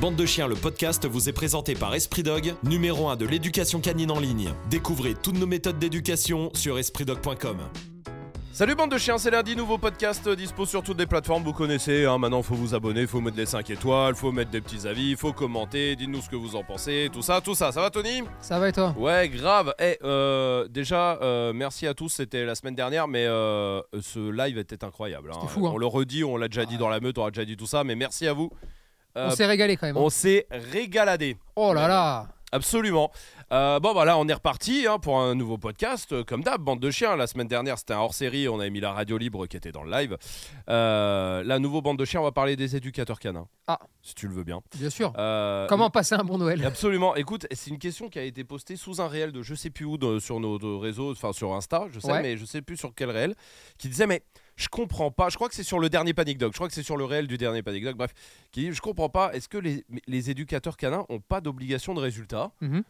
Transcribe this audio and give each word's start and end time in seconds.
Bande 0.00 0.16
de 0.16 0.26
chiens, 0.26 0.46
le 0.46 0.54
podcast 0.54 1.06
vous 1.06 1.28
est 1.28 1.32
présenté 1.32 1.74
par 1.74 1.94
Esprit 1.94 2.22
Dog, 2.22 2.54
numéro 2.64 3.08
1 3.08 3.16
de 3.16 3.26
l'éducation 3.26 3.80
canine 3.80 4.10
en 4.10 4.20
ligne. 4.20 4.50
Découvrez 4.68 5.14
toutes 5.14 5.38
nos 5.38 5.46
méthodes 5.46 5.78
d'éducation 5.78 6.50
sur 6.54 6.78
espritdog.com. 6.78 7.58
Salut 8.52 8.74
bande 8.74 8.90
de 8.90 8.96
chiens, 8.98 9.18
c'est 9.18 9.30
lundi, 9.30 9.54
nouveau 9.54 9.76
podcast 9.76 10.26
dispo 10.30 10.64
sur 10.64 10.82
toutes 10.82 10.98
les 10.98 11.06
plateformes, 11.06 11.42
vous 11.42 11.52
connaissez, 11.52 12.06
hein, 12.06 12.16
maintenant 12.16 12.42
faut 12.42 12.54
vous 12.54 12.74
abonner, 12.74 13.06
faut 13.06 13.20
mettre 13.20 13.36
les 13.36 13.44
5 13.44 13.68
étoiles, 13.68 14.14
faut 14.14 14.32
mettre 14.32 14.50
des 14.50 14.62
petits 14.62 14.88
avis, 14.88 15.14
faut 15.14 15.34
commenter, 15.34 15.94
dites-nous 15.94 16.22
ce 16.22 16.30
que 16.30 16.36
vous 16.36 16.56
en 16.56 16.62
pensez, 16.64 17.10
tout 17.12 17.20
ça, 17.20 17.42
tout 17.42 17.54
ça, 17.54 17.70
ça 17.70 17.82
va 17.82 17.90
Tony? 17.90 18.22
Ça 18.40 18.58
va 18.58 18.70
et 18.70 18.72
toi? 18.72 18.94
Ouais, 18.98 19.28
grave. 19.28 19.74
Eh, 19.78 19.98
euh, 20.04 20.68
déjà, 20.68 21.18
euh, 21.20 21.52
merci 21.54 21.86
à 21.86 21.92
tous. 21.92 22.08
C'était 22.08 22.46
la 22.46 22.54
semaine 22.54 22.74
dernière, 22.74 23.08
mais 23.08 23.26
euh, 23.26 23.82
ce 24.00 24.30
live 24.30 24.56
était 24.56 24.84
incroyable. 24.84 25.32
hein. 25.34 25.46
Fou, 25.48 25.66
hein. 25.66 25.72
On 25.74 25.76
le 25.78 25.86
redit, 25.86 26.24
on 26.24 26.38
l'a 26.38 26.48
déjà 26.48 26.64
dit 26.64 26.78
dans 26.78 26.88
la 26.88 27.00
meute, 27.00 27.18
on 27.18 27.26
a 27.26 27.30
déjà 27.30 27.44
dit 27.44 27.58
tout 27.58 27.66
ça, 27.66 27.84
mais 27.84 27.94
merci 27.94 28.26
à 28.26 28.32
vous. 28.32 28.50
Euh, 29.16 29.28
On 29.28 29.30
s'est 29.30 29.46
régalé 29.46 29.76
quand 29.76 29.86
même. 29.86 29.96
hein. 29.96 30.00
on 30.02 30.10
s'est 30.10 30.46
régaladé. 30.50 31.36
Oh 31.56 31.72
là 31.72 31.88
là 31.88 32.28
Absolument. 32.52 33.10
Euh, 33.52 33.80
bon, 33.80 33.92
voilà, 33.92 34.16
on 34.18 34.26
est 34.28 34.32
reparti 34.32 34.86
hein, 34.88 34.98
pour 35.00 35.18
un 35.20 35.34
nouveau 35.34 35.58
podcast. 35.58 36.12
euh, 36.12 36.22
comme 36.24 36.42
d'hab, 36.44 36.60
bande 36.62 36.78
de 36.80 36.90
chiens. 36.90 37.16
La 37.16 37.26
semaine 37.26 37.48
dernière, 37.48 37.76
c'était 37.76 37.92
un 37.94 37.98
hors 37.98 38.14
série. 38.14 38.48
On 38.48 38.60
avait 38.60 38.70
mis 38.70 38.80
la 38.80 38.92
radio 38.92 39.18
libre 39.18 39.46
qui 39.46 39.56
était 39.56 39.72
dans 39.72 39.82
le 39.82 39.90
live. 39.90 40.16
Euh, 40.68 41.42
la 41.44 41.58
nouveau 41.58 41.82
bande 41.82 41.98
de 41.98 42.04
chiens, 42.04 42.20
on 42.20 42.24
va 42.24 42.32
parler 42.32 42.56
des 42.56 42.76
éducateurs 42.76 43.18
canins. 43.18 43.48
Ah. 43.66 43.80
Si 44.02 44.14
tu 44.14 44.28
le 44.28 44.34
veux 44.34 44.44
bien. 44.44 44.60
Bien 44.76 44.90
sûr. 44.90 45.12
Comment 45.68 45.90
passer 45.90 46.14
un 46.14 46.24
bon 46.24 46.38
Noël? 46.38 46.64
Absolument. 46.64 47.16
Écoute, 47.16 47.46
c'est 47.50 47.70
une 47.70 47.78
question 47.78 48.08
qui 48.08 48.18
a 48.18 48.22
été 48.22 48.44
postée 48.44 48.76
sous 48.76 49.00
un 49.02 49.08
réel 49.08 49.32
de 49.32 49.42
je 49.42 49.54
sais 49.54 49.70
plus 49.70 49.84
où 49.84 49.98
de- 49.98 50.18
sur 50.20 50.38
nos 50.40 50.58
de 50.58 50.66
réseaux, 50.72 51.10
enfin 51.12 51.32
sur 51.32 51.52
Insta, 51.52 51.86
je 51.90 51.98
sais, 52.00 52.10
Ouais. 52.12 52.22
mais 52.22 52.36
je 52.36 52.44
sais 52.44 52.62
plus 52.62 52.76
sur 52.76 52.94
quel 52.94 53.10
réel, 53.10 53.34
qui 53.76 53.88
disait 53.88 54.06
mais 54.06 54.22
je 54.56 54.68
comprends 54.68 55.10
pas. 55.10 55.28
Je 55.28 55.36
crois 55.36 55.48
que 55.48 55.54
c'est 55.54 55.62
sur 55.62 55.78
le 55.78 55.88
dernier 55.88 56.14
Panic 56.14 56.38
Dog. 56.38 56.52
Je 56.52 56.56
crois 56.58 56.68
que 56.68 56.74
c'est 56.74 56.82
sur 56.82 56.96
le 56.96 57.04
réel 57.04 57.26
du 57.26 57.36
dernier 57.38 57.62
Panic 57.62 57.84
Dog. 57.84 57.96
Bref, 57.96 58.12
qui 58.52 58.60
dit 58.60 58.72
je 58.72 58.80
comprends 58.80 59.08
pas. 59.10 59.32
Est-ce 59.34 59.48
que 59.48 59.58
les, 59.58 59.84
les 60.06 60.30
éducateurs 60.30 60.76
canins 60.76 61.04
ont 61.08 61.20
pas 61.20 61.40
d'obligation 61.40 61.94
de 61.94 62.00
résultat 62.00 62.50
Mhm. 62.60 62.82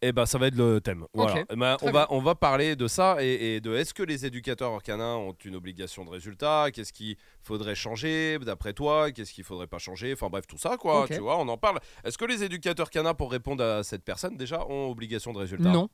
Eh 0.00 0.12
ben, 0.12 0.26
ça 0.26 0.38
va 0.38 0.46
être 0.46 0.54
le 0.54 0.80
thème. 0.80 1.06
Voilà. 1.12 1.42
Eh 1.50 1.56
ben, 1.56 1.76
on 1.82 1.90
va 1.90 2.06
on 2.10 2.20
va 2.20 2.36
parler 2.36 2.76
de 2.76 2.86
ça 2.86 3.16
et, 3.20 3.56
et 3.56 3.60
de 3.60 3.74
est-ce 3.74 3.92
que 3.92 4.04
les 4.04 4.24
éducateurs 4.24 4.80
canins 4.80 5.16
ont 5.16 5.34
une 5.44 5.56
obligation 5.56 6.04
de 6.04 6.10
résultat? 6.10 6.70
Qu'est-ce 6.72 6.92
qu'il 6.92 7.16
faudrait 7.42 7.74
changer 7.74 8.38
d'après 8.38 8.72
toi? 8.74 9.10
Qu'est-ce 9.10 9.32
qu'il 9.32 9.42
faudrait 9.42 9.66
pas 9.66 9.78
changer? 9.78 10.12
Enfin 10.12 10.28
bref, 10.28 10.46
tout 10.46 10.56
ça 10.56 10.76
quoi. 10.76 11.04
Tu 11.08 11.18
vois, 11.18 11.36
on 11.40 11.48
en 11.48 11.56
parle. 11.58 11.80
Est-ce 12.04 12.16
que 12.16 12.24
les 12.26 12.44
éducateurs 12.44 12.90
canins, 12.90 13.14
pour 13.14 13.32
répondre 13.32 13.64
à 13.64 13.82
cette 13.82 14.04
personne, 14.04 14.36
déjà 14.36 14.64
ont 14.68 14.88
obligation 14.88 15.32
de 15.32 15.38
résultat? 15.38 15.68
Non. 15.68 15.88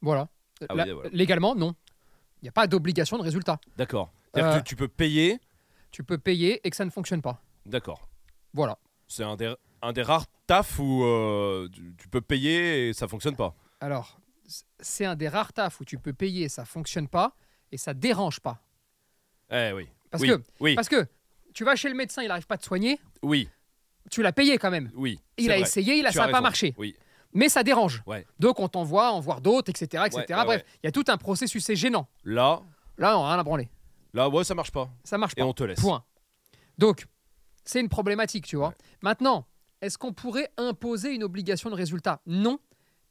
Voilà. 0.00 0.28
Ah 0.66 0.74
La- 0.74 0.84
oui, 0.86 0.92
voilà. 0.92 1.10
Légalement, 1.12 1.54
non. 1.54 1.74
Il 2.40 2.44
n'y 2.46 2.48
a 2.48 2.52
pas 2.52 2.66
d'obligation 2.66 3.18
de 3.18 3.22
résultat. 3.22 3.60
D'accord. 3.76 4.10
C'est-à-dire 4.34 4.52
Euh. 4.52 4.58
que 4.60 4.64
tu 4.64 4.76
peux 4.76 4.88
payer. 4.88 5.40
Tu 5.90 6.04
peux 6.04 6.18
payer 6.18 6.60
et 6.64 6.70
que 6.70 6.76
ça 6.76 6.84
ne 6.84 6.90
fonctionne 6.90 7.22
pas. 7.22 7.42
D'accord. 7.66 8.08
Voilà. 8.54 8.78
C'est 9.08 9.24
un 9.24 9.36
des, 9.36 9.52
un 9.82 9.92
des 9.92 10.02
rares 10.02 10.26
tafs 10.46 10.78
où 10.78 11.02
euh, 11.04 11.68
tu, 11.72 11.94
tu 11.98 12.08
peux 12.08 12.20
payer 12.20 12.88
et 12.88 12.92
ça 12.92 13.08
fonctionne 13.08 13.34
pas. 13.36 13.54
Alors, 13.80 14.20
c'est 14.78 15.04
un 15.04 15.16
des 15.16 15.28
rares 15.28 15.52
tafs 15.52 15.80
où 15.80 15.84
tu 15.84 15.98
peux 15.98 16.12
payer, 16.12 16.48
ça 16.48 16.64
fonctionne 16.64 17.08
pas 17.08 17.34
et 17.72 17.76
ça 17.76 17.92
dérange 17.94 18.40
pas. 18.40 18.62
Eh 19.50 19.72
oui. 19.74 19.88
Parce 20.10 20.22
oui. 20.22 20.28
que 20.28 20.42
oui, 20.60 20.74
Parce 20.76 20.88
que 20.88 21.06
tu 21.54 21.64
vas 21.64 21.74
chez 21.76 21.88
le 21.88 21.94
médecin, 21.96 22.22
il 22.22 22.28
n'arrive 22.28 22.46
pas 22.46 22.54
à 22.54 22.58
te 22.58 22.64
soigner, 22.64 23.00
oui, 23.22 23.48
tu 24.10 24.22
l'as 24.22 24.32
payé 24.32 24.58
quand 24.58 24.70
même. 24.70 24.90
oui. 24.94 25.18
Il 25.38 25.50
a 25.50 25.54
vrai. 25.54 25.62
essayé, 25.62 25.96
il 25.98 26.06
a, 26.06 26.10
Tu 26.10 26.18
ça 26.18 26.26
n'a 26.26 26.32
pas 26.32 26.40
marché. 26.40 26.74
Oui. 26.78 26.94
Mais 27.32 27.48
ça 27.48 27.62
dérange. 27.62 28.02
Ouais. 28.06 28.26
Donc 28.40 28.58
on 28.60 28.68
t'envoie 28.68 29.12
en 29.12 29.20
voir 29.20 29.40
d'autres, 29.40 29.70
etc. 29.70 30.04
etc. 30.06 30.24
Ouais, 30.28 30.34
ouais, 30.38 30.44
Bref, 30.44 30.64
il 30.82 30.86
y 30.86 30.88
a 30.88 30.92
tout 30.92 31.04
un 31.08 31.16
processus, 31.16 31.64
c'est 31.64 31.76
gênant. 31.76 32.08
Là, 32.24 32.62
Là, 32.98 33.18
on 33.18 33.22
n'a 33.22 33.28
rien 33.30 33.38
à 33.38 33.42
branler. 33.44 33.68
Là, 34.14 34.28
ouais, 34.28 34.44
ça 34.44 34.54
marche 34.54 34.70
pas. 34.72 34.90
Ça 35.04 35.18
marche 35.18 35.34
Et 35.36 35.40
pas. 35.40 35.46
on 35.46 35.52
te 35.52 35.64
laisse. 35.64 35.80
Point. 35.80 36.04
Donc, 36.78 37.06
c'est 37.64 37.80
une 37.80 37.88
problématique, 37.88 38.46
tu 38.46 38.56
vois. 38.56 38.74
Maintenant, 39.02 39.46
est-ce 39.82 39.98
qu'on 39.98 40.12
pourrait 40.12 40.50
imposer 40.56 41.14
une 41.14 41.22
obligation 41.24 41.70
de 41.70 41.74
résultat? 41.74 42.20
Non, 42.26 42.58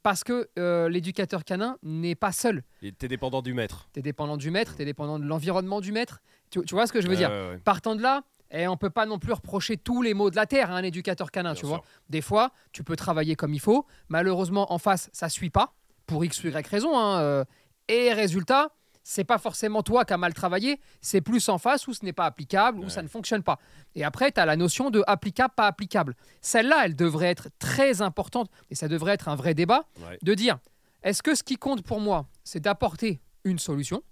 parce 0.02 0.24
que 0.24 0.48
euh, 0.58 0.88
l'éducateur 0.88 1.44
canin 1.44 1.76
n'est 1.82 2.14
pas 2.14 2.32
seul. 2.32 2.62
Et 2.82 2.92
T'es 2.92 3.08
dépendant 3.08 3.42
du 3.42 3.54
maître. 3.54 3.88
Tu 3.92 4.00
es 4.00 4.02
dépendant 4.02 4.36
du 4.36 4.50
maître, 4.50 4.76
tu 4.76 4.82
es 4.82 4.84
dépendant 4.84 5.18
de 5.18 5.24
l'environnement 5.24 5.80
du 5.80 5.92
maître. 5.92 6.20
Tu, 6.50 6.62
tu 6.64 6.74
vois 6.74 6.86
ce 6.86 6.92
que 6.92 7.00
je 7.00 7.08
veux 7.08 7.16
dire? 7.16 7.30
ouais, 7.30 7.50
ouais. 7.50 7.58
Partant 7.58 7.94
de 7.96 8.02
là, 8.02 8.22
et 8.50 8.66
on 8.66 8.76
peut 8.76 8.90
pas 8.90 9.06
non 9.06 9.18
plus 9.20 9.32
reprocher 9.32 9.76
tous 9.76 10.02
les 10.02 10.14
maux 10.14 10.30
de 10.30 10.36
la 10.36 10.46
terre 10.46 10.70
à 10.72 10.74
un 10.74 10.82
éducateur 10.82 11.30
canin, 11.30 11.50
Bien 11.50 11.54
tu 11.54 11.60
sûr. 11.60 11.68
vois. 11.68 11.82
Des 12.08 12.20
fois, 12.22 12.50
tu 12.72 12.82
peux 12.82 12.96
travailler 12.96 13.36
comme 13.36 13.54
il 13.54 13.60
faut. 13.60 13.86
Malheureusement, 14.08 14.72
en 14.72 14.78
face, 14.78 15.08
ça 15.12 15.28
suit 15.28 15.50
pas, 15.50 15.74
pour 16.06 16.24
X 16.24 16.42
ou 16.42 16.48
Y 16.48 16.66
raison. 16.66 16.98
hein, 16.98 17.20
euh, 17.20 17.44
et 17.88 18.12
résultat, 18.12 18.72
c'est 19.02 19.24
pas 19.24 19.38
forcément 19.38 19.82
toi 19.82 20.04
qui 20.04 20.12
as 20.12 20.16
mal 20.18 20.34
travaillé, 20.34 20.80
c'est 21.00 21.20
plus 21.20 21.48
en 21.48 21.58
face 21.58 21.86
où 21.88 21.94
ce 21.94 22.04
n'est 22.04 22.12
pas 22.12 22.26
applicable, 22.26 22.78
où 22.78 22.84
Ouais. 22.84 22.90
ça 22.90 23.02
ne 23.02 23.08
fonctionne 23.08 23.42
pas. 23.42 23.58
Et 23.94 24.04
après, 24.04 24.30
tu 24.30 24.40
as 24.40 24.46
la 24.46 24.56
notion 24.56 24.90
de 24.90 25.02
applicable, 25.06 25.54
pas 25.56 25.66
applicable. 25.66 26.14
Celle-là, 26.40 26.82
elle 26.84 26.94
devrait 26.96 27.28
être 27.30 27.48
très 27.58 28.02
importante, 28.02 28.50
et 28.70 28.74
ça 28.74 28.88
devrait 28.88 29.14
être 29.14 29.28
un 29.28 29.36
vrai 29.36 29.54
débat, 29.54 29.86
Ouais. 30.00 30.18
de 30.22 30.34
dire, 30.34 30.58
est-ce 31.02 31.22
que 31.22 31.34
ce 31.34 31.42
qui 31.42 31.56
compte 31.56 31.82
pour 31.82 32.00
moi, 32.00 32.26
c'est 32.44 32.60
d'apporter 32.60 33.20
une 33.44 33.58
solution 33.58 34.02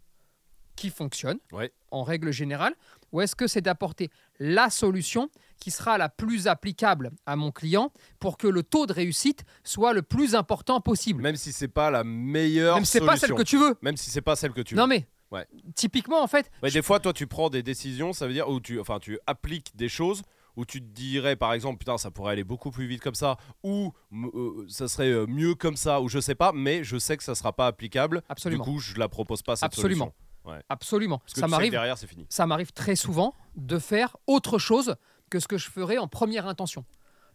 qui 0.75 0.91
fonctionne, 0.91 1.38
Ouais. 1.53 1.72
en 1.91 2.03
règle 2.03 2.31
générale, 2.32 2.75
ou 3.12 3.21
est-ce 3.21 3.34
que 3.37 3.47
c'est 3.47 3.60
d'apporter 3.60 4.10
la 4.38 4.71
solution 4.71 5.28
qui 5.58 5.70
sera 5.70 5.98
la 5.98 6.08
plus 6.08 6.46
applicable 6.46 7.10
à 7.26 7.36
mon 7.36 7.50
client 7.50 7.92
pour 8.19 8.38
que 8.38 8.46
le 8.46 8.62
taux 8.62 8.86
de 8.86 8.92
réussite 8.92 9.44
soit 9.64 9.92
le 9.92 10.02
plus 10.02 10.34
important 10.34 10.80
possible 10.80 11.22
Même 11.22 11.36
si 11.36 11.52
c'est 11.52 11.69
pas 11.69 11.91
la 11.91 12.04
meilleure 12.04 12.76
Même 12.76 12.84
si 12.84 12.92
c'est 12.92 13.00
pas 13.04 13.16
celle 13.16 13.34
que 13.34 13.42
tu 13.42 13.58
veux. 13.58 13.76
Même 13.82 13.97
si 13.97 14.10
c'est 14.10 14.20
pas 14.22 14.36
celle 14.36 14.52
que 14.52 14.60
tu 14.60 14.74
veux. 14.74 14.80
Non 14.80 14.86
mais, 14.86 15.06
Ouais. 15.30 15.47
typiquement 15.74 16.22
en 16.22 16.26
fait, 16.26 16.50
Ouais, 16.62 16.70
des 16.70 16.80
fois, 16.82 17.00
toi, 17.00 17.12
tu 17.12 17.26
prends 17.26 17.50
des 17.50 17.62
décisions, 17.62 18.12
ça 18.14 18.26
veut 18.26 18.32
dire, 18.32 18.48
où 18.48 18.60
tu, 18.60 18.80
enfin, 18.80 18.98
tu 18.98 19.18
appliques 19.26 19.76
des 19.76 19.88
choses 19.91 20.22
où 20.56 20.64
tu 20.64 20.80
te 20.80 20.86
dirais, 20.86 21.36
par 21.36 21.52
exemple, 21.52 21.78
putain, 21.78 21.98
ça 21.98 22.10
pourrait 22.10 22.32
aller 22.32 22.42
beaucoup 22.44 22.70
plus 22.72 22.86
vite 22.86 23.00
comme 23.00 23.14
ça, 23.14 23.36
ou 23.62 23.92
euh, 24.12 24.64
ça 24.68 24.88
serait 24.88 25.10
euh, 25.10 25.24
mieux 25.28 25.54
comme 25.54 25.76
ça, 25.76 26.00
ou 26.00 26.08
je 26.08 26.18
sais 26.18 26.34
pas, 26.34 26.50
mais 26.52 26.82
je 26.82 26.98
sais 26.98 27.16
que 27.16 27.22
ça 27.22 27.36
sera 27.36 27.52
pas 27.52 27.66
applicable. 27.68 28.22
Absolument. 28.28 28.64
Du 28.64 28.70
coup, 28.70 28.78
je 28.80 28.97
la 28.98 29.08
propose 29.08 29.42
pas 29.42 29.54
cette 29.54 29.64
Absolument. 29.66 30.12
solution. 30.44 30.62
absolument, 30.68 31.18
Parce 31.18 31.34
que 31.34 31.41
ça 31.41 31.47
m'arrive, 31.47 31.70
derrière, 31.70 31.97
c'est 31.97 32.08
fini. 32.08 32.26
ça 32.28 32.47
m'arrive 32.47 32.72
très 32.72 32.97
souvent 32.97 33.34
de 33.54 33.78
faire 33.78 34.16
autre 34.26 34.58
chose 34.58 34.97
que 35.28 35.41
ce 35.41 35.49
que 35.49 35.59
je 35.59 35.71
ferais 35.71 35.99
en 35.99 36.09
première 36.09 36.47
intention. 36.47 36.84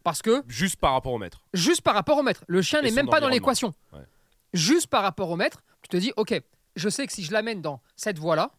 Parce 0.04 0.22
que 0.22 0.44
Juste 0.48 0.76
par 0.78 0.94
rapport 0.94 1.14
au 1.14 1.18
maître. 1.18 1.46
juste 1.54 1.82
par 1.82 1.94
rapport 1.94 2.18
au 2.18 2.24
maître. 2.24 2.44
Le 2.48 2.62
chien 2.62 2.82
n'est 2.82 2.92
même 2.92 3.08
pas 3.08 3.22
dans 3.22 3.30
l'équation. 3.30 3.74
Ouais. 3.94 4.02
Juste 4.54 4.88
par 4.88 5.02
rapport 5.02 5.30
au 5.30 5.36
maître, 5.36 5.64
tu 5.82 5.90
te 5.90 5.98
dis, 5.98 6.12
ok, 6.18 6.42
je 6.76 6.90
sais 6.90 7.08
que 7.08 7.14
si 7.14 7.24
je 7.24 7.32
l'amène 7.32 7.62
dans 7.62 7.82
cette 7.96 8.20
voie-là, 8.20 8.52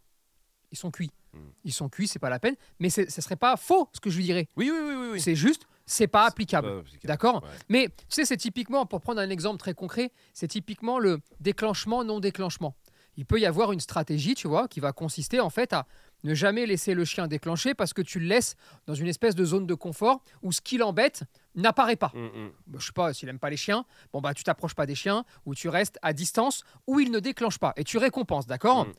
ils 0.73 0.79
sont 0.79 0.91
cuits. 0.91 1.11
Hmm. 1.33 1.51
Ils 1.65 1.73
sont 1.73 1.89
cuits, 1.89 2.09
c'est 2.09 2.19
pas 2.19 2.31
la 2.31 2.39
peine. 2.41 2.57
Mais 2.81 2.91
ce 2.91 3.05
serait 3.09 3.37
pas 3.37 3.57
faux 3.57 3.89
ce 3.93 4.01
que 4.01 4.11
je 4.11 4.17
lui 4.17 4.25
dirais. 4.25 4.49
Oui, 4.57 4.71
oui, 4.73 4.79
oui, 4.81 4.95
oui. 4.97 5.09
oui. 5.13 5.21
C'est 5.21 5.37
juste, 5.37 5.67
c'est 5.87 6.07
pas 6.07 6.25
applicable. 6.27 6.69
Pas 6.69 6.79
applicable. 6.79 7.07
D'accord 7.07 7.43
Ouais. 7.45 7.51
Mais 7.69 7.89
tu 7.89 8.05
sais, 8.09 8.25
c'est 8.25 8.37
typiquement, 8.37 8.87
pour 8.87 9.01
prendre 9.01 9.21
un 9.21 9.31
exemple 9.31 9.59
très 9.59 9.75
concret, 9.75 10.13
c'est 10.33 10.49
typiquement 10.49 10.99
le 10.99 11.21
déclenchement, 11.41 12.05
non-déclenchement. 12.05 12.75
Il 13.17 13.27
peut 13.27 13.39
y 13.39 13.47
avoir 13.47 13.71
une 13.71 13.81
stratégie, 13.81 14.35
tu 14.35 14.49
vois, 14.49 14.67
qui 14.67 14.81
va 14.81 14.93
consister 14.93 15.41
en 15.41 15.51
fait 15.51 15.73
à 15.73 15.87
ne 16.25 16.35
jamais 16.35 16.67
laisser 16.67 16.95
le 16.95 17.05
chien 17.05 17.29
déclencher 17.29 17.75
parce 17.75 17.93
que 17.93 18.03
tu 18.03 18.19
le 18.19 18.27
laisses 18.27 18.57
dans 18.87 18.95
une 18.95 19.07
espèce 19.07 19.35
de 19.35 19.45
zone 19.45 19.67
de 19.67 19.75
confort 19.75 20.23
où 20.43 20.51
ce 20.53 20.61
qui 20.61 20.79
l'embête 20.79 21.23
n'apparaît 21.55 21.97
pas. 21.97 22.11
Mm, 22.15 22.25
mm. 22.25 22.51
Bah, 22.67 22.79
je 22.81 22.87
sais 22.87 22.93
pas, 22.93 23.13
s'il 23.13 23.29
aime 23.29 23.39
pas 23.39 23.51
les 23.51 23.57
chiens, 23.57 23.85
bon 24.13 24.21
bah 24.21 24.35
tu 24.35 24.43
t'approches 24.43 24.75
pas 24.75 24.87
des 24.87 24.95
chiens 24.95 25.25
ou 25.47 25.55
tu 25.55 25.69
restes 25.69 25.99
à 26.03 26.13
distance 26.13 26.65
où 26.87 26.99
il 26.99 27.11
ne 27.13 27.21
déclenche 27.21 27.59
pas 27.59 27.73
et 27.77 27.85
tu 27.85 27.99
récompenses, 27.99 28.47
d'accord? 28.47 28.87
Mm. 28.87 28.93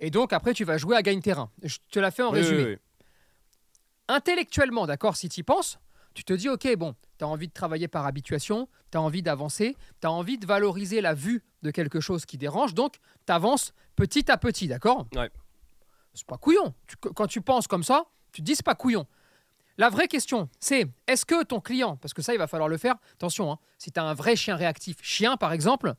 Et 0.00 0.10
donc 0.10 0.32
après 0.32 0.54
tu 0.54 0.64
vas 0.64 0.78
jouer 0.78 0.96
à 0.96 1.02
gagne-terrain. 1.02 1.50
Je 1.62 1.76
te 1.90 1.98
la 1.98 2.10
fais 2.10 2.22
en 2.22 2.32
Oui, 2.32 2.38
résumé 2.38 2.64
oui, 2.64 2.70
oui. 2.70 2.76
intellectuellement, 4.08 4.86
d'accord, 4.86 5.16
si 5.16 5.28
tu 5.28 5.40
y 5.40 5.42
penses, 5.42 5.78
tu 6.14 6.24
te 6.24 6.32
dis, 6.32 6.48
ok, 6.48 6.76
bon, 6.76 6.96
tu 7.18 7.24
as 7.24 7.28
envie 7.28 7.48
de 7.48 7.52
travailler 7.52 7.86
par 7.88 8.06
habituation, 8.06 8.68
tu 8.90 8.98
as 8.98 9.00
envie 9.02 9.22
d'avancer, 9.22 9.76
tu 10.00 10.06
as 10.06 10.10
envie 10.10 10.38
de 10.38 10.46
valoriser 10.46 11.00
la 11.00 11.14
vue 11.14 11.42
de 11.62 11.70
quelque 11.70 12.00
chose 12.00 12.24
qui 12.24 12.38
dérange, 12.38 12.74
donc 12.74 12.96
tu 13.26 13.32
avances 13.32 13.72
petit 13.96 14.30
à 14.30 14.36
petit, 14.36 14.68
d'accord? 14.68 15.06
Ouais. 15.14 15.30
C'est 16.18 16.26
pas 16.26 16.36
couillon. 16.38 16.74
Tu- 16.86 16.96
quand 16.96 17.26
tu 17.26 17.40
penses 17.40 17.66
comme 17.68 17.82
ça, 17.84 18.04
tu 18.32 18.40
te 18.42 18.46
dis, 18.46 18.56
c'est 18.56 18.64
pas 18.64 18.74
couillon. 18.74 19.06
La 19.76 19.88
vraie 19.90 20.08
question, 20.08 20.48
c'est 20.58 20.86
est-ce 21.06 21.24
que 21.24 21.44
ton 21.44 21.60
client, 21.60 21.96
parce 21.96 22.12
que 22.12 22.20
ça, 22.22 22.34
il 22.34 22.38
va 22.38 22.48
falloir 22.48 22.68
le 22.68 22.76
faire, 22.76 22.96
attention, 23.14 23.52
hein, 23.52 23.58
si 23.78 23.92
tu 23.92 24.00
as 24.00 24.02
un 24.04 24.14
vrai 24.14 24.34
chien 24.34 24.56
réactif, 24.56 24.96
chien 25.02 25.36
par 25.36 25.52
exemple, 25.52 25.94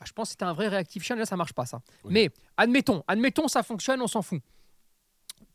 ah, 0.00 0.04
je 0.04 0.12
pense 0.12 0.28
que 0.28 0.30
si 0.32 0.36
tu 0.38 0.44
as 0.44 0.48
un 0.48 0.52
vrai 0.52 0.66
réactif 0.66 1.04
chien, 1.04 1.14
déjà 1.14 1.26
ça 1.26 1.36
marche 1.36 1.52
pas 1.52 1.64
ça. 1.64 1.80
Oui. 2.02 2.12
Mais 2.12 2.30
admettons, 2.56 3.04
admettons, 3.06 3.46
ça 3.46 3.62
fonctionne, 3.62 4.02
on 4.02 4.08
s'en 4.08 4.20
fout. 4.22 4.42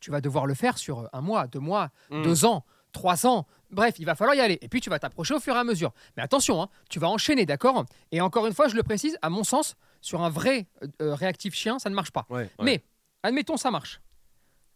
Tu 0.00 0.10
vas 0.10 0.22
devoir 0.22 0.46
le 0.46 0.54
faire 0.54 0.78
sur 0.78 1.08
un 1.12 1.20
mois, 1.20 1.46
deux 1.46 1.58
mois, 1.58 1.90
Mm. 2.08 2.22
deux 2.22 2.44
ans, 2.46 2.64
trois 2.92 3.26
ans. 3.26 3.46
Bref, 3.70 3.96
il 3.98 4.06
va 4.06 4.14
falloir 4.14 4.34
y 4.34 4.40
aller. 4.40 4.58
Et 4.62 4.68
puis 4.68 4.80
tu 4.80 4.88
vas 4.88 4.98
t'approcher 4.98 5.34
au 5.34 5.40
fur 5.40 5.54
et 5.54 5.58
à 5.58 5.64
mesure. 5.64 5.92
Mais 6.16 6.22
attention, 6.22 6.62
hein, 6.62 6.68
tu 6.88 6.98
vas 6.98 7.08
enchaîner, 7.10 7.44
d'accord? 7.44 7.84
Et 8.10 8.22
encore 8.22 8.46
une 8.46 8.54
fois, 8.54 8.68
je 8.68 8.74
le 8.76 8.82
précise, 8.82 9.18
à 9.20 9.28
mon 9.28 9.44
sens, 9.44 9.76
sur 10.00 10.22
un 10.22 10.30
vrai 10.30 10.66
euh, 10.82 10.86
euh, 11.02 11.14
réactif 11.14 11.52
chien, 11.54 11.78
ça 11.78 11.90
ne 11.90 11.94
marche 11.94 12.10
pas. 12.12 12.24
Ouais, 12.30 12.44
ouais. 12.44 12.50
Mais, 12.64 12.84
admettons, 13.22 13.56
ça 13.56 13.70
marche. 13.70 14.00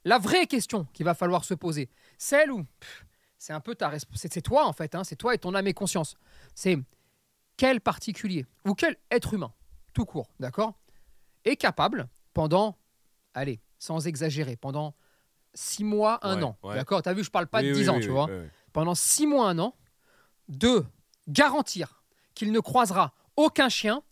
La 0.05 0.19
vraie 0.19 0.47
question 0.47 0.87
qu'il 0.93 1.05
va 1.05 1.15
falloir 1.15 1.45
se 1.45 1.55
poser, 1.55 1.89
celle 2.19 2.51
où 2.51 2.65
c'est 3.39 3.53
un 3.53 3.61
peu 3.61 3.75
ta 3.75 3.89
resp- 3.91 4.09
c'est 4.15 4.41
toi 4.43 4.67
en 4.67 4.73
fait, 4.73 4.95
hein, 4.95 5.05
c'est 5.05 5.17
toi 5.17 5.35
et 5.35 5.39
ton 5.39 5.55
âme 5.55 5.67
et 5.67 5.75
conscience. 5.75 6.17
C'est 6.55 6.79
quel 7.57 7.81
particulier 7.81 8.47
ou 8.65 8.75
quel 8.75 8.97
être 9.11 9.35
humain, 9.35 9.53
tout 9.93 10.05
court, 10.05 10.29
d'accord, 10.41 10.75
est 11.45 11.57
capable 11.57 12.09
pendant, 12.35 12.77
allez, 13.35 13.61
sans 13.79 14.07
exagérer, 14.07 14.57
pendant 14.57 14.95
six 15.55 15.85
mois, 15.85 16.19
un 16.23 16.39
Ouais, 16.39 16.43
an, 16.45 16.59
ouais. 16.63 16.75
d'accord 16.77 17.03
T'as 17.03 17.13
vu, 17.13 17.23
je 17.25 17.31
parle 17.31 17.47
pas 17.47 17.59
Oui, 17.61 17.67
de 17.69 17.73
oui, 17.73 17.79
dix 17.79 17.89
ans, 17.89 17.97
oui, 17.97 18.03
tu 18.03 18.09
vois. 18.09 18.29
Pendant 18.73 18.95
six 18.95 19.27
mois, 19.27 19.49
un 19.51 19.59
an, 19.59 19.77
de 20.49 20.85
garantir 21.29 22.03
qu'il 22.35 22.51
ne 22.53 22.61
croisera 22.61 23.13
aucun 23.37 23.69
chien 23.69 24.03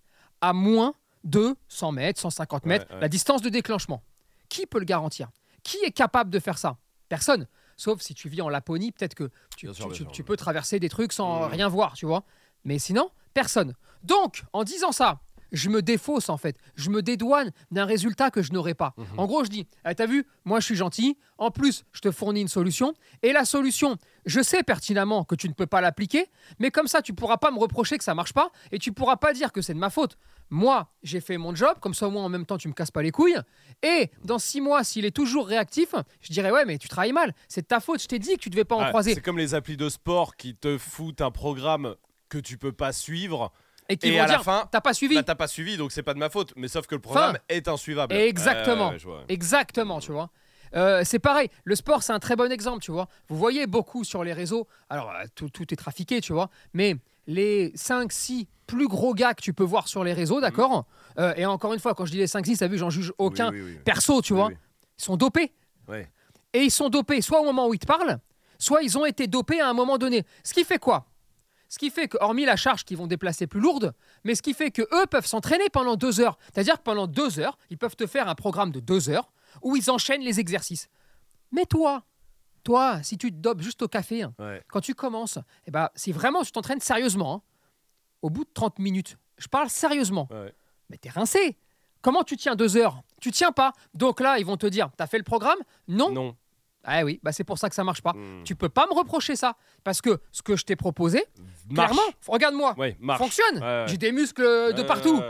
à 0.40 0.52
moins 0.52 0.94
de 1.24 1.56
100 1.68 1.92
mètres, 1.92 2.20
150 2.20 2.66
mètres, 2.66 2.86
ouais. 2.94 3.00
la 3.00 3.08
distance 3.08 3.42
de 3.42 3.48
déclenchement. 3.48 4.02
Qui 4.50 4.66
peut 4.66 4.78
le 4.78 4.84
garantir? 4.84 5.30
Qui 5.62 5.78
est 5.78 5.92
capable 5.92 6.28
de 6.28 6.38
faire 6.38 6.58
ça? 6.58 6.76
Personne. 7.08 7.46
Sauf 7.78 8.02
si 8.02 8.12
tu 8.12 8.28
vis 8.28 8.42
en 8.42 8.50
Laponie, 8.50 8.92
peut-être 8.92 9.14
que 9.14 9.30
tu, 9.56 9.72
sûr, 9.72 10.10
peux 10.26 10.36
traverser 10.36 10.78
des 10.78 10.90
trucs 10.90 11.14
sans 11.14 11.48
rien 11.48 11.66
voir, 11.68 11.94
tu 11.94 12.04
vois. 12.04 12.24
Mais 12.64 12.78
sinon, 12.78 13.10
personne. 13.32 13.74
Donc, 14.02 14.44
en 14.52 14.64
disant 14.64 14.92
ça, 14.92 15.20
je 15.52 15.68
me 15.68 15.82
défausse 15.82 16.28
en 16.28 16.36
fait. 16.36 16.56
Je 16.74 16.90
me 16.90 17.02
dédouane 17.02 17.50
d'un 17.70 17.84
résultat 17.84 18.30
que 18.30 18.42
je 18.42 18.52
n'aurai 18.52 18.74
pas. 18.74 18.94
Mhm. 18.96 19.06
En 19.18 19.26
gros, 19.26 19.44
je 19.44 19.50
dis, 19.50 19.66
Ah, 19.84 19.94
t'as 19.94 20.06
vu, 20.06 20.26
moi 20.44 20.60
je 20.60 20.66
suis 20.66 20.76
gentil. 20.76 21.16
En 21.38 21.50
plus, 21.50 21.84
je 21.92 22.00
te 22.00 22.10
fournis 22.10 22.42
une 22.42 22.48
solution. 22.48 22.94
Et 23.22 23.32
la 23.32 23.44
solution, 23.44 23.96
je 24.26 24.42
sais 24.42 24.62
pertinemment 24.62 25.24
que 25.24 25.34
tu 25.34 25.48
ne 25.48 25.54
peux 25.54 25.66
pas 25.66 25.80
l'appliquer, 25.80 26.26
mais 26.58 26.70
comme 26.70 26.86
ça, 26.86 27.02
tu 27.02 27.14
pourras 27.14 27.38
pas 27.38 27.50
me 27.50 27.58
reprocher 27.58 27.98
que 27.98 28.04
ça 28.04 28.14
marche 28.14 28.32
pas 28.32 28.50
et 28.72 28.78
tu 28.78 28.92
pourras 28.92 29.16
pas 29.16 29.32
dire 29.32 29.52
que 29.52 29.62
c'est 29.62 29.74
de 29.74 29.78
ma 29.78 29.90
faute. 29.90 30.16
Moi, 30.50 30.88
j'ai 31.02 31.20
fait 31.20 31.38
mon 31.38 31.54
job, 31.54 31.78
comme 31.80 31.94
ça, 31.94 32.08
moi, 32.08 32.22
en 32.22 32.28
même 32.28 32.44
temps, 32.44 32.58
tu 32.58 32.66
me 32.68 32.72
casses 32.72 32.90
pas 32.90 33.02
les 33.02 33.12
couilles. 33.12 33.38
Et 33.82 34.10
dans 34.24 34.38
six 34.38 34.60
mois, 34.60 34.82
s'il 34.84 35.04
est 35.04 35.14
toujours 35.14 35.46
réactif, 35.46 35.94
je 36.20 36.32
dirais, 36.32 36.50
ouais, 36.50 36.64
mais 36.64 36.76
tu 36.76 36.88
travailles 36.88 37.12
mal. 37.12 37.34
C'est 37.48 37.62
de 37.62 37.66
ta 37.66 37.78
faute. 37.80 38.02
Je 38.02 38.08
t'ai 38.08 38.18
dit 38.18 38.34
que 38.34 38.40
tu 38.40 38.50
devais 38.50 38.64
pas 38.64 38.74
en 38.74 38.80
Ah, 38.80 38.88
croiser. 38.88 39.14
C'est 39.14 39.20
comme 39.20 39.38
les 39.38 39.54
applis 39.54 39.76
de 39.76 39.88
sport 39.88 40.36
qui 40.36 40.54
te 40.56 40.76
foutent 40.76 41.20
un 41.20 41.30
programme 41.30 41.94
que 42.28 42.38
tu 42.38 42.58
peux 42.58 42.72
pas 42.72 42.92
suivre. 42.92 43.52
Et 43.88 43.96
qui 43.96 44.08
et 44.08 44.12
vont 44.12 44.18
à 44.18 44.26
la 44.26 44.34
dire, 44.34 44.44
fin, 44.44 44.68
t'as 44.70 44.80
pas 44.80 44.94
suivi. 44.94 45.16
Bah, 45.16 45.22
t'as 45.24 45.34
pas 45.34 45.48
suivi, 45.48 45.76
donc 45.76 45.90
c'est 45.90 46.02
pas 46.04 46.14
de 46.14 46.18
ma 46.20 46.30
faute. 46.30 46.52
Mais 46.56 46.68
sauf 46.68 46.86
que 46.86 46.94
le 46.94 47.00
programme 47.00 47.38
est 47.48 47.66
insuivable. 47.66 48.14
Exactement. 48.14 48.92
Vois. 49.02 49.24
Exactement, 49.28 49.98
tu 49.98 50.12
vois. 50.12 50.30
Euh, 50.76 51.02
c'est 51.04 51.18
pareil, 51.18 51.48
le 51.64 51.74
sport 51.74 52.04
c'est 52.04 52.12
un 52.12 52.20
très 52.20 52.36
bon 52.36 52.52
exemple, 52.52 52.80
tu 52.80 52.92
vois. 52.92 53.08
Vous 53.28 53.36
voyez 53.36 53.66
beaucoup 53.66 54.04
sur 54.04 54.22
les 54.22 54.32
réseaux, 54.32 54.68
alors 54.88 55.10
euh, 55.10 55.24
tout, 55.34 55.48
tout 55.48 55.72
est 55.74 55.76
trafiqué, 55.76 56.20
tu 56.20 56.32
vois, 56.32 56.48
mais 56.74 56.94
les 57.26 57.70
5-6 57.72 58.46
plus 58.66 58.86
gros 58.88 59.14
gars 59.14 59.34
que 59.34 59.42
tu 59.42 59.52
peux 59.52 59.64
voir 59.64 59.88
sur 59.88 60.04
les 60.04 60.12
réseaux, 60.12 60.40
d'accord 60.40 60.86
Euh, 61.18 61.34
Et 61.36 61.44
encore 61.46 61.72
une 61.74 61.80
fois, 61.80 61.94
quand 61.94 62.06
je 62.06 62.12
dis 62.12 62.18
les 62.18 62.26
5-6, 62.28 62.58
t'as 62.58 62.68
vu, 62.68 62.78
j'en 62.78 62.90
juge 62.90 63.12
aucun 63.18 63.50
Oui, 63.50 63.60
oui, 63.60 63.72
oui. 63.76 63.78
perso, 63.84 64.22
tu 64.22 64.32
vois. 64.34 64.50
Ils 64.52 65.02
sont 65.04 65.16
dopés. 65.16 65.52
Et 66.52 66.62
ils 66.62 66.70
sont 66.70 66.88
dopés 66.88 67.20
soit 67.20 67.40
au 67.40 67.44
moment 67.44 67.66
où 67.68 67.74
ils 67.74 67.78
te 67.80 67.86
parlent, 67.86 68.18
soit 68.58 68.82
ils 68.82 68.96
ont 68.98 69.04
été 69.04 69.26
dopés 69.26 69.60
à 69.60 69.68
un 69.68 69.72
moment 69.72 69.98
donné. 69.98 70.24
Ce 70.44 70.52
qui 70.54 70.64
fait 70.64 70.78
quoi? 70.78 71.06
Ce 71.68 71.78
qui 71.78 71.90
fait 71.90 72.08
que, 72.08 72.16
hormis 72.20 72.44
la 72.44 72.56
charge 72.56 72.84
qu'ils 72.84 72.96
vont 72.96 73.06
déplacer 73.06 73.46
plus 73.46 73.60
lourde, 73.60 73.92
mais 74.24 74.34
ce 74.34 74.42
qui 74.42 74.54
fait 74.54 74.70
que 74.72 74.82
eux 74.82 75.06
peuvent 75.08 75.26
s'entraîner 75.26 75.68
pendant 75.72 75.94
deux 75.96 76.20
heures. 76.20 76.36
C'est-à-dire 76.52 76.78
que 76.78 76.82
pendant 76.82 77.06
deux 77.06 77.38
heures, 77.38 77.56
ils 77.70 77.78
peuvent 77.78 77.94
te 77.96 78.06
faire 78.08 78.28
un 78.28 78.34
programme 78.34 78.72
de 78.72 78.80
deux 78.80 79.08
heures 79.08 79.30
où 79.62 79.76
ils 79.76 79.90
enchaînent 79.90 80.22
les 80.22 80.40
exercices. 80.40 80.88
Mais 81.52 81.66
toi, 81.66 82.02
toi, 82.62 83.02
si 83.02 83.16
tu 83.18 83.30
te 83.30 83.36
dopes 83.36 83.60
juste 83.62 83.82
au 83.82 83.88
café, 83.88 84.22
hein, 84.22 84.34
Ouais. 84.38 84.62
quand 84.68 84.80
tu 84.80 84.94
commences, 84.94 85.38
eh 85.66 85.70
ben, 85.70 85.88
si 85.94 86.12
vraiment 86.12 86.42
tu 86.42 86.52
t'entraînes 86.52 86.80
sérieusement, 86.80 87.34
hein, 87.34 87.42
au 88.22 88.30
bout 88.30 88.44
de 88.44 88.50
30 88.52 88.78
minutes, 88.78 89.16
je 89.38 89.48
parle 89.48 89.68
sérieusement, 89.70 90.28
Ouais. 90.30 90.52
mais 90.88 90.96
t'es 90.98 91.10
rincé. 91.10 91.56
Comment 92.02 92.22
tu 92.24 92.36
tiens 92.36 92.54
deux 92.56 92.76
heures? 92.76 93.02
Tu 93.20 93.30
tiens 93.30 93.52
pas. 93.52 93.72
Donc 93.94 94.20
là, 94.20 94.38
ils 94.38 94.46
vont 94.46 94.56
te 94.56 94.66
dire, 94.66 94.88
t'as 94.96 95.06
fait 95.06 95.18
le 95.18 95.24
programme? 95.24 95.58
Non. 95.88 96.10
Non. 96.10 96.36
Ah 96.82 97.04
oui, 97.04 97.20
bah 97.22 97.30
c'est 97.30 97.44
pour 97.44 97.58
ça 97.58 97.68
que 97.68 97.74
ça 97.74 97.84
marche 97.84 98.00
pas. 98.00 98.14
Hmm. 98.14 98.42
Tu 98.44 98.56
peux 98.56 98.70
pas 98.70 98.86
me 98.86 98.94
reprocher 98.94 99.36
ça. 99.36 99.54
Parce 99.84 100.00
que 100.00 100.18
ce 100.32 100.40
que 100.40 100.56
je 100.56 100.64
t'ai 100.64 100.76
proposé, 100.76 101.22
Marche. 101.68 101.90
clairement, 101.92 102.10
regarde-moi, 102.26 102.74
Ouais, 102.78 102.96
fonctionne. 103.18 103.62
J'ai 103.86 103.98
des 103.98 104.12
muscles 104.12 104.42
de 104.42 104.80
Ouais, 104.80 104.86
partout. 104.86 105.20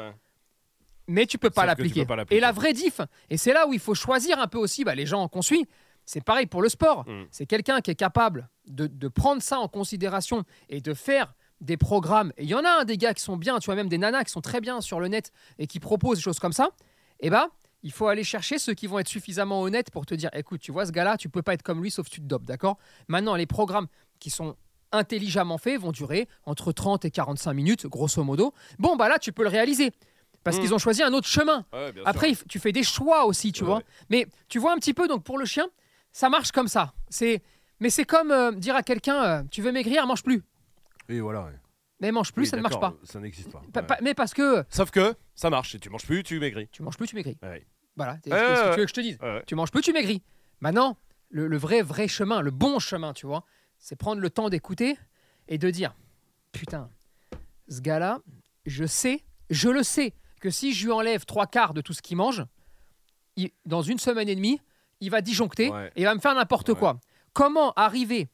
Mais 1.08 1.26
tu 1.26 1.38
peux 1.38 1.50
pas 1.50 1.66
l'appliquer. 1.66 2.06
Et 2.30 2.38
la 2.38 2.52
vraie 2.52 2.72
diff, 2.72 3.00
et 3.30 3.36
c'est 3.36 3.52
là 3.52 3.66
où 3.66 3.72
il 3.72 3.80
faut 3.80 3.96
choisir 3.96 4.38
un 4.38 4.46
peu 4.46 4.58
aussi 4.58 4.84
bah, 4.84 4.94
les 4.94 5.06
gens 5.06 5.26
qu'on 5.26 5.42
suit. 5.42 5.66
C'est 6.06 6.22
pareil 6.24 6.46
pour 6.46 6.62
le 6.62 6.68
sport. 6.68 7.08
Mm. 7.08 7.24
C'est 7.30 7.46
quelqu'un 7.46 7.80
qui 7.80 7.90
est 7.90 7.94
capable 7.94 8.48
de, 8.66 8.86
de 8.86 9.08
prendre 9.08 9.42
ça 9.42 9.58
en 9.58 9.68
considération 9.68 10.44
et 10.68 10.80
de 10.80 10.94
faire 10.94 11.34
des 11.60 11.76
programmes. 11.76 12.32
Et 12.36 12.44
il 12.44 12.48
y 12.48 12.54
en 12.54 12.64
a 12.64 12.80
un 12.80 12.84
des 12.84 12.96
gars 12.96 13.14
qui 13.14 13.22
sont 13.22 13.36
bien, 13.36 13.58
tu 13.58 13.66
vois, 13.66 13.74
même 13.74 13.88
des 13.88 13.98
nanas 13.98 14.24
qui 14.24 14.32
sont 14.32 14.40
très 14.40 14.60
bien 14.60 14.80
sur 14.80 14.98
le 15.00 15.08
net 15.08 15.30
et 15.58 15.66
qui 15.66 15.78
proposent 15.78 16.18
des 16.18 16.22
choses 16.22 16.38
comme 16.38 16.52
ça. 16.54 16.70
Et 17.20 17.28
ben, 17.30 17.48
il 17.82 17.92
faut 17.92 18.06
aller 18.08 18.24
chercher 18.24 18.58
ceux 18.58 18.74
qui 18.74 18.86
vont 18.86 18.98
être 18.98 19.08
suffisamment 19.08 19.60
honnêtes 19.62 19.90
pour 19.90 20.06
te 20.06 20.14
dire 20.14 20.30
écoute, 20.32 20.60
tu 20.60 20.72
vois, 20.72 20.86
ce 20.86 20.92
gars-là, 20.92 21.16
tu 21.16 21.28
peux 21.28 21.42
pas 21.42 21.54
être 21.54 21.62
comme 21.62 21.82
lui 21.82 21.90
sauf 21.90 22.08
tu 22.08 22.20
te 22.20 22.26
dopes, 22.26 22.44
d'accord? 22.44 22.78
Maintenant, 23.08 23.36
les 23.36 23.46
programmes 23.46 23.86
qui 24.18 24.30
sont 24.30 24.56
intelligemment 24.92 25.58
faits 25.58 25.80
vont 25.80 25.92
durer 25.92 26.28
entre 26.44 26.72
30 26.72 27.04
et 27.04 27.10
45 27.10 27.52
minutes, 27.52 27.86
grosso 27.86 28.22
modo. 28.24 28.52
Bon, 28.78 28.96
bah 28.96 29.08
là, 29.08 29.18
tu 29.18 29.32
peux 29.32 29.42
le 29.42 29.48
réaliser. 29.48 29.92
Parce 30.42 30.56
Mm. 30.56 30.60
qu'ils 30.60 30.74
ont 30.74 30.78
choisi 30.78 31.02
un 31.02 31.12
autre 31.12 31.28
chemin. 31.28 31.64
Ouais, 31.72 31.92
Après, 32.06 32.32
tu 32.48 32.58
fais 32.58 32.72
des 32.72 32.82
choix 32.82 33.26
aussi, 33.26 33.52
tu 33.52 33.62
Ouais, 33.62 33.66
vois. 33.68 33.76
ouais. 33.78 33.84
Mais 34.08 34.26
tu 34.48 34.58
vois 34.58 34.72
un 34.72 34.76
petit 34.78 34.94
peu, 34.94 35.06
donc 35.06 35.22
pour 35.22 35.36
le 35.38 35.44
chien, 35.44 35.68
ça 36.12 36.28
marche 36.28 36.52
comme 36.52 36.68
ça. 36.68 36.92
C'est, 37.08 37.42
mais 37.80 37.90
c'est 37.90 38.04
comme 38.04 38.30
euh, 38.30 38.52
dire 38.52 38.76
à 38.76 38.82
quelqu'un, 38.82 39.22
euh, 39.24 39.42
tu 39.50 39.62
veux 39.62 39.72
maigrir, 39.72 40.06
mange 40.06 40.22
plus. 40.22 40.42
Oui, 41.08 41.20
voilà. 41.20 41.44
ouais. 41.44 41.58
Mais 42.00 42.12
mange 42.12 42.32
plus, 42.32 42.44
Oui, 42.44 42.48
ça 42.48 42.56
ne 42.56 42.62
marche 42.62 42.80
pas. 42.80 42.94
Ça 43.04 43.20
n'existe 43.20 43.50
pas. 43.52 43.60
Pa- 43.72 43.80
ouais. 43.80 43.86
pa- 43.86 43.98
mais 44.02 44.14
parce 44.14 44.32
que 44.32 44.64
Sauf 44.70 44.90
que 44.90 45.14
ça 45.34 45.50
marche. 45.50 45.72
Si 45.72 45.80
tu 45.80 45.90
manges 45.90 46.06
plus, 46.06 46.22
tu 46.22 46.38
maigris. 46.40 46.68
tu 46.72 46.82
manges 46.82 46.96
plus, 46.96 47.06
tu 47.08 47.14
maigris. 47.14 47.36
Ouais. 47.42 47.66
Voilà. 47.96 48.16
C'est 48.24 48.30
ce 48.30 48.34
que 48.34 48.74
tu 48.74 48.80
veux 48.80 48.84
que 48.84 48.88
je 48.88 48.94
te 48.94 49.00
dise. 49.00 49.18
Tu 49.46 49.54
manges 49.54 49.70
plus, 49.70 49.82
tu 49.82 49.92
maigris. 49.92 50.22
Maintenant, 50.60 50.96
le, 51.28 51.46
le 51.46 51.56
vrai, 51.58 51.82
vrai 51.82 52.08
chemin, 52.08 52.40
le 52.40 52.50
bon 52.50 52.78
chemin, 52.78 53.12
tu 53.12 53.26
vois, 53.26 53.44
c'est 53.78 53.96
prendre 53.96 54.20
le 54.22 54.30
temps 54.30 54.48
d'écouter 54.48 54.96
et 55.48 55.58
de 55.58 55.68
dire 55.70 55.94
Putain, 56.52 56.88
ce 57.68 57.80
gars-là, 57.80 58.20
je 58.66 58.84
sais, 58.84 59.22
je 59.50 59.68
le 59.68 59.82
sais, 59.82 60.14
que 60.40 60.48
si 60.50 60.72
je 60.72 60.86
lui 60.86 60.92
enlève 60.92 61.24
trois 61.26 61.46
quarts 61.46 61.74
de 61.74 61.80
tout 61.82 61.92
ce 61.92 62.00
qu'il 62.02 62.16
mange, 62.16 62.44
il- 63.36 63.50
dans 63.66 63.82
une 63.82 63.98
semaine 63.98 64.28
et 64.28 64.34
demie, 64.34 64.60
il 65.00 65.10
va 65.10 65.20
disjoncter 65.20 65.70
Ouais. 65.70 65.88
et 65.96 66.02
il 66.02 66.04
va 66.04 66.14
me 66.14 66.20
faire 66.20 66.34
n'importe 66.34 66.68
Ouais. 66.70 66.74
quoi. 66.76 67.00
Comment 67.32 67.72
arriver 67.74 68.28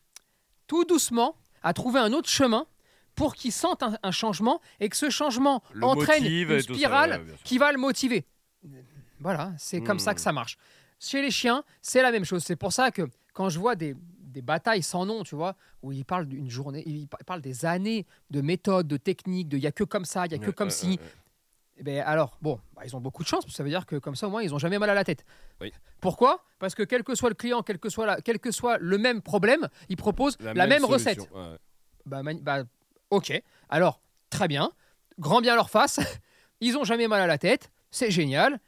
tout 0.66 0.84
doucement 0.84 1.36
à 1.62 1.72
trouver 1.72 2.00
un 2.00 2.12
autre 2.12 2.28
chemin 2.28 2.66
pour 3.14 3.34
qu'il 3.34 3.52
sente 3.52 3.82
un, 3.82 3.96
un 4.02 4.10
changement 4.10 4.60
et 4.80 4.88
que 4.88 4.96
ce 4.96 5.10
changement 5.10 5.62
Le 5.72 5.84
entraîne 5.84 6.24
une 6.24 6.48
ça, 6.60 6.74
spirale 6.74 7.22
ouais, 7.26 7.34
qui 7.44 7.58
va 7.58 7.72
le 7.72 7.78
motiver. 7.78 8.26
Voilà, 9.20 9.52
c'est 9.58 9.80
comme 9.80 9.98
ça 9.98 10.12
Hmm. 10.12 10.14
que 10.14 10.20
ça 10.20 10.32
marche. 10.32 10.58
Chez 10.98 11.22
les 11.22 11.30
chiens, 11.30 11.62
c'est 11.82 12.02
la 12.02 12.10
même 12.12 12.24
chose. 12.24 12.42
C'est 12.44 12.56
pour 12.56 12.72
ça 12.72 12.90
que 12.90 13.02
quand 13.32 13.48
je 13.48 13.58
vois 13.58 13.74
des, 13.74 13.94
des 14.20 14.42
batailles 14.42 14.82
sans 14.82 15.06
nom, 15.06 15.22
tu 15.24 15.34
vois, 15.34 15.56
où 15.82 15.92
ils 15.92 16.04
parlent 16.04 16.26
d'une 16.26 16.50
journée, 16.50 16.82
ils 16.86 17.06
par- 17.08 17.20
parlent 17.24 17.40
des 17.42 17.64
années 17.64 18.06
de 18.30 18.40
méthodes, 18.40 18.86
de 18.88 18.96
techniques, 18.96 19.48
de 19.48 19.56
il 19.56 19.62
y 19.62 19.66
a 19.66 19.72
que 19.72 19.84
comme 19.84 20.04
ça, 20.04 20.26
il 20.26 20.32
y 20.32 20.34
a 20.34 20.38
que 20.38 20.50
comme 20.50 20.70
si. 20.70 20.98
Eh 21.78 21.82
ben 21.82 22.00
alors, 22.06 22.38
bon, 22.40 22.58
bah, 22.74 22.82
ils 22.86 22.96
ont 22.96 23.00
beaucoup 23.00 23.22
de 23.22 23.28
chance, 23.28 23.44
parce 23.44 23.52
que 23.52 23.56
ça 23.56 23.62
veut 23.62 23.68
dire 23.68 23.84
que 23.84 23.96
comme 23.96 24.16
ça, 24.16 24.26
au 24.26 24.30
moins, 24.30 24.42
ils 24.42 24.54
ont 24.54 24.58
jamais 24.58 24.78
mal 24.78 24.88
à 24.90 24.94
la 24.94 25.04
tête. 25.04 25.24
Oui. 25.60 25.72
Pourquoi? 26.00 26.42
Parce 26.58 26.74
que 26.74 26.82
quel 26.82 27.02
que 27.04 27.14
soit 27.14 27.28
le 27.28 27.34
client, 27.34 27.62
quel 27.62 27.78
que 27.78 27.90
soit, 27.90 28.06
la- 28.06 28.20
quel 28.22 28.38
que 28.38 28.50
soit 28.50 28.78
le 28.78 28.96
même 28.98 29.20
problème, 29.20 29.68
ils 29.88 29.96
proposent 29.96 30.36
la, 30.40 30.66
même, 30.66 30.84
recette. 30.84 31.18
ouais. 31.34 31.56
Bah, 32.06 32.22
bah, 32.40 32.62
ok. 33.10 33.42
Alors, 33.68 34.00
très 34.30 34.48
bien. 34.48 34.70
Grand 35.18 35.40
bien 35.40 35.54
leur 35.54 35.68
face. 35.70 35.98
Ils 36.60 36.78
ont 36.78 36.84
jamais 36.84 37.08
mal 37.08 37.20
à 37.20 37.26
la 37.26 37.36
tête. 37.36 37.70
C'est 37.90 38.10
génial. 38.10 38.58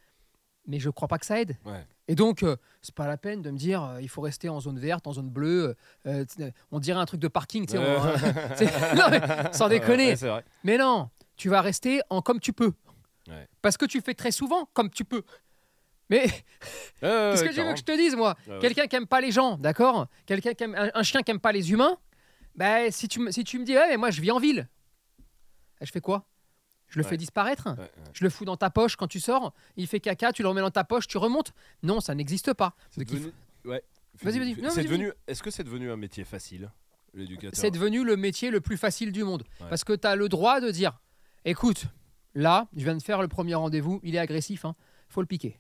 Mais 0.67 0.79
je 0.79 0.91
crois 0.91 1.09
pas 1.09 1.19
que 1.19 1.25
ça 1.25 1.41
aide. 1.41 1.57
Ouais. 1.65 1.87
Et 2.09 2.15
donc, 2.15 2.43
euh, 2.43 2.57
c'est 2.83 2.95
pas 2.95 3.07
la 3.07 3.17
peine 3.17 3.41
de 3.41 3.51
me 3.51 3.57
dire 3.57 3.83
euh, 3.83 4.03
il 4.03 4.09
faut 4.11 4.21
rester 4.21 4.49
en 4.51 4.61
zone 4.61 4.79
verte, 4.79 5.07
en 5.07 5.13
zone 5.15 5.31
bleue. 5.31 5.75
euh, 6.07 6.25
euh, 6.41 6.51
on 6.73 6.79
dirait 6.81 6.99
un 7.01 7.07
truc 7.07 7.21
de 7.21 7.29
parking. 7.29 7.65
tu 7.67 7.73
sais, 7.77 7.79
c'est- 8.57 8.95
non, 8.95 9.05
mais 9.11 9.21
sans 9.53 9.69
déconner. 9.69 10.15
Ouais. 10.23 10.45
Mais 10.65 10.77
non, 10.77 11.09
tu 11.37 11.49
vas 11.49 11.63
rester 11.63 12.01
en 12.11 12.21
comme 12.23 12.41
tu 12.41 12.53
peux. 12.53 12.73
Ouais. 13.29 13.47
Parce 13.63 13.77
que 13.77 13.85
tu 13.87 14.01
fais 14.01 14.15
très 14.15 14.31
souvent 14.33 14.69
comme 14.73 14.91
tu 14.91 15.05
peux. 15.05 15.23
Mais 16.11 16.23
Ouais, 16.25 16.31
qu'est-ce 17.01 17.45
que 17.45 17.55
tu 17.55 17.63
veux 17.63 17.73
que 17.73 17.79
je 17.79 17.85
te 17.85 17.97
dise, 17.97 18.17
moi? 18.17 18.35
Ouais. 18.47 18.59
Quelqu'un 18.61 18.87
qui 18.87 18.97
aime 18.97 19.07
pas 19.07 19.21
les 19.21 19.31
gens, 19.31 19.57
d'accord? 19.59 20.07
Quelqu'un 20.27 20.55
qui 20.55 20.65
aime 20.65 20.75
un, 20.75 20.91
un 20.95 21.03
chien 21.03 21.23
qui 21.23 21.31
aime 21.31 21.41
pas 21.41 21.53
les 21.53 21.71
humains. 21.71 21.97
Ben, 22.55 22.91
si 22.91 23.07
tu 23.09 23.21
me 23.21 23.31
si 23.31 23.45
tu 23.45 23.59
me 23.59 23.65
dis 23.65 23.75
ouais, 23.77 23.89
mais 23.91 23.97
moi 23.99 24.11
je 24.11 24.21
vis 24.21 24.31
en 24.31 24.39
ville, 24.39 24.69
Eh, 25.81 25.87
je 25.87 25.93
fais 25.93 26.01
quoi? 26.01 26.27
Je 26.89 26.99
le 26.99 27.05
Ouais. 27.05 27.11
fais 27.11 27.17
disparaître 27.19 27.69
Ouais. 27.79 27.91
Je 28.15 28.25
le 28.25 28.31
fous 28.31 28.47
dans 28.47 28.57
ta 28.57 28.71
poche 28.71 28.97
quand 28.97 29.07
tu 29.07 29.21
sors. 29.21 29.53
Il 29.77 29.87
fait 29.87 30.01
caca, 30.01 30.33
tu 30.33 30.43
le 30.43 30.49
remets 30.49 30.63
dans 30.63 30.71
ta 30.71 30.83
poche, 30.85 31.07
tu 31.07 31.19
remontes. 31.19 31.53
Non, 31.83 32.01
ça 32.01 32.15
n'existe 32.15 32.55
pas. 32.55 32.75
C'est 32.91 33.05
devenu. 33.05 33.33
Vas-y, 33.65 34.39
vas-y. 34.39 34.55
Devenu. 34.57 35.13
Est-ce 35.27 35.43
que 35.43 35.51
c'est 35.51 35.63
devenu 35.65 35.91
un 35.93 35.97
métier 35.97 36.25
facile, 36.25 36.71
l'éducateur? 37.15 37.51
C'est 37.55 37.71
devenu 37.71 38.03
le 38.05 38.17
métier 38.17 38.51
le 38.51 38.61
plus 38.63 38.77
facile 38.79 39.13
du 39.13 39.23
monde. 39.23 39.45
Parce 39.69 39.85
que 39.85 39.93
tu 39.93 40.07
as 40.09 40.17
le 40.17 40.29
droit 40.31 40.61
de 40.61 40.71
dire 40.71 40.99
écoute, 41.45 41.85
là, 42.35 42.69
je 42.77 42.85
viens 42.85 42.97
de 42.97 43.03
faire 43.03 43.21
le 43.23 43.29
premier 43.29 43.55
rendez-vous, 43.55 44.01
il 44.03 44.15
est 44.15 44.19
agressif, 44.19 44.65
hein, 44.65 44.75
faut 45.09 45.21
le 45.21 45.27
piquer. 45.27 45.59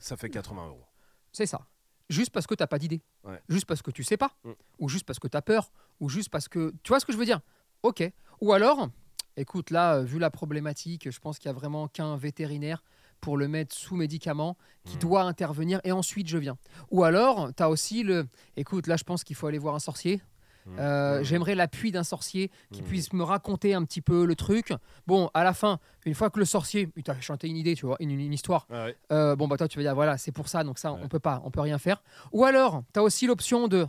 Ça 0.00 0.16
fait 0.16 0.30
80 0.30 0.68
euros. 0.68 0.84
C'est 1.32 1.46
ça. 1.46 1.66
Juste 2.08 2.30
parce 2.30 2.46
que 2.46 2.54
t'as 2.54 2.68
pas 2.68 2.78
d'idée. 2.78 3.02
Ouais. 3.24 3.40
Juste 3.48 3.66
parce 3.66 3.82
que 3.82 3.90
tu 3.90 4.04
sais 4.04 4.16
pas. 4.16 4.30
Mm. 4.44 4.50
Ou 4.78 4.88
juste 4.88 5.04
parce 5.04 5.18
que 5.18 5.26
tu 5.26 5.36
as 5.36 5.42
peur. 5.42 5.72
Ou 6.00 6.08
juste 6.08 6.30
parce 6.30 6.48
que. 6.48 6.72
Tu 6.84 6.88
vois 6.90 7.00
ce 7.00 7.04
que 7.06 7.12
je 7.12 7.18
veux 7.18 7.24
dire? 7.24 7.40
Ok. 7.82 8.02
Ou 8.40 8.52
alors, 8.52 8.88
écoute, 9.36 9.70
là, 9.70 9.96
euh, 9.96 10.02
vu 10.04 10.18
la 10.20 10.30
problématique, 10.30 11.10
je 11.10 11.18
pense 11.18 11.38
qu'il 11.38 11.48
y 11.48 11.50
a 11.50 11.52
vraiment 11.52 11.88
qu'un 11.88 12.16
vétérinaire 12.16 12.82
pour 13.20 13.36
le 13.36 13.48
mettre 13.48 13.74
sous 13.74 13.96
médicament 13.96 14.56
qui 14.84 14.96
Mm. 14.96 15.00
doit 15.00 15.22
intervenir 15.24 15.80
et 15.82 15.90
ensuite 15.90 16.28
je 16.28 16.38
viens. 16.38 16.56
Ou 16.92 17.02
alors, 17.02 17.52
tu 17.54 17.62
as 17.62 17.68
aussi 17.68 18.04
le. 18.04 18.28
Écoute, 18.56 18.86
là, 18.86 18.96
je 18.96 19.04
pense 19.04 19.24
qu'il 19.24 19.34
faut 19.34 19.48
aller 19.48 19.58
voir 19.58 19.74
un 19.74 19.80
sorcier. 19.80 20.22
Mm. 20.68 20.78
Euh. 20.78 21.22
J'aimerais 21.24 21.54
l'appui 21.54 21.90
d'un 21.92 22.04
sorcier 22.04 22.50
qui 22.72 22.82
Mm. 22.82 22.84
puisse 22.84 23.12
me 23.12 23.22
raconter 23.22 23.74
un 23.74 23.84
petit 23.84 24.00
peu 24.00 24.24
le 24.26 24.34
truc. 24.36 24.72
Bon, 25.06 25.30
à 25.34 25.44
la 25.44 25.52
fin, 25.54 25.78
une 26.06 26.14
fois 26.14 26.30
que 26.30 26.38
le 26.38 26.44
sorcier, 26.44 26.90
il 26.96 27.02
t'a 27.02 27.18
chanté 27.20 27.48
une 27.48 27.56
idée, 27.56 27.74
tu 27.74 27.86
vois, 27.86 27.96
une, 28.00 28.10
une 28.10 28.32
histoire, 28.32 28.66
ouais. 28.70 28.96
euh, 29.12 29.34
bon 29.36 29.48
bah 29.48 29.56
toi 29.56 29.68
tu 29.68 29.78
vas 29.78 29.82
dire 29.84 29.94
voilà 29.94 30.16
c'est 30.18 30.32
pour 30.32 30.48
ça 30.48 30.64
donc 30.64 30.78
ça 30.78 30.92
Ouais. 30.92 31.00
on 31.02 31.08
peut 31.08 31.18
pas 31.18 31.40
on 31.44 31.50
peut 31.50 31.60
rien 31.60 31.78
faire 31.78 32.02
ou 32.32 32.44
alors 32.44 32.82
tu 32.92 33.00
as 33.00 33.02
aussi 33.02 33.26
l'option 33.26 33.68
de 33.68 33.86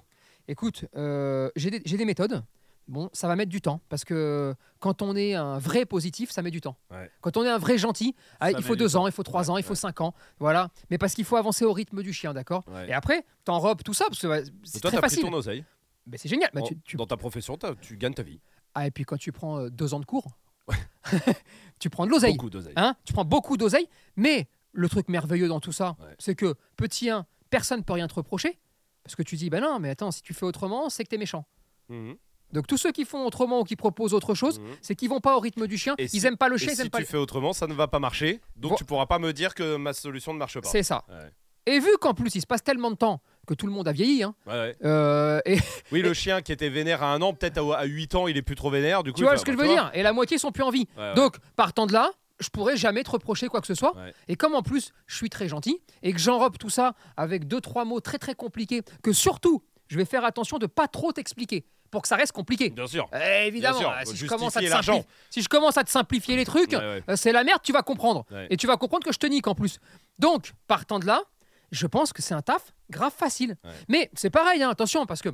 écoute 0.48 0.86
euh, 0.96 1.50
j'ai 1.56 1.70
des, 1.72 1.82
j'ai 1.86 1.98
des 1.98 2.06
méthodes 2.06 2.44
Bon, 2.88 3.08
ça 3.14 3.28
va 3.28 3.36
mettre 3.36 3.52
du 3.52 3.62
temps 3.62 3.82
parce 3.88 4.04
que 4.04 4.56
quand 4.80 5.04
on 5.04 5.16
est 5.16 5.36
un 5.36 5.60
vrai 5.60 5.86
positif, 5.86 6.32
ça 6.32 6.42
met 6.42 6.50
du 6.50 6.60
temps. 6.60 6.76
Ouais. 6.90 7.08
Quand 7.22 7.38
on 7.38 7.44
est 7.44 7.48
un 7.50 7.60
vrai 7.60 7.78
gentil, 7.78 8.16
ah, 8.40 8.50
il 8.50 8.64
faut 8.64 8.76
deux 8.76 8.90
temps. 8.90 9.04
ans, 9.04 9.08
il 9.08 9.14
faut 9.14 9.22
trois 9.22 9.52
ans, 9.52 9.58
il 9.58 9.64
faut 9.64 9.76
cinq 9.76 10.02
ans, 10.02 10.16
voilà. 10.40 10.70
Mais 10.90 10.98
parce 10.98 11.14
qu'il 11.14 11.24
faut 11.24 11.36
avancer 11.36 11.66
au 11.66 11.72
rythme 11.72 12.02
du 12.02 12.14
chien, 12.14 12.34
d'accord? 12.34 12.64
Et 12.88 12.94
après, 12.94 13.26
t'enrobes 13.46 13.84
tout 13.84 13.94
ça 13.94 14.06
parce 14.10 14.20
que 14.20 14.44
c'est 14.64 14.80
Toi, 14.80 14.90
très 14.90 15.00
pris 15.02 15.10
facile. 15.12 15.22
ton 15.22 15.34
oseille. 15.34 15.64
Mais 16.10 16.18
c'est 16.18 16.30
génial. 16.30 16.50
Bah, 16.54 16.62
tu- 16.62 16.78
tu- 16.84 16.98
Dans 16.98 17.06
ta 17.08 17.18
profession, 17.18 17.58
tu 17.82 17.98
gagnes 17.98 18.14
ta 18.14 18.24
vie. 18.24 18.40
Ah, 18.76 18.88
et 18.88 18.92
puis 18.92 19.04
quand 19.06 19.18
tu 19.18 19.32
prends 19.32 19.60
euh, 19.60 19.70
deux 19.70 19.94
ans 19.94 20.00
de 20.00 20.06
cours, 20.06 20.38
tu 21.80 21.90
prends 21.90 22.06
de 22.06 22.12
l'oseille. 22.12 22.36
Beaucoup 22.36 22.50
d'oseille. 22.50 22.74
Hein 22.76 22.96
tu 23.06 23.14
prends 23.14 23.26
beaucoup 23.26 23.58
d'oseille, 23.58 23.88
mais 24.16 24.48
le 24.72 24.90
truc 24.90 25.10
merveilleux 25.10 25.48
dans 25.48 25.60
tout 25.60 25.72
ça, 25.72 25.96
Ouais. 26.00 26.16
c'est 26.20 26.36
que 26.36 26.56
petit 26.78 27.10
1, 27.10 27.26
personne 27.50 27.80
ne 27.80 27.84
peut 27.84 27.94
rien 27.94 28.08
te 28.08 28.14
reprocher. 28.14 28.60
Parce 29.04 29.16
que 29.16 29.24
tu 29.24 29.36
dis, 29.38 29.50
ben 29.50 29.62
non, 29.62 29.80
mais 29.80 29.90
attends, 29.90 30.12
si 30.12 30.22
tu 30.22 30.34
fais 30.34 30.46
autrement, 30.46 30.90
c'est 30.90 31.04
que 31.04 31.10
t'es 31.10 31.18
méchant. 31.18 31.46
Mhm. 31.90 32.16
Donc 32.52 32.68
tous 32.68 32.78
ceux 32.78 32.92
qui 32.92 33.06
font 33.06 33.26
autrement 33.26 33.60
ou 33.62 33.64
qui 33.64 33.76
proposent 33.76 34.14
autre 34.14 34.34
chose, 34.36 34.60
Mhm. 34.60 34.68
c'est 34.82 34.96
qu'ils 34.96 35.10
vont 35.10 35.20
pas 35.20 35.36
au 35.38 35.40
rythme 35.40 35.68
du 35.68 35.78
chien, 35.78 35.96
Et 35.98 36.04
ils 36.06 36.10
si- 36.10 36.26
aiment 36.26 36.38
pas 36.38 36.50
le 36.50 36.56
Et 36.56 36.60
chien, 36.60 36.72
ils 36.72 36.76
si 36.76 36.82
aiment 36.82 36.90
pas 36.90 36.98
tu 37.00 37.04
le... 37.04 37.08
fais 37.08 37.18
autrement, 37.18 37.54
ça 37.54 37.68
ne 37.68 37.74
va 37.74 37.88
pas 37.88 38.00
marcher. 38.00 38.42
Donc 38.56 38.72
Vo- 38.72 38.78
tu 38.78 38.86
pourras 38.86 39.06
pas 39.06 39.20
me 39.20 39.34
dire 39.34 39.54
que 39.56 39.76
ma 39.78 39.94
solution 39.94 40.34
ne 40.34 40.40
marche 40.40 40.60
pas. 40.60 40.68
C'est 40.68 40.84
ça. 40.84 41.04
Ouais. 41.10 41.32
Et 41.66 41.80
vu 41.80 41.90
qu'en 42.02 42.14
plus 42.14 42.34
il 42.36 42.42
se 42.42 42.48
passe 42.48 42.64
tellement 42.64 42.90
de 42.92 42.96
temps 42.96 43.22
que 43.50 43.56
tout 43.56 43.66
le 43.66 43.74
monde 43.74 43.88
a 43.88 43.92
vieilli, 43.92 44.22
hein, 44.22 44.36
Ouais, 44.46 44.54
ouais. 44.54 44.76
euh, 44.86 45.42
et 45.46 45.58
Oui, 45.92 46.02
le 46.04 46.14
chien 46.14 46.42
qui 46.44 46.52
était 46.52 46.70
vénère 46.70 47.02
à 47.02 47.14
un 47.14 47.22
an, 47.24 47.34
peut-être 47.34 47.58
à, 47.74 47.80
à 47.80 47.86
8 47.86 48.14
ans, 48.16 48.28
il 48.28 48.38
est 48.38 48.42
plus 48.44 48.56
trop 48.56 48.70
vénère. 48.70 49.02
Du 49.04 49.12
coup, 49.12 49.18
tu 49.18 49.24
vois 49.24 49.38
ce 49.38 49.44
que 49.46 49.52
je 49.52 49.58
veux 49.58 49.68
dire? 49.68 49.90
Et 49.96 50.04
la 50.04 50.14
moitié 50.14 50.38
sont 50.38 50.52
plus 50.52 50.64
en 50.64 50.70
vie. 50.70 50.88
Ouais. 50.98 51.16
Donc 51.16 51.38
partant 51.56 51.88
de 51.88 51.94
là, 51.94 52.12
je 52.40 52.50
pourrais 52.50 52.78
jamais 52.78 53.04
te 53.04 53.10
reprocher 53.12 53.48
quoi 53.48 53.60
que 53.60 53.68
ce 53.68 53.74
soit. 53.74 53.96
Ouais. 53.98 54.14
Et 54.28 54.36
comme 54.36 54.54
en 54.56 54.62
plus 54.62 54.94
je 55.08 55.16
suis 55.16 55.30
très 55.30 55.48
gentil 55.50 55.80
et 56.04 56.14
que 56.14 56.20
j'enrobe 56.20 56.58
tout 56.58 56.70
ça 56.70 56.94
avec 57.18 57.48
deux 57.48 57.60
trois 57.60 57.86
mots 57.86 58.00
très 58.02 58.18
très 58.20 58.36
compliqués, 58.36 58.82
que 59.04 59.12
surtout 59.14 59.64
je 59.88 59.98
vais 59.98 60.06
faire 60.06 60.24
attention 60.24 60.60
de 60.60 60.68
pas 60.68 60.88
trop 60.88 61.12
t'expliquer 61.12 61.66
pour 61.90 62.04
que 62.04 62.08
ça 62.08 62.16
reste 62.18 62.34
compliqué. 62.34 62.70
Bien 62.70 62.86
sûr. 62.86 63.10
Eh, 63.20 63.48
évidemment, 63.48 63.80
sûr, 63.80 63.92
faut 64.06 64.12
si, 64.12 64.16
je 64.18 64.28
commence 64.28 64.56
à 64.56 64.60
te 64.62 64.68
simplifier, 64.68 65.04
si 65.32 65.42
je 65.42 65.50
commence 65.50 65.76
à 65.76 65.84
te 65.84 65.90
simplifier 65.90 66.36
les 66.36 66.46
trucs, 66.46 66.70
Ouais, 66.74 66.78
ouais. 66.78 67.04
euh, 67.10 67.16
c'est 67.16 67.32
la 67.32 67.44
merde, 67.44 67.62
tu 67.64 67.74
vas 67.74 67.82
comprendre. 67.82 68.26
Et 68.52 68.58
tu 68.58 68.68
vas 68.68 68.78
comprendre 68.78 69.04
que 69.04 69.12
je 69.12 69.18
te 69.18 69.26
nique 69.26 69.48
en 69.48 69.56
plus. 69.56 69.80
Donc, 70.20 70.52
partant 70.68 71.00
de 71.00 71.08
là, 71.08 71.24
je 71.72 71.88
pense 71.88 72.14
que 72.14 72.22
c'est 72.22 72.34
un 72.34 72.42
taf 72.42 72.74
grave 72.90 73.14
facile. 73.16 73.56
Ouais. 73.64 73.72
Mais 73.88 74.10
c'est 74.14 74.30
pareil, 74.30 74.62
hein, 74.64 74.70
attention, 74.70 75.06
parce 75.06 75.22
que 75.22 75.30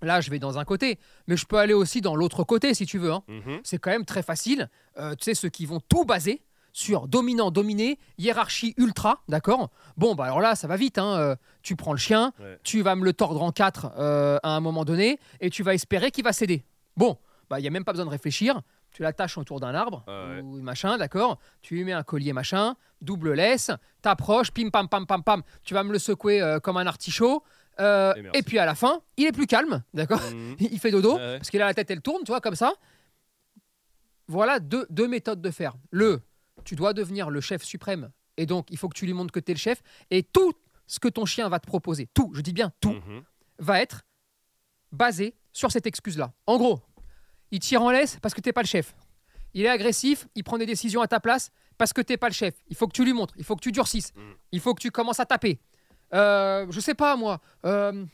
là, 0.00 0.20
je 0.20 0.30
vais 0.30 0.38
dans 0.38 0.58
un 0.58 0.64
côté, 0.64 0.98
mais 1.26 1.36
je 1.36 1.46
peux 1.46 1.58
aller 1.58 1.74
aussi 1.74 2.00
dans 2.00 2.16
l'autre 2.16 2.44
côté 2.44 2.74
si 2.74 2.86
tu 2.86 2.98
veux. 2.98 3.12
hein. 3.12 3.22
Mhm. 3.28 3.60
C'est 3.64 3.78
quand 3.78 3.90
même 3.90 4.04
très 4.04 4.22
facile. 4.22 4.68
Euh, 4.98 5.14
tu 5.14 5.24
sais, 5.24 5.34
ceux 5.34 5.48
qui 5.48 5.66
vont 5.66 5.80
tout 5.80 6.04
baser 6.04 6.42
sur 6.74 7.06
dominant, 7.06 7.50
dominé, 7.50 7.98
hiérarchie 8.16 8.72
ultra, 8.78 9.22
d'accord? 9.28 9.70
Bon, 9.98 10.14
bah 10.14 10.24
alors 10.24 10.40
là, 10.40 10.54
ça 10.54 10.66
va 10.66 10.76
vite. 10.76 10.96
hein, 10.98 11.16
euh, 11.18 11.36
tu 11.62 11.76
prends 11.76 11.92
le 11.92 11.98
chien, 11.98 12.32
Ouais. 12.40 12.58
tu 12.64 12.80
vas 12.82 12.96
me 12.96 13.04
le 13.04 13.12
tordre 13.12 13.42
en 13.42 13.52
quatre 13.52 13.92
euh, 13.98 14.38
à 14.42 14.56
un 14.56 14.60
moment 14.60 14.84
donné, 14.86 15.18
et 15.40 15.50
tu 15.50 15.62
vas 15.62 15.74
espérer 15.74 16.10
qu'il 16.10 16.24
va 16.24 16.32
céder. 16.32 16.64
Bon, 16.96 17.18
bah 17.50 17.60
il 17.60 17.64
y 17.64 17.68
a 17.68 17.70
même 17.70 17.84
pas 17.84 17.92
besoin 17.92 18.06
de 18.06 18.10
réfléchir. 18.10 18.62
Tu 18.92 19.02
l'attaches 19.02 19.38
autour 19.38 19.58
d'un 19.58 19.74
arbre 19.74 20.04
ouais. 20.06 20.40
ou 20.42 20.60
machin, 20.60 20.98
d'accord 20.98 21.38
Tu 21.62 21.74
lui 21.76 21.84
mets 21.84 21.92
un 21.92 22.02
collier 22.02 22.32
machin, 22.32 22.76
double 23.00 23.32
laisse, 23.32 23.70
t'approches, 24.02 24.50
pim 24.50 24.68
pam 24.70 24.88
pam 24.88 25.06
pam 25.06 25.22
pam. 25.22 25.42
Tu 25.64 25.72
vas 25.74 25.82
me 25.82 25.92
le 25.92 25.98
secouer 25.98 26.42
euh, 26.42 26.60
comme 26.60 26.76
un 26.76 26.86
artichaut. 26.86 27.42
euh, 27.80 28.12
Et 28.34 28.42
puis 28.42 28.58
à 28.58 28.66
la 28.66 28.74
fin, 28.74 29.00
il 29.16 29.26
est 29.26 29.32
plus 29.32 29.46
calme, 29.46 29.82
d'accord 29.94 30.20
Mhm. 30.20 30.56
il 30.60 30.78
fait 30.78 30.90
dodo 30.90 31.16
ouais. 31.16 31.38
parce 31.38 31.48
qu'il 31.50 31.62
a 31.62 31.64
la 31.66 31.74
tête 31.74 31.90
elle 31.90 32.02
tourne, 32.02 32.22
tu 32.24 32.32
vois, 32.32 32.40
comme 32.42 32.54
ça. 32.54 32.72
Voilà 34.28 34.60
deux, 34.60 34.86
deux 34.90 35.08
méthodes 35.08 35.40
de 35.42 35.50
faire. 35.50 35.74
Le, 35.90 36.22
tu 36.64 36.76
dois 36.76 36.92
devenir 36.92 37.30
le 37.30 37.40
chef 37.40 37.62
suprême 37.62 38.10
et 38.36 38.46
donc 38.46 38.66
il 38.70 38.78
faut 38.78 38.88
que 38.88 38.96
tu 38.98 39.06
lui 39.06 39.12
montres 39.12 39.32
que 39.32 39.40
tu 39.40 39.52
es 39.52 39.54
le 39.54 39.58
chef 39.58 39.82
et 40.10 40.22
tout 40.22 40.52
ce 40.86 41.00
que 41.00 41.08
ton 41.08 41.24
chien 41.26 41.48
va 41.48 41.58
te 41.60 41.66
proposer, 41.66 42.08
tout, 42.14 42.30
je 42.34 42.40
dis 42.40 42.52
bien 42.52 42.72
tout, 42.80 42.92
Mhm. 42.92 43.22
va 43.58 43.80
être 43.80 44.02
basé 44.90 45.34
sur 45.52 45.70
cette 45.72 45.86
excuse-là. 45.86 46.32
En 46.46 46.56
gros, 46.58 46.80
il 47.52 47.60
tire 47.60 47.82
en 47.82 47.90
laisse 47.92 48.18
parce 48.20 48.34
que 48.34 48.40
t'es 48.40 48.52
pas 48.52 48.62
le 48.62 48.66
chef. 48.66 48.94
Il 49.54 49.64
est 49.64 49.68
agressif, 49.68 50.26
il 50.34 50.42
prend 50.42 50.58
des 50.58 50.66
décisions 50.66 51.02
à 51.02 51.06
ta 51.06 51.20
place 51.20 51.50
parce 51.78 51.92
que 51.92 52.00
t'es 52.00 52.16
pas 52.16 52.28
le 52.28 52.34
chef. 52.34 52.54
Il 52.68 52.74
faut 52.76 52.86
que 52.88 52.92
tu 52.92 53.04
lui 53.04 53.12
montres, 53.12 53.34
il 53.36 53.44
faut 53.44 53.54
que 53.54 53.60
tu 53.62 53.70
durcisses, 53.72 54.12
Mm. 54.14 54.20
il 54.52 54.60
faut 54.60 54.74
que 54.74 54.80
tu 54.80 54.90
commences 54.90 55.20
à 55.20 55.26
taper. 55.26 55.60
Euh, 56.14 56.66
je 56.70 56.80
sais 56.80 56.94
pas 56.94 57.14
moi. 57.16 57.40
euh, 57.64 58.04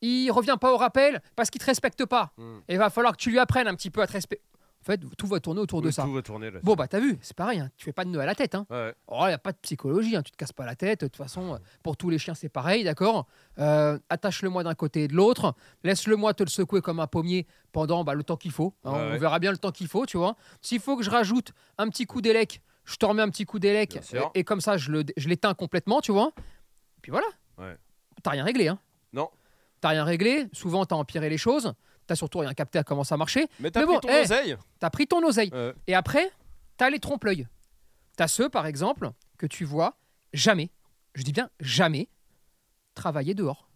il 0.00 0.30
revient 0.30 0.56
pas 0.60 0.70
au 0.72 0.76
rappel 0.76 1.22
parce 1.36 1.48
qu'il 1.50 1.60
te 1.60 1.64
respecte 1.66 2.04
pas. 2.04 2.32
Mm. 2.36 2.58
Et 2.68 2.72
il 2.74 2.78
va 2.78 2.90
falloir 2.90 3.16
que 3.16 3.22
tu 3.22 3.30
lui 3.30 3.38
apprennes 3.38 3.68
un 3.68 3.74
petit 3.74 3.90
peu 3.90 4.02
à 4.02 4.06
te 4.06 4.12
respecter. 4.12 4.44
En 4.84 4.86
fait, 4.86 5.00
tout 5.16 5.26
va 5.26 5.40
tourner 5.40 5.60
autour 5.62 5.80
de 5.80 5.90
ça. 5.90 6.02
Tout 6.02 6.12
va 6.12 6.20
tourner 6.20 6.50
là. 6.50 6.60
Bon 6.62 6.74
bah 6.74 6.86
t'as 6.86 7.00
vu, 7.00 7.16
c'est 7.22 7.34
pareil, 7.34 7.58
hein. 7.58 7.70
tu 7.78 7.86
fais 7.86 7.92
pas 7.94 8.04
de 8.04 8.10
nœud 8.10 8.20
à 8.20 8.26
la 8.26 8.34
tête. 8.34 8.54
Hein. 8.54 8.66
Ouais. 8.68 8.94
Oh, 9.08 9.20
il 9.22 9.28
n'y 9.28 9.32
a 9.32 9.38
pas 9.38 9.52
de 9.52 9.56
psychologie, 9.62 10.14
hein, 10.14 10.22
tu 10.22 10.30
te 10.30 10.36
casses 10.36 10.52
pas 10.52 10.66
la 10.66 10.74
tête. 10.76 11.00
De 11.00 11.06
toute 11.06 11.16
façon, 11.16 11.54
euh, 11.54 11.58
pour 11.82 11.96
tous 11.96 12.10
les 12.10 12.18
chiens, 12.18 12.34
c'est 12.34 12.50
pareil, 12.50 12.84
d'accord 12.84 13.26
Euh, 13.58 13.98
Attache-le-moi 14.10 14.62
d'un 14.62 14.74
côté 14.74 15.04
et 15.04 15.08
de 15.08 15.14
l'autre. 15.14 15.54
Laisse-le-moi 15.84 16.34
te 16.34 16.42
le 16.42 16.50
secouer 16.50 16.82
comme 16.82 17.00
un 17.00 17.06
pommier 17.06 17.46
pendant 17.72 18.04
bah, 18.04 18.12
le 18.12 18.24
temps 18.24 18.36
qu'il 18.36 18.50
faut. 18.50 18.74
hein. 18.84 18.92
Ouais, 18.92 18.98
on 18.98 19.10
ouais. 19.12 19.18
verra 19.18 19.38
bien 19.38 19.52
le 19.52 19.56
temps 19.58 19.72
qu'il 19.72 19.88
faut, 19.88 20.04
tu 20.04 20.18
vois. 20.18 20.36
S'il 20.60 20.80
faut 20.80 20.96
que 20.98 21.02
je 21.02 21.08
rajoute 21.10 21.52
un 21.78 21.88
petit 21.88 22.04
coup 22.04 22.20
d'élec, 22.20 22.60
je 22.84 22.96
te 22.96 23.06
remets 23.06 23.22
un 23.22 23.30
petit 23.30 23.46
coup 23.46 23.58
d'élec 23.58 23.96
et, 24.34 24.40
et 24.40 24.44
comme 24.44 24.60
ça, 24.60 24.76
je 24.76 24.90
le- 24.92 25.04
je 25.16 25.28
l'éteins 25.30 25.54
complètement, 25.54 26.02
tu 26.02 26.12
vois. 26.12 26.32
Puis 27.00 27.10
voilà. 27.10 27.26
Ouais. 27.56 27.74
T'as 28.22 28.32
rien 28.32 28.44
réglé, 28.44 28.68
hein 28.68 28.78
Non. 29.14 29.30
T'as 29.80 29.88
rien 29.90 30.04
réglé. 30.04 30.46
Souvent, 30.52 30.84
t'as 30.84 30.96
empiré 30.96 31.30
les 31.30 31.38
choses. 31.38 31.72
T'as 32.06 32.16
surtout 32.16 32.38
rien 32.40 32.52
capté 32.54 32.78
à 32.78 32.84
comment 32.84 33.04
ça 33.04 33.16
marchait. 33.16 33.48
Mais 33.60 33.70
t'as 33.70 33.80
Mais 33.80 33.86
pris 33.86 33.94
bon, 33.94 34.00
ton 34.00 34.20
oseille. 34.22 34.56
T'as 34.78 34.90
pris 34.90 35.06
ton 35.06 35.22
oseille. 35.26 35.50
Ouais. 35.52 35.72
Et 35.86 35.94
après, 35.94 36.30
tu 36.78 36.84
as 36.84 36.90
les 36.90 36.98
trompe-l'œil. 36.98 37.46
Tu 38.16 38.22
as 38.22 38.28
ceux, 38.28 38.48
par 38.48 38.66
exemple, 38.66 39.10
que 39.38 39.46
tu 39.46 39.64
vois 39.64 39.96
jamais, 40.32 40.70
je 41.14 41.22
dis 41.22 41.32
bien 41.32 41.48
jamais, 41.60 42.08
travailler 42.94 43.34
dehors. 43.34 43.68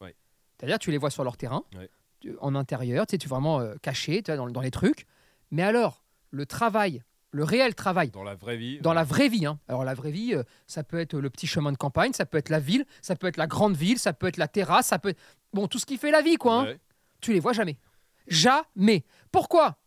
Ouais. 0.00 0.14
C'est-à-dire, 0.58 0.78
tu 0.78 0.90
les 0.90 0.98
vois 0.98 1.10
sur 1.10 1.24
leur 1.24 1.36
terrain, 1.36 1.64
Ouais. 1.76 1.90
tu- 2.20 2.36
en 2.40 2.54
intérieur, 2.54 3.06
tu 3.06 3.12
sais, 3.12 3.18
tu 3.18 3.26
es 3.26 3.28
vraiment 3.28 3.60
euh, 3.60 3.74
caché 3.82 4.22
dans, 4.22 4.48
dans 4.48 4.60
les 4.60 4.70
trucs. 4.70 5.06
Mais 5.50 5.62
alors, 5.62 6.02
le 6.30 6.46
travail, 6.46 7.02
le 7.30 7.44
réel 7.44 7.74
travail, 7.74 8.10
Dans 8.10 8.22
la 8.22 8.34
vraie 8.34 8.56
vie. 8.56 8.78
dans 8.80 8.94
la 8.94 9.04
vraie 9.04 9.28
vie. 9.28 9.44
hein. 9.46 9.58
Alors 9.68 9.84
la 9.84 9.94
vraie 9.94 10.10
vie, 10.10 10.34
euh, 10.34 10.42
ça 10.66 10.82
peut 10.82 10.98
être 10.98 11.14
le 11.18 11.28
petit 11.30 11.46
chemin 11.46 11.72
de 11.72 11.76
campagne, 11.76 12.12
ça 12.12 12.24
peut 12.26 12.38
être 12.38 12.48
la 12.48 12.60
ville, 12.60 12.86
ça 13.02 13.16
peut 13.16 13.26
être 13.26 13.36
la 13.36 13.46
grande 13.46 13.76
ville, 13.76 13.98
ça 13.98 14.12
peut 14.12 14.26
être 14.28 14.36
la 14.38 14.48
terrasse, 14.48 14.86
ça 14.86 14.98
peut 14.98 15.10
être... 15.10 15.20
Bon, 15.52 15.66
tout 15.68 15.78
ce 15.78 15.86
qui 15.86 15.96
fait 15.98 16.10
la 16.10 16.22
vie, 16.22 16.36
quoi. 16.36 16.62
hein. 16.62 16.74
Tu 17.20 17.32
les 17.32 17.40
vois 17.40 17.52
jamais. 17.52 17.78
Jamais. 18.26 19.04
Pourquoi? 19.32 19.78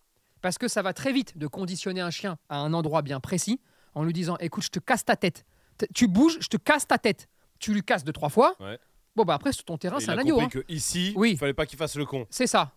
Parce 0.41 0.57
que 0.57 0.67
ça 0.67 0.81
va 0.81 0.93
très 0.93 1.13
vite 1.13 1.37
de 1.37 1.47
conditionner 1.47 2.01
un 2.01 2.09
chien 2.09 2.37
à 2.49 2.57
un 2.57 2.73
endroit 2.73 3.01
bien 3.01 3.19
précis 3.19 3.59
en 3.93 4.03
lui 4.03 4.13
disant 4.13 4.37
écoute, 4.39 4.63
je 4.63 4.69
te 4.69 4.79
casse 4.79 5.05
ta 5.05 5.15
tête. 5.15 5.45
T- 5.77 5.87
Tu 5.93 6.07
bouges, 6.07 6.37
je 6.41 6.47
te 6.47 6.57
casse 6.57 6.87
ta 6.87 6.97
tête. 6.97 7.27
Tu 7.59 7.73
lui 7.73 7.83
casses 7.83 8.03
deux, 8.03 8.13
trois 8.13 8.29
fois. 8.29 8.55
Ouais. 8.59 8.79
Bon, 9.15 9.23
bah 9.23 9.33
après, 9.35 9.51
sur 9.51 9.63
ton 9.65 9.77
terrain, 9.77 9.97
Et 9.97 9.99
c'est 9.99 10.07
il 10.07 10.11
un 10.11 10.17
a 10.17 10.21
agneau. 10.21 10.35
compris 10.39 10.59
hein. 10.59 10.63
que 10.67 10.71
ici, 10.73 11.13
Oui. 11.15 11.31
il 11.33 11.37
fallait 11.37 11.53
pas 11.53 11.65
qu'il 11.65 11.77
fasse 11.77 11.95
le 11.95 12.05
con. 12.05 12.25
C'est 12.29 12.47
ça. 12.47 12.71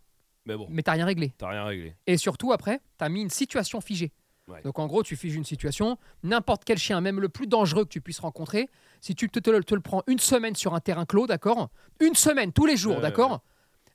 Mais 0.46 0.56
bon, 0.56 0.66
Mais 0.68 0.82
t'as 0.82 0.92
rien 0.92 1.06
réglé. 1.06 1.32
t'as 1.38 1.48
rien 1.48 1.64
réglé. 1.64 1.94
Et 2.06 2.18
surtout, 2.18 2.52
après, 2.52 2.80
t'as 2.98 3.08
mis 3.08 3.22
une 3.22 3.30
situation 3.30 3.80
figée. 3.80 4.12
Ouais. 4.46 4.60
Donc 4.62 4.78
en 4.78 4.86
gros, 4.86 5.02
tu 5.02 5.16
figes 5.16 5.36
une 5.36 5.44
situation, 5.44 5.96
n'importe 6.22 6.64
quel 6.66 6.76
chien, 6.76 7.00
même 7.00 7.18
le 7.18 7.30
plus 7.30 7.46
dangereux 7.46 7.84
que 7.84 7.88
tu 7.88 8.02
puisses 8.02 8.18
rencontrer, 8.20 8.68
si 9.00 9.14
tu 9.14 9.30
te, 9.30 9.38
te 9.38 9.48
le- 9.48 9.64
te 9.64 9.74
le 9.74 9.80
prends 9.80 10.02
une 10.06 10.18
semaine 10.18 10.54
sur 10.54 10.74
un 10.74 10.80
terrain 10.80 11.06
clos, 11.06 11.26
d'accord? 11.26 11.70
Une 12.00 12.14
semaine, 12.14 12.52
tous 12.52 12.66
les 12.66 12.76
jours, 12.76 12.96
Ouais, 12.96 13.00
d'accord? 13.00 13.42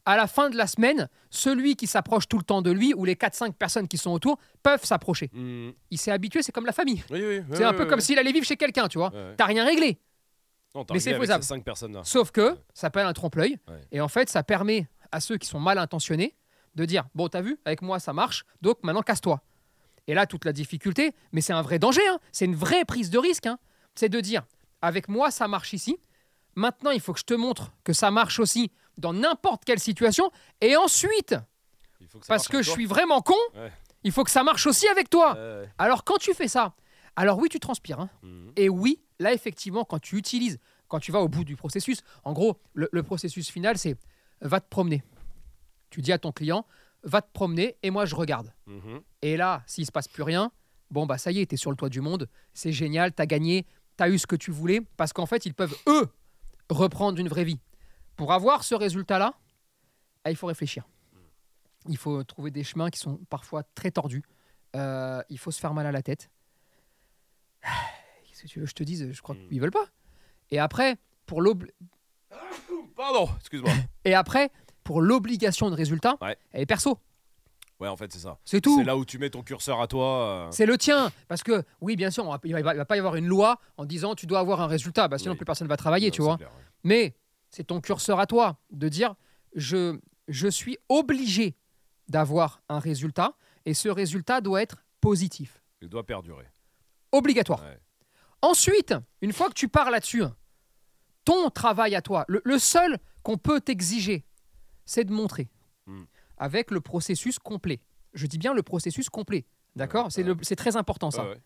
À 0.06 0.16
la 0.18 0.28
fin 0.28 0.50
de 0.50 0.58
la 0.58 0.66
semaine, 0.66 1.08
celui 1.30 1.76
qui 1.76 1.86
s'approche 1.86 2.28
tout 2.28 2.38
le 2.38 2.44
temps 2.44 2.62
de 2.62 2.72
lui, 2.72 2.94
ou 2.96 3.06
les 3.06 3.16
4-5 3.16 3.54
personnes 3.54 3.88
qui 3.88 3.98
sont 3.98 4.12
autour, 4.12 4.40
peuvent 4.64 4.84
s'approcher. 4.84 5.30
Mhm. 5.34 5.74
Il 5.92 5.98
s'est 6.00 6.12
habitué, 6.12 6.42
c'est 6.42 6.52
comme 6.52 6.66
la 6.66 6.72
famille. 6.72 7.04
Oui, 7.12 7.22
oui. 7.24 7.42
c'est 7.54 7.64
un 7.64 7.74
peu 7.74 7.86
comme 7.86 8.00
s'il 8.00 8.18
allait 8.18 8.32
vivre 8.32 8.46
chez 8.46 8.58
quelqu'un, 8.58 8.88
tu 8.88 8.98
vois. 8.98 9.12
T'as 9.38 9.46
rien 9.46 9.66
réglé. 9.66 10.00
Non, 10.76 10.82
Mais 10.82 10.94
réglé 10.96 11.00
c'est 11.00 11.18
faisable. 11.20 11.44
ces 11.44 11.60
personnes 11.62 11.94
là. 11.94 12.02
Sauf 12.04 12.32
que 12.32 12.50
ça 12.74 12.82
s'appelle 12.82 13.06
un 13.08 13.14
trompe-l'œil. 13.14 13.58
Et 13.92 14.02
en 14.02 14.08
fait, 14.08 14.30
ça 14.30 14.44
permet 14.44 14.88
à 15.12 15.20
ceux 15.20 15.38
qui 15.38 15.48
sont 15.48 15.60
mal 15.60 15.78
intentionnés 15.78 16.36
de 16.76 16.86
dire 16.86 17.06
Bon, 17.16 17.28
t'as 17.28 17.42
vu, 17.42 17.58
avec 17.66 17.82
moi 17.82 18.00
ça 18.00 18.14
marche, 18.14 18.46
donc 18.62 18.78
maintenant 18.84 19.02
casse-toi. 19.02 19.42
Et 20.08 20.14
là, 20.14 20.26
toute 20.26 20.46
la 20.46 20.54
difficulté, 20.54 21.14
mais 21.34 21.42
c'est 21.42 21.54
un 21.54 21.62
vrai 21.62 21.78
danger, 21.80 22.08
hein, 22.08 22.20
c'est 22.32 22.46
une 22.46 22.56
vraie 22.56 22.86
prise 22.86 23.10
de 23.10 23.18
risque. 23.20 23.46
hein, 23.48 23.60
c'est 23.96 24.10
de 24.10 24.20
dire 24.22 24.44
Avec 24.82 25.08
moi 25.10 25.30
ça 25.32 25.48
marche 25.48 25.74
ici, 25.74 25.98
maintenant 26.56 26.92
il 26.92 27.00
faut 27.02 27.14
que 27.14 27.20
je 27.20 27.26
te 27.26 27.34
montre 27.34 27.72
que 27.84 27.94
ça 27.94 28.12
marche 28.12 28.40
aussi 28.40 28.72
dans 28.98 29.14
n'importe 29.14 29.64
quelle 29.66 29.80
situation. 29.80 30.32
Et 30.62 30.76
ensuite, 30.76 31.36
Il 32.02 32.08
faut 32.08 32.20
que 32.20 32.26
ça 32.26 32.34
parce 32.34 32.48
que 32.48 32.62
je 32.62 32.70
suis 32.72 32.86
vraiment 32.86 33.22
con, 33.22 33.36
Ouais. 33.56 33.72
il 34.04 34.12
faut 34.12 34.24
que 34.24 34.32
ça 34.32 34.44
marche 34.44 34.68
aussi 34.68 34.88
avec 34.88 35.10
toi. 35.10 35.34
Ouais, 35.34 35.62
ouais. 35.62 35.70
Alors 35.78 36.04
quand 36.04 36.18
tu 36.18 36.34
fais 36.34 36.48
ça, 36.48 36.74
alors 37.16 37.38
oui, 37.40 37.50
tu 37.50 37.60
transpires. 37.60 38.00
hein, 38.00 38.10
Mhm. 38.24 38.52
et 38.56 38.70
oui, 38.70 39.02
là, 39.20 39.34
effectivement, 39.34 39.84
quand 39.86 40.00
tu 40.00 40.18
utilises, 40.18 40.60
quand 40.88 41.00
tu 41.00 41.12
vas 41.12 41.20
au 41.22 41.28
bout 41.28 41.44
du 41.44 41.56
processus, 41.56 42.02
en 42.24 42.34
gros, 42.34 42.58
le, 42.74 42.90
le 42.92 43.04
processus 43.04 43.50
final, 43.50 43.78
c'est 43.78 43.96
va 44.42 44.60
te 44.60 44.68
promener. 44.70 45.04
Tu 45.90 46.02
dis 46.02 46.12
à 46.12 46.18
ton 46.18 46.32
client, 46.32 46.66
va 47.04 47.22
te 47.22 47.32
promener 47.32 47.76
et 47.84 47.90
moi, 47.92 48.06
je 48.06 48.16
regarde. 48.16 48.54
Mhm. 48.68 49.02
Et 49.22 49.38
là, 49.38 49.64
s'il 49.68 49.86
se 49.86 49.92
passe 49.92 50.08
plus 50.08 50.24
rien, 50.24 50.52
bon, 50.92 51.06
bah 51.06 51.18
ça 51.18 51.32
y 51.32 51.40
est, 51.42 51.46
tu 51.46 51.56
es 51.56 51.58
sur 51.58 51.72
le 51.72 51.78
toit 51.78 51.90
du 51.90 52.02
monde, 52.02 52.28
c'est 52.54 52.72
génial, 52.72 53.14
tu 53.14 53.22
as 53.22 53.26
gagné, 53.26 53.66
tu 53.98 54.04
as 54.04 54.10
eu 54.10 54.18
ce 54.20 54.28
que 54.28 54.36
tu 54.36 54.52
voulais, 54.52 54.82
parce 54.98 55.14
qu'en 55.14 55.26
fait, 55.26 55.46
ils 55.46 55.54
peuvent, 55.54 55.76
eux, 55.88 56.08
reprendre 56.70 57.20
une 57.20 57.28
vraie 57.28 57.44
vie. 57.44 57.60
Pour 58.16 58.34
avoir 58.34 58.64
ce 58.64 58.76
résultat-là, 58.76 59.34
ah, 60.24 60.32
il 60.32 60.36
faut 60.36 60.48
réfléchir. 60.48 60.88
Il 61.88 61.98
faut 61.98 62.24
trouver 62.24 62.52
des 62.52 62.64
chemins 62.64 62.90
qui 62.90 63.00
sont 63.00 63.18
parfois 63.30 63.64
très 63.64 63.92
tordus. 63.92 64.24
Euh, 64.76 65.22
il 65.30 65.38
faut 65.40 65.52
se 65.52 65.60
faire 65.60 65.74
mal 65.74 65.86
à 65.88 65.92
la 65.92 66.02
tête. 66.02 66.30
Qu'est-ce 68.26 68.44
que 68.44 68.48
tu 68.48 68.60
veux 68.60 68.66
que 68.66 68.70
je 68.70 68.76
te 68.76 68.84
dise? 68.84 69.12
Je 69.12 69.22
crois 69.22 69.36
Mm. 69.36 69.48
qu'ils 69.48 69.62
veulent 69.62 69.72
pas. 69.72 69.86
Et 70.52 70.60
après, 70.60 70.98
pour 71.26 71.42
l'obli- 71.42 71.72
Pardon, 72.96 73.30
excuse-moi. 73.40 73.72
et 74.06 74.14
après, 74.14 74.52
pour 74.84 75.02
l'obligation 75.02 75.70
de 75.70 75.76
résultat, 75.76 76.18
Ouais. 76.22 76.38
elle 76.52 76.62
est 76.62 76.66
perso. 76.66 77.00
Ouais, 77.80 77.88
en 77.88 77.96
fait, 77.96 78.12
c'est 78.12 78.20
ça. 78.20 78.38
C'est 78.44 78.60
tout. 78.62 78.78
C'est 78.78 78.84
là 78.84 78.98
où 78.98 79.06
tu 79.06 79.18
mets 79.20 79.30
ton 79.30 79.42
curseur 79.42 79.80
à 79.82 79.88
toi. 79.88 80.48
euh, 80.48 80.48
C'est 80.52 80.66
le 80.66 80.78
tien. 80.78 81.12
Parce 81.30 81.44
que, 81.44 81.64
oui, 81.80 81.96
bien 81.96 82.12
sûr, 82.12 82.26
on 82.26 82.32
va- 82.32 82.40
il 82.44 82.54
ne 82.54 82.62
va, 82.62 82.86
pas 82.86 82.96
y 82.96 83.00
avoir 83.00 83.16
une 83.16 83.28
loi 83.28 83.60
en 83.78 83.86
disant 83.86 84.16
tu 84.16 84.26
dois 84.26 84.40
avoir 84.40 84.60
un 84.62 84.68
résultat. 84.68 85.08
Bah, 85.08 85.18
sinon, 85.18 85.32
Oui. 85.32 85.38
plus 85.38 85.46
personne 85.46 85.66
ne 85.66 85.70
va 85.70 85.78
travailler, 85.78 86.08
non, 86.08 86.14
tu 86.14 86.22
vois. 86.22 86.38
clair, 86.38 86.50
ouais. 86.50 86.64
Mais 86.84 87.16
c'est 87.50 87.64
ton 87.66 87.80
curseur 87.80 88.20
à 88.20 88.26
toi 88.28 88.58
de 88.72 88.90
dire 88.90 89.16
je, 89.56 89.98
je 90.28 90.48
suis 90.50 90.78
obligé 90.90 91.56
d'avoir 92.10 92.62
un 92.70 92.80
résultat 92.80 93.36
et 93.66 93.74
ce 93.74 93.88
résultat 93.90 94.42
doit 94.42 94.62
être 94.62 94.84
positif. 95.00 95.62
Il 95.82 95.88
doit 95.90 96.06
perdurer. 96.06 96.46
Obligatoire. 97.14 97.62
Ouais. 97.64 97.80
Ensuite, 98.42 98.94
une 99.22 99.32
fois 99.34 99.48
que 99.48 99.54
tu 99.54 99.68
pars 99.70 99.90
là-dessus, 99.90 100.24
ton 101.26 101.50
travail 101.50 101.96
à 101.96 102.02
toi, 102.02 102.26
le, 102.28 102.42
le 102.44 102.60
seul 102.60 102.98
qu'on 103.24 103.38
peut 103.38 103.62
t'exiger, 103.62 104.26
c'est 104.86 105.04
de 105.06 105.12
montrer. 105.14 105.48
Avec 106.40 106.72
le 106.72 106.82
processus 106.82 107.38
complet. 107.40 107.82
Je 108.14 108.26
dis 108.26 108.38
bien 108.38 108.54
le 108.54 108.64
processus 108.64 109.10
complet. 109.10 109.46
D'accord 109.76 110.06
Ouais, 110.06 110.12
C'est 110.12 110.24
ouais. 110.24 110.30
le- 110.30 110.38
c'est 110.44 110.56
très 110.56 110.76
important 110.78 111.12
ça. 111.12 111.26
Ouais. 111.30 111.38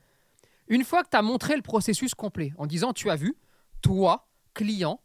Une 0.70 0.84
fois 0.86 1.04
que 1.04 1.10
tu 1.10 1.18
as 1.18 1.22
montré 1.22 1.56
le 1.58 1.62
processus 1.62 2.14
complet 2.16 2.54
en 2.58 2.66
disant 2.68 2.94
tu 2.94 3.10
as 3.10 3.16
vu, 3.18 3.36
toi, 3.82 4.30
client, 4.54 5.02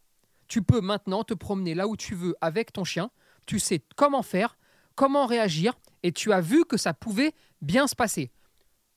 tu 0.46 0.62
peux 0.62 0.80
maintenant 0.80 1.24
te 1.24 1.34
promener 1.34 1.74
là 1.74 1.88
où 1.88 1.96
tu 1.96 2.14
veux 2.14 2.36
avec 2.40 2.72
ton 2.72 2.84
chien, 2.84 3.10
tu 3.44 3.58
sais 3.58 3.82
comment 3.96 4.22
faire, 4.22 4.56
comment 4.94 5.26
réagir, 5.26 5.74
et 6.04 6.12
tu 6.12 6.32
as 6.32 6.40
vu 6.40 6.64
que 6.64 6.76
ça 6.76 6.94
pouvait 6.94 7.32
bien 7.60 7.86
se 7.86 7.96
passer. 7.96 8.30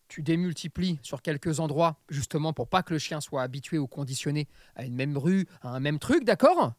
Tu 0.08 0.22
démultiplies 0.22 1.00
sur 1.04 1.22
quelques 1.22 1.60
endroits, 1.60 2.00
justement 2.10 2.54
pour 2.54 2.68
pas 2.68 2.84
que 2.84 2.94
le 2.94 3.00
chien 3.00 3.22
soit 3.22 3.42
habitué 3.42 3.78
ou 3.80 3.88
conditionné 3.88 4.48
à 4.76 4.86
une 4.86 4.94
même 4.96 5.18
rue, 5.18 5.48
à 5.62 5.70
un 5.70 5.80
même 5.80 6.00
truc, 6.00 6.24
d'accord? 6.26 6.74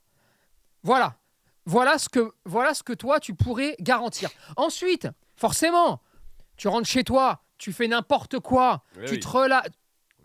Voilà. 0.82 1.16
Voilà 1.64 1.98
ce, 1.98 2.08
que, 2.08 2.32
voilà 2.44 2.74
ce 2.74 2.82
que 2.82 2.92
toi, 2.92 3.20
tu 3.20 3.34
pourrais 3.34 3.76
garantir. 3.78 4.30
Ensuite, 4.56 5.08
forcément, 5.36 6.00
tu 6.56 6.68
rentres 6.68 6.88
chez 6.88 7.04
toi, 7.04 7.42
tu 7.58 7.72
fais 7.72 7.86
n'importe 7.88 8.40
quoi, 8.40 8.82
Oui, 8.96 9.04
tu 9.06 9.12
oui, 9.12 9.20
te 9.20 9.28
relâches. 9.28 9.66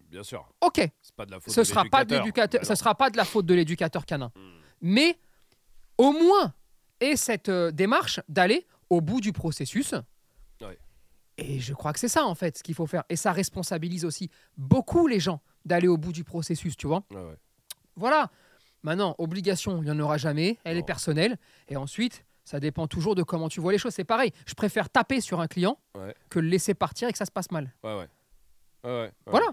Bien 0.09 0.23
sûr. 0.23 0.47
Ok, 0.61 0.81
pas 1.15 1.25
de 1.25 1.31
la 1.31 1.39
faute 1.39 1.53
ce 1.53 1.59
de 1.59 1.65
sera 1.65 1.85
pas 1.85 2.05
de 2.05 2.15
l'éducateur. 2.15 2.61
Alors, 2.63 2.77
sera 2.77 2.95
pas 2.95 3.09
de 3.09 3.17
la 3.17 3.25
faute 3.25 3.45
de 3.45 3.53
l'éducateur 3.53 4.05
canin. 4.05 4.31
hmm. 4.35 4.59
Mais 4.81 5.19
au 5.97 6.11
moins, 6.11 6.53
et 6.99 7.15
cette 7.15 7.49
euh, 7.49 7.71
démarche 7.71 8.19
d'aller 8.27 8.65
au 8.89 9.01
bout 9.01 9.21
du 9.21 9.33
processus. 9.33 9.93
Et 11.39 11.59
je 11.59 11.75
crois 11.75 11.93
que 11.93 11.99
c'est 11.99 12.07
ça 12.07 12.25
en 12.25 12.33
fait 12.33 12.57
ce 12.57 12.63
qu'il 12.63 12.73
faut 12.73 12.87
faire. 12.87 13.03
Et 13.09 13.15
ça 13.15 13.31
responsabilise 13.31 14.05
aussi 14.05 14.31
beaucoup 14.57 15.05
les 15.05 15.19
gens 15.19 15.39
d'aller 15.65 15.87
au 15.87 15.95
bout 15.95 16.11
du 16.11 16.23
processus, 16.23 16.75
tu 16.75 16.87
vois. 16.87 17.03
Ouais. 17.11 17.37
Voilà. 17.95 18.31
Maintenant, 18.87 19.15
obligation, 19.17 19.81
il 19.83 19.85
n'y 19.85 19.91
en 19.91 19.99
aura 19.99 20.17
jamais. 20.17 20.57
Elle 20.63 20.77
est 20.77 20.83
personnelle. 20.83 21.37
Et 21.67 21.75
ensuite, 21.75 22.23
ça 22.45 22.61
dépend 22.61 22.87
toujours 22.87 23.15
de 23.15 23.21
comment 23.21 23.49
tu 23.49 23.59
vois 23.59 23.73
les 23.73 23.77
choses. 23.77 23.93
C'est 23.93 24.05
pareil. 24.05 24.31
Je 24.45 24.53
préfère 24.53 24.89
taper 24.89 25.19
sur 25.19 25.41
un 25.41 25.47
client 25.47 25.77
Ouais. 25.97 26.15
que 26.29 26.39
le 26.39 26.47
laisser 26.47 26.73
partir 26.73 27.09
et 27.09 27.11
que 27.11 27.17
ça 27.17 27.25
se 27.25 27.31
passe 27.31 27.51
mal. 27.51 27.73
Ouais, 27.83 28.07
ouais. 28.85 29.11
Voilà. 29.25 29.47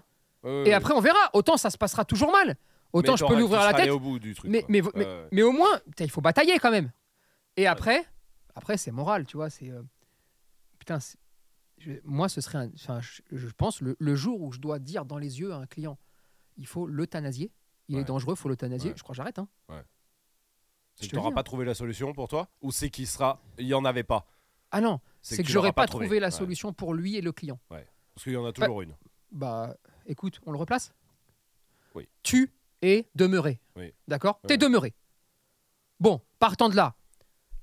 Et 0.65 0.73
après, 0.73 0.95
on 0.95 1.01
verra. 1.01 1.19
Autant 1.33 1.57
ça 1.57 1.71
se 1.71 1.77
passera 1.77 2.05
toujours 2.05 2.31
mal. 2.31 2.55
Autant 2.93 3.13
Mais 3.15 3.17
je 3.19 3.25
peux 3.27 3.37
l'ouvrir 3.37 3.61
à 3.63 3.73
la 3.73 3.75
tête. 3.75 3.91
au 3.91 3.99
bout 3.99 4.21
du 4.21 4.35
truc. 4.37 4.49
Mais, 4.69 5.43
au 5.43 5.51
moins, 5.53 5.81
il 5.99 6.11
faut 6.13 6.21
batailler 6.21 6.61
quand 6.61 6.71
même. 6.71 6.93
Et 7.57 7.67
après, 7.67 8.05
après 8.55 8.77
c'est 8.77 8.93
moral, 8.93 9.25
tu 9.27 9.37
vois. 9.37 9.51
C'est 9.51 9.69
euh, 9.69 9.83
putain. 10.79 10.99
je- 11.79 11.91
moi, 12.05 12.29
ce 12.29 12.41
serait, 12.41 12.59
un- 12.59 12.71
enfin, 12.77 13.01
je, 13.01 13.21
je 13.33 13.49
pense 13.49 13.81
le, 13.81 13.97
le 13.99 14.15
jour 14.15 14.41
où 14.43 14.53
je 14.53 14.61
dois 14.61 14.79
dire 14.79 15.05
dans 15.05 15.19
les 15.19 15.41
yeux 15.41 15.53
à 15.53 15.57
un 15.57 15.67
client, 15.67 15.99
il 16.57 16.67
faut 16.69 16.87
l'euthanasier. 16.87 17.51
Il 17.89 17.97
est 17.97 17.99
Ouais. 17.99 18.05
dangereux, 18.05 18.35
il 18.35 18.41
faut 18.41 18.49
l'euthanasier. 18.49 18.91
Ouais. 18.91 18.97
Je 18.97 19.03
crois 19.03 19.13
que 19.13 19.17
j'arrête. 19.17 19.39
Hein. 19.39 19.49
Le 21.03 21.09
t'auras 21.09 21.31
dis, 21.31 21.35
pas 21.35 21.43
trouvé 21.43 21.65
la 21.65 21.75
solution 21.75 22.13
pour 22.13 22.29
toi 22.29 22.49
Ou 22.63 22.71
c'est 22.71 22.89
qu'il 22.89 23.07
sera. 23.09 23.41
Il 23.59 23.67
y 23.67 23.75
en 23.75 23.85
avait 23.85 24.05
pas 24.05 24.27
Ah 24.71 24.81
non, 24.81 25.01
C'est 25.23 25.37
que 25.37 25.43
que, 25.43 25.47
tu 25.47 25.53
j'aurais 25.53 25.73
pas, 25.73 25.87
trouvé 25.87 26.07
trouvé. 26.07 26.21
la 26.21 26.29
Ouais. 26.29 26.31
solution 26.31 26.73
pour 26.73 26.95
lui 26.95 27.17
et 27.17 27.21
le 27.21 27.33
client. 27.33 27.59
Parce 27.69 28.23
qu'il 28.23 28.33
y 28.33 28.37
en 28.37 28.45
a 28.47 28.53
toujours 28.53 28.81
une. 28.83 28.95
Bah, 29.33 29.77
écoute, 30.07 30.41
on 30.47 30.53
le 30.53 30.59
replace? 30.59 30.95
Oui. 31.97 32.09
Tu 32.23 32.53
es 32.83 33.09
demeuré. 33.17 33.61
Oui. 33.77 33.93
D'accord? 34.07 34.39
Ouais. 34.45 34.49
T'es 34.49 34.57
demeuré. 34.57 34.95
Bon, 35.99 36.21
partant 36.39 36.69
de 36.69 36.77
là, 36.77 36.95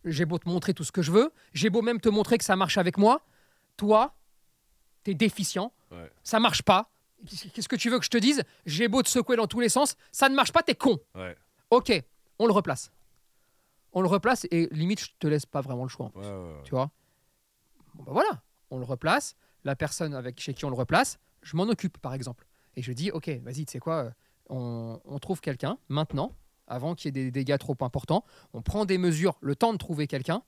j'ai 0.04 0.26
beau 0.26 0.38
te 0.38 0.48
montrer 0.50 0.74
tout 0.74 0.84
ce 0.84 0.92
que 0.92 1.02
je 1.02 1.12
veux, 1.12 1.32
j'ai 1.54 1.70
beau 1.70 1.82
même 1.82 2.02
te 2.02 2.10
montrer 2.10 2.38
que 2.38 2.44
ça 2.44 2.56
marche 2.58 2.78
avec 2.78 2.98
moi, 2.98 3.22
toi, 3.78 4.14
t'es 5.04 5.14
déficient, 5.14 5.74
Ouais. 5.92 6.12
ça 6.24 6.40
marche 6.40 6.64
pas. 6.64 6.90
Qu'est-ce 7.54 7.70
que 7.70 7.76
tu 7.76 7.90
veux 7.90 8.00
que 8.00 8.06
je 8.06 8.10
te 8.10 8.18
dise? 8.18 8.44
J'ai 8.66 8.88
beau 8.88 9.02
te 9.04 9.10
secouer 9.10 9.36
dans 9.36 9.48
tous 9.48 9.60
les 9.60 9.70
sens, 9.70 9.96
ça 10.12 10.28
ne 10.30 10.36
marche 10.36 10.52
pas, 10.52 10.64
t'es 10.64 10.76
con. 10.76 10.98
Ouais. 11.16 11.36
Ok, 11.70 11.92
on 12.40 12.48
le 12.48 12.54
replace. 12.54 12.92
On 13.94 14.02
le 14.02 14.08
replace 14.08 14.46
et 14.52 14.68
limite, 14.72 15.02
je 15.02 15.10
te 15.20 15.28
laisse 15.28 15.46
pas 15.46 15.62
vraiment 15.62 15.84
le 15.84 15.90
choix. 15.90 16.08
en 16.08 16.10
plus 16.10 16.22
Ouais, 16.22 16.28
ouais, 16.28 16.54
ouais. 16.54 16.62
tu 16.64 16.72
vois? 16.72 16.92
Bon 17.96 18.04
bah 18.04 18.12
voilà, 18.14 18.42
on 18.70 18.78
le 18.80 18.86
replace. 18.86 19.36
La 19.64 19.76
personne 19.76 20.14
avec 20.16 20.40
chez 20.40 20.54
qui 20.54 20.66
on 20.66 20.70
le 20.70 20.76
replace, 20.76 21.20
je 21.42 21.56
m'en 21.56 21.64
occupe 21.64 21.98
par 22.00 22.14
exemple. 22.14 22.48
Et 22.76 22.82
je 22.82 22.92
dis, 22.94 23.12
ok, 23.12 23.30
vas-y, 23.44 23.66
tu 23.66 23.74
sais 23.74 23.80
quoi, 23.80 24.06
euh, 24.06 24.12
on, 24.50 25.00
on 25.06 25.20
trouve 25.20 25.42
quelqu'un 25.42 25.78
maintenant, 25.90 26.34
avant 26.68 26.96
qu'il 26.96 27.08
y 27.08 27.10
ait 27.10 27.24
des 27.26 27.32
dégâts 27.32 27.58
trop 27.58 27.76
importants. 27.82 28.24
On 28.54 28.62
prend 28.62 28.86
des 28.86 28.98
mesures, 28.98 29.38
le 29.42 29.56
temps 29.56 29.74
de 29.74 29.78
trouver 29.78 30.08
quelqu'un, 30.08 30.42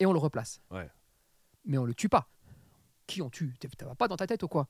et 0.00 0.06
on 0.06 0.12
le 0.12 0.18
replace. 0.18 0.60
Ouais. 0.70 0.90
Mais 1.64 1.78
on 1.78 1.84
le 1.84 1.94
tue 1.94 2.08
pas. 2.08 2.28
Qui 3.06 3.22
on 3.22 3.30
tue? 3.30 3.54
T'as 3.78 3.94
pas 3.94 4.08
dans 4.08 4.16
ta 4.16 4.26
tête 4.26 4.42
ou 4.42 4.48
quoi? 4.48 4.68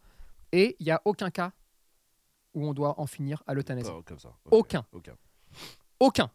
Et 0.52 0.76
il 0.80 0.84
n'y 0.84 0.90
a 0.92 1.00
aucun 1.04 1.30
cas 1.30 1.52
où 2.54 2.66
on 2.66 2.74
doit 2.74 2.98
en 3.00 3.06
finir 3.06 3.42
à 3.46 3.54
l'euthanasie. 3.54 3.90
Pas 3.90 4.02
comme 4.02 4.18
ça. 4.18 4.30
Ok. 4.46 4.52
Aucun. 4.52 4.86
Aucun. 4.92 5.16
Aucun. 6.00 6.30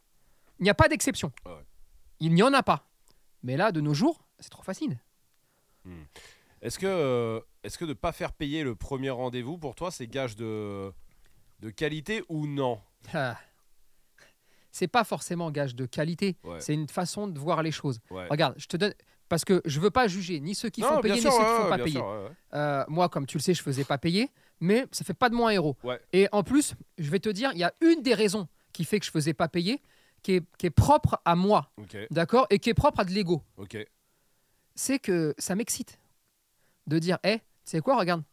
Il 0.59 0.63
n'y 0.63 0.69
a 0.69 0.73
pas 0.73 0.87
d'exception. 0.87 1.31
Ah 1.45 1.55
ouais. 1.55 1.65
Il 2.21 2.33
n'y 2.33 2.43
en 2.43 2.53
a 2.53 2.63
pas. 2.63 2.87
Mais 3.43 3.57
là, 3.57 3.71
de 3.71 3.81
nos 3.81 3.93
jours, 3.93 4.25
c'est 4.39 4.49
trop 4.49 4.63
facile. 4.63 4.97
Est-ce 6.61 6.79
que, 6.79 6.87
euh, 6.87 7.41
est-ce 7.63 7.77
que 7.77 7.85
de 7.85 7.93
pas 7.93 8.11
faire 8.11 8.31
payer 8.33 8.63
le 8.63 8.75
premier 8.75 9.09
rendez-vous 9.11 9.57
pour 9.57 9.75
toi, 9.75 9.91
c'est 9.91 10.07
gage 10.07 10.35
de, 10.35 10.91
de 11.59 11.69
qualité 11.69 12.23
ou 12.29 12.47
non? 12.47 12.81
Ah. 13.13 13.37
C'est 14.71 14.87
pas 14.87 15.03
forcément 15.03 15.51
gage 15.51 15.75
de 15.75 15.85
qualité, 15.85 16.37
Ouais. 16.43 16.59
c'est 16.59 16.73
une 16.73 16.89
façon 16.89 17.27
de 17.27 17.37
voir 17.39 17.61
les 17.61 17.71
choses. 17.71 17.99
Ouais. 18.09 18.27
Regarde, 18.29 18.55
je 18.57 18.65
te 18.67 18.77
donne 18.77 18.93
parce 19.29 19.43
que 19.45 19.61
je 19.65 19.79
veux 19.79 19.89
pas 19.91 20.07
juger 20.07 20.39
ni 20.39 20.53
ceux 20.55 20.69
qui 20.69 20.81
Non, 20.81 20.87
font 20.95 21.01
payer 21.01 21.19
sûr, 21.21 21.31
ni 21.31 21.35
ceux 21.37 21.43
qui 21.43 21.49
ouais, 21.49 21.57
font 21.57 21.63
ouais, 21.63 21.69
pas 21.69 21.77
payer. 21.83 21.91
sûr, 21.97 22.05
ouais, 22.07 22.23
ouais. 22.25 22.31
Euh, 22.53 22.83
moi, 22.87 23.09
comme 23.09 23.25
tu 23.25 23.37
le 23.37 23.41
sais, 23.41 23.53
je 23.53 23.61
faisais 23.63 23.83
pas 23.83 23.97
payer, 23.97 24.29
mais 24.59 24.85
ça 24.91 25.03
fait 25.03 25.13
pas 25.13 25.29
de 25.29 25.35
moi 25.35 25.49
un 25.49 25.53
héros. 25.53 25.75
Ouais. 25.83 25.99
Et 26.13 26.27
en 26.31 26.43
plus, 26.43 26.73
je 26.97 27.09
vais 27.09 27.19
te 27.19 27.29
dire, 27.29 27.51
il 27.53 27.59
y 27.59 27.63
a 27.63 27.73
une 27.81 28.01
des 28.01 28.13
raisons 28.13 28.47
qui 28.73 28.85
fait 28.85 28.99
que 28.99 29.05
je 29.05 29.11
faisais 29.11 29.33
pas 29.33 29.47
payer, 29.47 29.81
qui 30.21 30.33
est, 30.33 30.43
qui 30.57 30.65
est 30.67 30.71
propre 30.71 31.19
à 31.25 31.35
moi, 31.35 31.71
d'accord, 32.11 32.47
et 32.49 32.59
qui 32.59 32.69
est 32.69 32.73
propre 32.75 32.99
à 32.99 33.05
de 33.05 33.11
l'ego. 33.11 33.41
C'est 34.75 34.99
que 34.99 35.33
ça 35.37 35.55
m'excite 35.55 35.99
de 36.87 36.99
dire, 36.99 37.17
hé, 37.23 37.39
tu 37.39 37.43
sais 37.65 37.79
quoi, 37.81 37.97
regarde, 37.97 38.23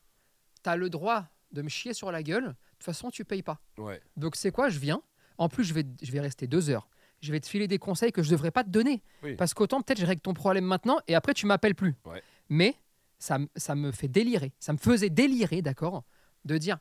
t'as 0.63 0.77
le 0.77 0.91
droit 0.91 1.27
de 1.53 1.63
me 1.63 1.69
chier 1.69 1.95
sur 1.95 2.11
la 2.11 2.23
gueule. 2.23 2.45
De 2.45 2.51
toute 2.51 2.85
façon, 2.85 3.11
tu 3.11 3.25
payes 3.25 3.43
pas. 3.43 3.61
Ouais. 3.79 4.01
Donc 4.17 4.37
c'est 4.37 4.51
quoi 4.51 4.69
Je 4.69 4.79
viens. 4.79 5.03
En 5.39 5.49
plus, 5.49 5.65
je 5.65 5.73
vais, 5.75 5.85
je 6.03 6.11
vais 6.13 6.21
rester 6.21 6.47
deux 6.47 6.69
heures. 6.71 6.89
Je 7.23 7.33
vais 7.33 7.41
te 7.41 7.47
filer 7.49 7.69
des 7.69 7.79
conseils 7.79 8.13
que 8.13 8.23
je 8.23 8.31
devrais 8.31 8.51
pas 8.51 8.65
te 8.65 8.69
donner. 8.69 9.03
Oui. 9.23 9.37
Parce 9.37 9.55
qu'autant 9.55 9.81
peut-être 9.81 10.01
je 10.01 10.07
règle 10.07 10.21
ton 10.21 10.35
problème 10.35 10.65
maintenant 10.65 10.99
et 11.09 11.15
après 11.15 11.33
tu 11.35 11.47
m'appelles 11.47 11.75
plus. 11.77 11.95
Ouais. 12.05 12.23
Mais 12.49 12.75
ça, 13.19 13.39
ça 13.57 13.75
me 13.75 13.93
fait 13.93 14.09
délirer. 14.09 14.53
Ça 14.59 14.73
me 14.73 14.79
faisait 14.79 15.09
délirer, 15.11 15.63
d'accord 15.63 16.03
De 16.45 16.59
dire 16.59 16.79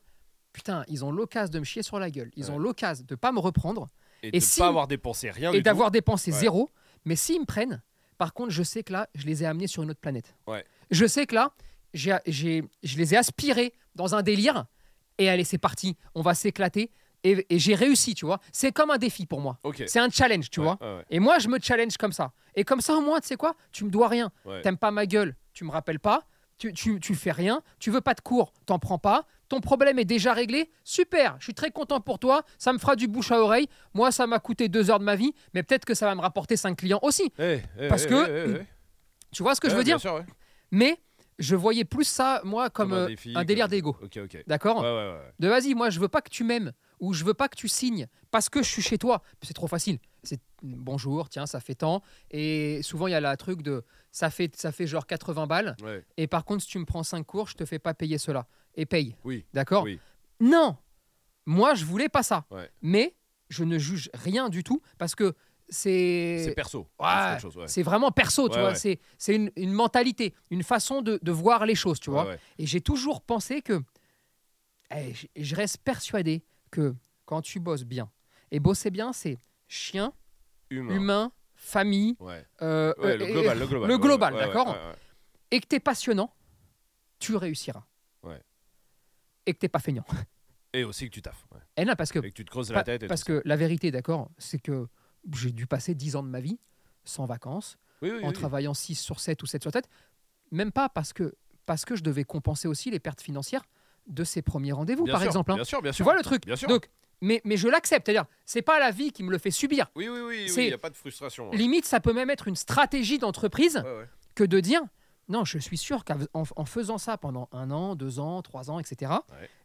putain, 0.51 0.83
ils 0.89 1.05
ont 1.05 1.11
l'occasion 1.11 1.51
de 1.53 1.59
me 1.59 1.63
chier 1.63 1.83
sur 1.83 1.97
la 1.99 2.09
gueule. 2.11 2.31
Ils 2.35 2.45
Ouais. 2.45 2.51
ont 2.51 2.59
l'occasion 2.59 3.05
de 3.07 3.15
pas 3.15 3.31
me 3.31 3.39
reprendre 3.39 3.87
Et, 4.23 4.27
Et 4.29 4.31
de 4.39 4.39
si- 4.39 4.59
pas 4.59 4.67
avoir 4.67 4.87
dépensé 4.87 5.31
rien 5.31 5.51
et 5.53 5.61
d'avoir 5.61 5.89
dépensé 5.91 6.31
Ouais. 6.31 6.37
zéro. 6.39 6.69
Mais 7.05 7.15
s'ils 7.15 7.39
me 7.39 7.45
prennent, 7.45 7.81
par 8.19 8.33
contre, 8.35 8.49
je 8.51 8.61
sais 8.61 8.83
que 8.83 8.93
là, 8.93 9.07
je 9.15 9.25
les 9.25 9.41
ai 9.43 9.45
amenés 9.47 9.65
sur 9.67 9.81
une 9.81 9.89
autre 9.91 9.99
planète. 9.99 10.35
Ouais. 10.47 10.63
Je 10.91 11.05
sais 11.07 11.25
que 11.25 11.33
là, 11.33 11.53
j'ai, 11.95 12.15
j'ai- 12.27 12.63
je 12.83 12.97
les 12.97 13.13
ai 13.13 13.17
aspirés 13.17 13.73
dans 13.95 14.13
un 14.13 14.21
délire. 14.21 14.65
Et 15.17 15.27
allez, 15.29 15.43
c'est 15.43 15.57
parti. 15.57 15.97
On 16.15 16.21
va 16.21 16.33
s'éclater. 16.35 16.91
Et, 17.23 17.45
et 17.49 17.59
j'ai 17.59 17.75
réussi, 17.75 18.15
tu 18.15 18.25
vois. 18.25 18.39
C'est 18.51 18.71
comme 18.71 18.89
un 18.91 18.97
défi 18.97 19.25
pour 19.25 19.41
moi. 19.41 19.59
C'est 19.87 19.99
un 19.99 20.09
challenge, 20.09 20.49
tu 20.49 20.59
Ouais, 20.59 20.65
vois. 20.65 20.77
ouais, 20.81 20.97
ouais, 20.97 21.05
Et 21.09 21.19
moi, 21.19 21.37
je 21.39 21.47
me 21.49 21.59
challenge 21.59 21.97
comme 21.97 22.11
ça. 22.13 22.31
Et 22.55 22.63
comme 22.63 22.81
ça, 22.81 22.95
au 22.95 23.01
moins, 23.01 23.19
tu 23.19 23.27
sais 23.27 23.35
quoi 23.35 23.55
Tu 23.71 23.83
me 23.85 23.89
dois 23.89 24.07
rien. 24.07 24.31
T'aimes 24.63 24.77
pas 24.77 24.91
ma 24.91 25.05
gueule, 25.05 25.35
tu 25.53 25.63
me 25.63 25.71
rappelles 25.71 25.99
pas. 25.99 26.23
Tu, 26.57 26.73
tu, 26.73 26.99
tu 26.99 27.15
fais 27.15 27.31
rien. 27.31 27.63
Tu 27.79 27.89
veux 27.89 28.01
pas 28.01 28.13
de 28.13 28.21
cours, 28.21 28.53
t'en 28.67 28.77
prends 28.77 28.99
pas. 28.99 29.25
Ton 29.49 29.61
problème 29.61 29.97
est 29.97 30.05
déjà 30.05 30.31
réglé. 30.33 30.69
Super, 30.83 31.35
je 31.39 31.45
suis 31.45 31.53
très 31.55 31.71
content 31.71 31.99
pour 32.01 32.19
toi. 32.19 32.43
Ça 32.59 32.71
me 32.71 32.77
fera 32.77 32.95
du 32.95 33.07
bouche 33.07 33.31
à 33.31 33.39
oreille. 33.41 33.67
Moi, 33.95 34.11
ça 34.11 34.27
m'a 34.27 34.37
coûté 34.39 34.69
deux 34.69 34.91
heures 34.91 34.99
de 34.99 35.03
ma 35.03 35.15
vie. 35.15 35.33
Mais 35.55 35.63
peut-être 35.63 35.85
que 35.85 35.95
ça 35.95 36.05
va 36.05 36.13
me 36.15 36.21
rapporter 36.21 36.55
cinq 36.57 36.77
clients 36.77 36.99
aussi. 37.01 37.33
Eh, 37.39 37.59
eh, 37.79 37.87
Parce 37.87 38.05
eh, 38.05 38.09
que- 38.09 38.49
eh, 38.57 38.59
eh. 38.61 38.65
Tu 39.31 39.41
vois 39.43 39.55
ce 39.55 39.61
que 39.61 39.69
je 39.69 39.75
veux 39.75 39.83
dire 39.83 39.99
sûr. 39.99 40.23
Mais 40.71 40.97
je 41.39 41.55
voyais 41.55 41.83
plus 41.85 42.03
ça, 42.03 42.41
moi, 42.43 42.69
comme, 42.69 42.93
euh, 42.93 43.07
défi, 43.07 43.33
un 43.35 43.43
délire 43.43 43.65
comme- 43.65 43.71
d'ego. 43.71 43.97
D'accord 44.45 44.77
Ouais, 44.81 44.83
ouais, 44.87 45.11
ouais. 45.13 45.33
de 45.39 45.47
vas-y, 45.47 45.73
moi 45.73 45.89
je 45.89 45.99
veux 45.99 46.09
pas 46.09 46.21
que 46.21 46.29
tu 46.29 46.43
m'aimes 46.43 46.71
ou 47.01 47.11
je 47.13 47.25
veux 47.25 47.33
pas 47.33 47.49
que 47.49 47.57
tu 47.57 47.67
signes 47.67 48.07
parce 48.31 48.47
que 48.47 48.63
je 48.63 48.69
suis 48.69 48.81
chez 48.81 48.97
toi. 48.97 49.21
C'est 49.41 49.53
trop 49.53 49.67
facile. 49.67 49.99
C'est 50.23 50.39
bonjour, 50.63 51.27
tiens, 51.27 51.45
ça 51.45 51.59
fait 51.59 51.75
tant. 51.75 52.01
Et 52.29 52.79
souvent 52.83 53.07
il 53.07 53.11
y 53.11 53.15
a 53.15 53.19
la 53.19 53.35
truc 53.35 53.61
de 53.63 53.83
ça 54.11 54.29
fait 54.29 54.55
ça 54.55 54.71
fait 54.71 54.87
genre 54.87 55.05
80 55.05 55.47
balles. 55.47 55.75
Ouais. 55.83 56.05
Et 56.15 56.27
par 56.27 56.45
contre, 56.45 56.63
si 56.63 56.69
tu 56.69 56.79
me 56.79 56.85
prends 56.85 57.03
5 57.03 57.23
cours, 57.25 57.47
je 57.49 57.55
te 57.55 57.65
fais 57.65 57.79
pas 57.79 57.93
payer 57.93 58.17
cela 58.17 58.47
et 58.75 58.85
paye. 58.85 59.17
Oui. 59.25 59.45
D'accord 59.53 59.83
Oui. 59.83 59.99
Non, 60.39 60.77
moi 61.45 61.73
je 61.75 61.83
voulais 61.83 62.07
pas 62.09 62.23
ça. 62.23 62.45
Ouais. 62.51 62.69
Mais 62.81 63.15
je 63.49 63.63
ne 63.65 63.77
juge 63.77 64.09
rien 64.13 64.47
du 64.49 64.63
tout 64.63 64.81
parce 64.97 65.13
que 65.15 65.33
C'est 65.73 66.43
c'est 66.45 66.53
perso. 66.53 66.87
Ouais, 66.99 67.37
c'est 67.67 67.83
vraiment 67.83 68.11
perso, 68.11 68.47
tu 68.49 68.59
vois. 68.59 68.75
C'est 68.75 68.99
c'est 69.17 69.35
une, 69.35 69.51
une 69.55 69.71
mentalité, 69.73 70.33
une 70.49 70.63
façon 70.63 71.01
de, 71.01 71.17
de 71.21 71.31
voir 71.31 71.65
les 71.65 71.75
choses, 71.75 71.99
tu 71.99 72.09
vois. 72.11 72.35
Et 72.59 72.65
j'ai 72.67 72.81
toujours 72.81 73.21
pensé 73.21 73.61
que. 73.61 73.81
eh, 74.93 75.13
je 75.35 75.55
reste 75.55 75.77
persuadé 75.77 76.43
que 76.71 76.95
quand 77.25 77.41
tu 77.41 77.59
bosses 77.59 77.83
bien, 77.83 78.09
et 78.49 78.59
bosser 78.59 78.89
bien, 78.89 79.13
c'est 79.13 79.37
chien, 79.67 80.13
Humain. 80.69 80.95
humain, 80.95 81.31
famille, 81.53 82.15
Ouais. 82.19 82.45
euh, 82.61 82.93
Ouais, 82.97 83.11
euh, 83.13 83.17
le 83.17 83.25
global, 83.27 83.59
le 83.59 83.67
global. 83.67 83.87
le 83.89 83.95
ouais, 83.95 84.01
global, 84.01 84.33
ouais, 84.33 84.39
ouais, 84.39 84.47
d'accord 84.47 84.77
et 85.51 85.59
que 85.59 85.67
tu 85.67 85.75
es 85.75 85.79
passionnant, 85.81 86.33
tu 87.19 87.35
réussiras. 87.35 87.83
Et 89.45 89.53
que 89.53 89.59
tu 89.59 89.69
pas 89.69 89.79
feignant. 89.79 90.05
Et 90.73 90.83
aussi 90.85 91.05
que 91.09 91.13
tu 91.13 91.21
taffes. 91.21 91.45
Et 91.75 91.83
non, 91.83 91.95
parce 91.97 92.11
que, 92.13 92.19
Et 92.19 92.29
que 92.29 92.35
tu 92.35 92.45
te 92.45 92.51
creuses 92.51 92.69
pa- 92.69 92.75
la 92.75 92.83
tête. 92.83 93.03
Et 93.03 93.07
parce 93.07 93.21
ça. 93.21 93.25
que 93.25 93.41
la 93.43 93.55
vérité, 93.57 93.91
d'accord, 93.91 94.29
c'est 94.37 94.59
que 94.59 94.87
j'ai 95.33 95.51
dû 95.51 95.67
passer 95.67 95.95
10 95.95 96.15
ans 96.15 96.23
de 96.23 96.29
ma 96.29 96.39
vie 96.39 96.59
sans 97.03 97.25
vacances, 97.25 97.77
Oui, 98.01 98.11
oui, 98.11 98.19
en 98.23 98.27
oui. 98.27 98.33
travaillant 98.33 98.73
6 98.73 98.95
sur 98.95 99.19
7 99.19 99.41
ou 99.43 99.47
7 99.47 99.63
sur 99.63 99.71
7, 99.73 99.89
même 100.51 100.71
pas 100.71 100.87
parce 100.87 101.11
que, 101.11 101.35
parce 101.65 101.83
que 101.83 101.95
je 101.97 102.03
devais 102.03 102.23
compenser 102.23 102.67
aussi 102.69 102.89
les 102.91 102.99
pertes 102.99 103.21
financières 103.21 103.63
de 104.11 104.23
ces 104.23 104.41
premiers 104.41 104.71
rendez-vous, 104.73 105.05
par 105.05 105.19
sûr, 105.19 105.27
exemple. 105.27 105.51
hein. 105.51 105.55
Bien 105.55 105.63
sûr, 105.63 105.81
bien 105.81 105.91
Tu 105.91 105.97
sûr. 105.97 106.03
vois 106.05 106.15
le 106.15 106.21
truc 106.23 106.45
Bien 106.45 106.55
sûr. 106.55 106.67
Donc, 106.69 106.87
mais, 107.21 107.41
mais 107.45 107.55
je 107.57 107.67
l'accepte, 107.67 108.05
c'est-à-dire, 108.07 108.25
c'est 108.45 108.61
pas 108.61 108.79
la 108.79 108.91
vie 108.91 109.11
qui 109.11 109.23
me 109.23 109.31
le 109.31 109.37
fait 109.37 109.51
subir. 109.51 109.87
Oui, 109.95 110.07
oui, 110.09 110.19
oui. 110.25 110.45
Il 110.57 110.63
n'y 110.67 110.73
a 110.73 110.77
pas 110.77 110.89
de 110.89 110.95
frustration. 110.95 111.49
ouais. 111.49 111.57
Limite, 111.57 111.85
ça 111.85 111.99
peut 111.99 112.13
même 112.13 112.29
être 112.29 112.47
une 112.47 112.55
stratégie 112.55 113.17
d'entreprise 113.19 113.77
Ouais, 113.77 113.97
ouais. 113.99 114.09
que 114.35 114.43
de 114.43 114.59
dire 114.59 114.81
non, 115.29 115.45
je 115.45 115.59
suis 115.59 115.77
sûr 115.77 116.03
qu'en 116.03 116.17
en 116.33 116.65
faisant 116.65 116.97
ça 116.97 117.17
pendant 117.17 117.47
un 117.53 117.71
an, 117.71 117.95
deux 117.95 118.19
ans, 118.19 118.41
trois 118.41 118.69
ans, 118.69 118.79
etc., 118.79 119.13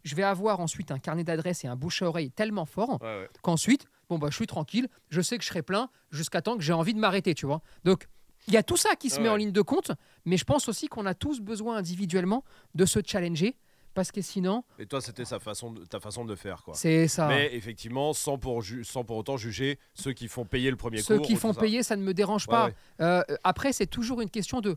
je 0.05 0.15
vais 0.15 0.23
avoir 0.23 0.61
ensuite 0.61 0.93
un 0.93 0.99
carnet 1.01 1.25
d'adresses 1.25 1.65
et 1.65 1.67
un 1.67 1.75
bouche 1.75 2.03
à 2.03 2.07
oreille 2.07 2.31
tellement 2.31 2.67
fort 2.67 3.01
qu'ensuite, 3.43 3.87
bon, 4.09 4.19
bah, 4.19 4.29
je 4.31 4.37
suis 4.37 4.47
tranquille, 4.47 4.87
je 5.09 5.21
sais 5.21 5.39
que 5.39 5.43
je 5.43 5.49
serai 5.49 5.63
plein 5.63 5.89
jusqu'à 6.13 6.41
temps 6.41 6.57
que 6.57 6.63
j'ai 6.63 6.75
envie 6.75 6.95
de 6.95 7.01
m'arrêter, 7.01 7.35
tu 7.35 7.47
vois. 7.47 7.63
Donc, 7.85 8.07
il 8.47 8.55
y 8.55 8.57
a 8.57 8.63
tout 8.63 8.77
ça 8.77 8.95
qui 8.95 9.11
se 9.11 9.19
met 9.21 9.29
en 9.29 9.35
ligne 9.35 9.51
de 9.51 9.63
compte, 9.63 9.91
mais 10.25 10.37
je 10.37 10.45
pense 10.45 10.69
aussi 10.69 10.87
qu'on 10.87 11.05
a 11.07 11.15
tous 11.15 11.41
besoin 11.41 11.79
individuellement 11.79 12.45
de 12.77 12.85
se 12.85 13.01
challenger 13.05 13.57
parce 13.97 14.13
que 14.13 14.21
sinon, 14.21 14.63
Et 14.79 14.87
toi, 14.87 15.01
c'était 15.01 15.25
sa 15.25 15.41
façon 15.41 15.73
de, 15.73 15.85
ta 15.87 15.99
façon 15.99 16.25
de 16.27 16.35
faire, 16.37 16.63
quoi. 16.63 16.75
c'est 16.75 17.09
ça. 17.09 17.27
Mais 17.29 17.53
effectivement, 17.55 18.13
sans 18.13 18.37
pour, 18.39 18.63
sans 18.85 19.03
pour 19.05 19.17
autant 19.17 19.37
juger 19.39 19.79
ceux 19.95 20.13
qui 20.13 20.29
font 20.29 20.45
payer 20.45 20.71
le 20.71 20.77
premier 20.77 20.99
Ceux 20.99 21.17
cours. 21.17 21.27
qui 21.27 21.35
font 21.35 21.53
ça. 21.55 21.61
payer, 21.61 21.83
ça 21.83 21.97
ne 21.97 22.03
me 22.03 22.13
dérange 22.15 22.47
pas. 22.47 22.67
ouais. 22.67 22.75
Euh, 23.01 23.23
après, 23.43 23.73
c'est 23.73 23.87
toujours 23.87 24.21
une 24.21 24.31
question 24.31 24.61
de 24.61 24.77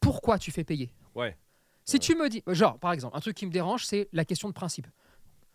pourquoi 0.00 0.38
tu 0.38 0.50
fais 0.50 0.64
payer. 0.64 0.90
Ouais. 1.14 1.36
Si 1.84 1.96
Ouais. 1.96 2.00
tu 2.00 2.16
me 2.16 2.28
dis, 2.30 2.42
genre, 2.46 2.78
par 2.78 2.92
exemple, 2.92 3.16
un 3.16 3.20
truc 3.20 3.36
qui 3.36 3.46
me 3.46 3.52
dérange, 3.52 3.84
c'est 3.84 4.08
la 4.12 4.24
question 4.24 4.48
de 4.48 4.54
principe. 4.54 4.86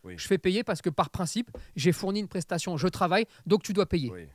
Oui. 0.04 0.14
Je 0.18 0.28
fais 0.28 0.38
payer 0.38 0.64
parce 0.64 0.82
que 0.82 0.90
par 0.92 1.10
principe, 1.10 1.50
j'ai 1.76 1.92
fourni 1.92 2.20
une 2.20 2.28
prestation, 2.30 2.78
je 2.78 2.88
travaille, 2.88 3.26
donc 3.48 3.64
tu 3.64 3.74
dois 3.74 3.88
payer. 3.88 4.12
Oui, 4.12 4.28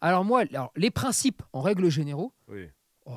Alors 0.00 0.24
moi, 0.24 0.40
alors, 0.50 0.72
les 0.74 0.90
principes, 0.90 1.42
en 1.52 1.60
règle 1.60 1.90
générale, 1.90 2.28
oui. 2.48 2.68
oh, 3.04 3.12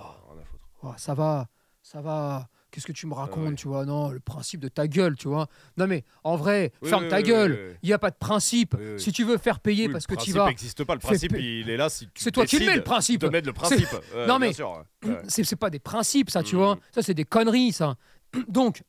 oh, 0.84 0.93
ça 0.97 1.13
va, 1.15 1.47
ça 1.82 2.01
va. 2.01 2.47
Qu'est-ce 2.76 2.86
que 2.88 2.92
tu 2.92 3.08
me 3.08 3.14
racontes, 3.14 3.48
ouais. 3.52 3.56
tu 3.56 3.70
vois? 3.70 3.86
Non, 3.86 4.10
le 4.10 4.20
principe 4.20 4.60
de 4.60 4.68
ta 4.68 4.86
gueule, 4.86 5.16
tu 5.16 5.30
vois. 5.30 5.48
Non 5.78 5.88
mais, 5.88 6.04
en 6.26 6.36
vrai, 6.36 6.74
Oui, 6.82 6.90
ferme 6.90 7.04
oui, 7.04 7.10
ta 7.10 7.16
oui, 7.18 7.24
gueule. 7.24 7.78
Il 7.84 7.88
n'y 7.88 7.94
a 7.94 7.98
pas 8.00 8.10
de 8.12 8.18
principe. 8.18 8.76
Si 8.98 9.14
tu 9.14 9.24
veux 9.24 9.38
faire 9.38 9.62
payer 9.62 9.88
parce 9.88 10.04
le 10.04 10.08
que 10.10 10.14
tu 10.16 10.16
principe 10.18 10.36
vas... 10.36 10.48
n'existe 10.48 10.84
pas. 10.84 10.94
Le 10.96 11.00
principe, 11.00 11.38
il 11.40 11.70
est 11.70 11.78
là 11.78 11.88
si 11.88 12.08
tu 12.08 12.12
C'est 12.22 12.32
toi 12.32 12.46
qui 12.46 12.60
le 12.60 12.66
mets, 12.66 12.76
le 12.76 12.84
principe. 12.84 13.22
de 13.22 13.30
mettre 13.30 13.48
le 13.48 13.54
principe. 13.54 13.88
Euh, 14.14 14.28
Non, 14.28 14.40
mais- 14.40 14.52
ouais. 14.62 15.22
C'est 15.30 15.56
pas 15.56 15.70
des 15.70 15.80
principes, 15.80 16.30
ça, 16.30 16.44
tu 16.44 16.56
Mm. 16.56 16.60
vois. 16.60 16.78
Ça, 16.92 17.02
c'est 17.02 17.14
des 17.14 17.24
conneries, 17.24 17.72
ça. 17.72 17.96
Donc, 18.50 18.84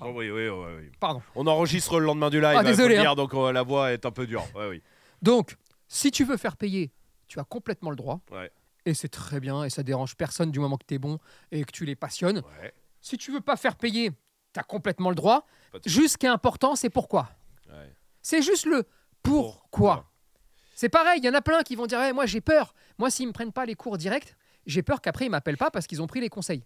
Oh, 0.00 0.12
oui, 0.14 0.30
oui, 0.30 0.48
oui, 0.48 0.66
oui. 0.78 0.90
pardon. 1.00 1.20
On 1.34 1.46
enregistre 1.48 1.98
le 1.98 2.06
lendemain 2.06 2.30
du 2.30 2.40
live. 2.40 2.54
Ah, 2.56 2.60
hein, 2.60 2.62
désolé, 2.62 2.94
le 2.94 3.00
dire, 3.02 3.10
hein. 3.10 3.14
donc 3.16 3.34
euh, 3.34 3.50
la 3.52 3.62
voix 3.64 3.92
est 3.92 4.06
un 4.06 4.12
peu 4.12 4.26
dure. 4.28 4.44
Ouais, 4.54 4.68
oui. 4.70 4.82
Donc, 5.22 5.56
si 5.88 6.12
tu 6.12 6.24
veux 6.24 6.36
faire 6.36 6.56
payer, 6.56 6.92
tu 7.26 7.40
as 7.40 7.44
complètement 7.44 7.90
le 7.90 7.96
droit. 7.96 8.20
Ouais. 8.30 8.50
Et 8.88 8.94
c'est 8.94 9.08
très 9.10 9.38
bien, 9.38 9.64
et 9.64 9.70
ça 9.70 9.82
dérange 9.82 10.16
personne 10.16 10.50
du 10.50 10.60
moment 10.60 10.78
que 10.78 10.86
tu 10.86 10.94
es 10.94 10.98
bon 10.98 11.18
et 11.52 11.62
que 11.64 11.70
tu 11.70 11.84
les 11.84 11.94
passionnes. 11.94 12.38
Ouais. 12.60 12.72
Si 13.02 13.18
tu 13.18 13.30
veux 13.30 13.42
pas 13.42 13.56
faire 13.56 13.76
payer, 13.76 14.10
tu 14.54 14.60
as 14.60 14.62
complètement 14.62 15.10
le 15.10 15.14
droit. 15.14 15.46
Juste 15.84 16.14
ce 16.14 16.16
qui 16.18 16.24
est 16.24 16.30
important, 16.30 16.74
c'est 16.74 16.88
pourquoi. 16.88 17.28
Ouais. 17.68 17.92
C'est 18.22 18.40
juste 18.40 18.64
le 18.64 18.84
pourquoi. 19.22 20.10
C'est 20.74 20.88
pareil, 20.88 21.20
il 21.22 21.26
y 21.26 21.28
en 21.28 21.34
a 21.34 21.42
plein 21.42 21.62
qui 21.62 21.76
vont 21.76 21.86
dire 21.86 22.00
Eh, 22.02 22.12
Moi, 22.14 22.24
j'ai 22.24 22.40
peur. 22.40 22.72
Moi, 22.98 23.10
s'ils 23.10 23.26
me 23.28 23.32
prennent 23.32 23.52
pas 23.52 23.66
les 23.66 23.74
cours 23.74 23.98
directs, 23.98 24.34
j'ai 24.64 24.82
peur 24.82 25.02
qu'après, 25.02 25.26
ils 25.26 25.30
m'appellent 25.30 25.58
pas 25.58 25.70
parce 25.70 25.86
qu'ils 25.86 26.00
ont 26.00 26.06
pris 26.06 26.20
les 26.20 26.30
conseils. 26.30 26.64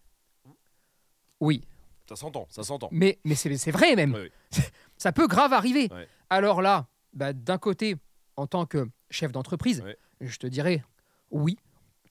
Oui, 1.40 1.64
Ça 2.08 2.14
s'entend, 2.14 2.46
ça 2.50 2.62
s'entend. 2.62 2.88
mais, 2.92 3.18
mais 3.24 3.34
c'est 3.34 3.70
vrai 3.72 3.96
même. 3.96 4.14
Oui, 4.14 4.30
Ça 4.96 5.10
peut 5.10 5.26
grave 5.26 5.52
arriver. 5.52 5.88
Ouais. 5.92 6.06
Alors 6.30 6.62
là, 6.62 6.86
bah, 7.14 7.32
d'un 7.32 7.58
côté, 7.58 7.96
en 8.36 8.46
tant 8.46 8.64
que 8.64 8.88
chef 9.10 9.32
d'entreprise, 9.32 9.80
Ouais. 9.80 9.96
je 10.20 10.36
te 10.38 10.46
dirais 10.46 10.84
oui, 11.30 11.58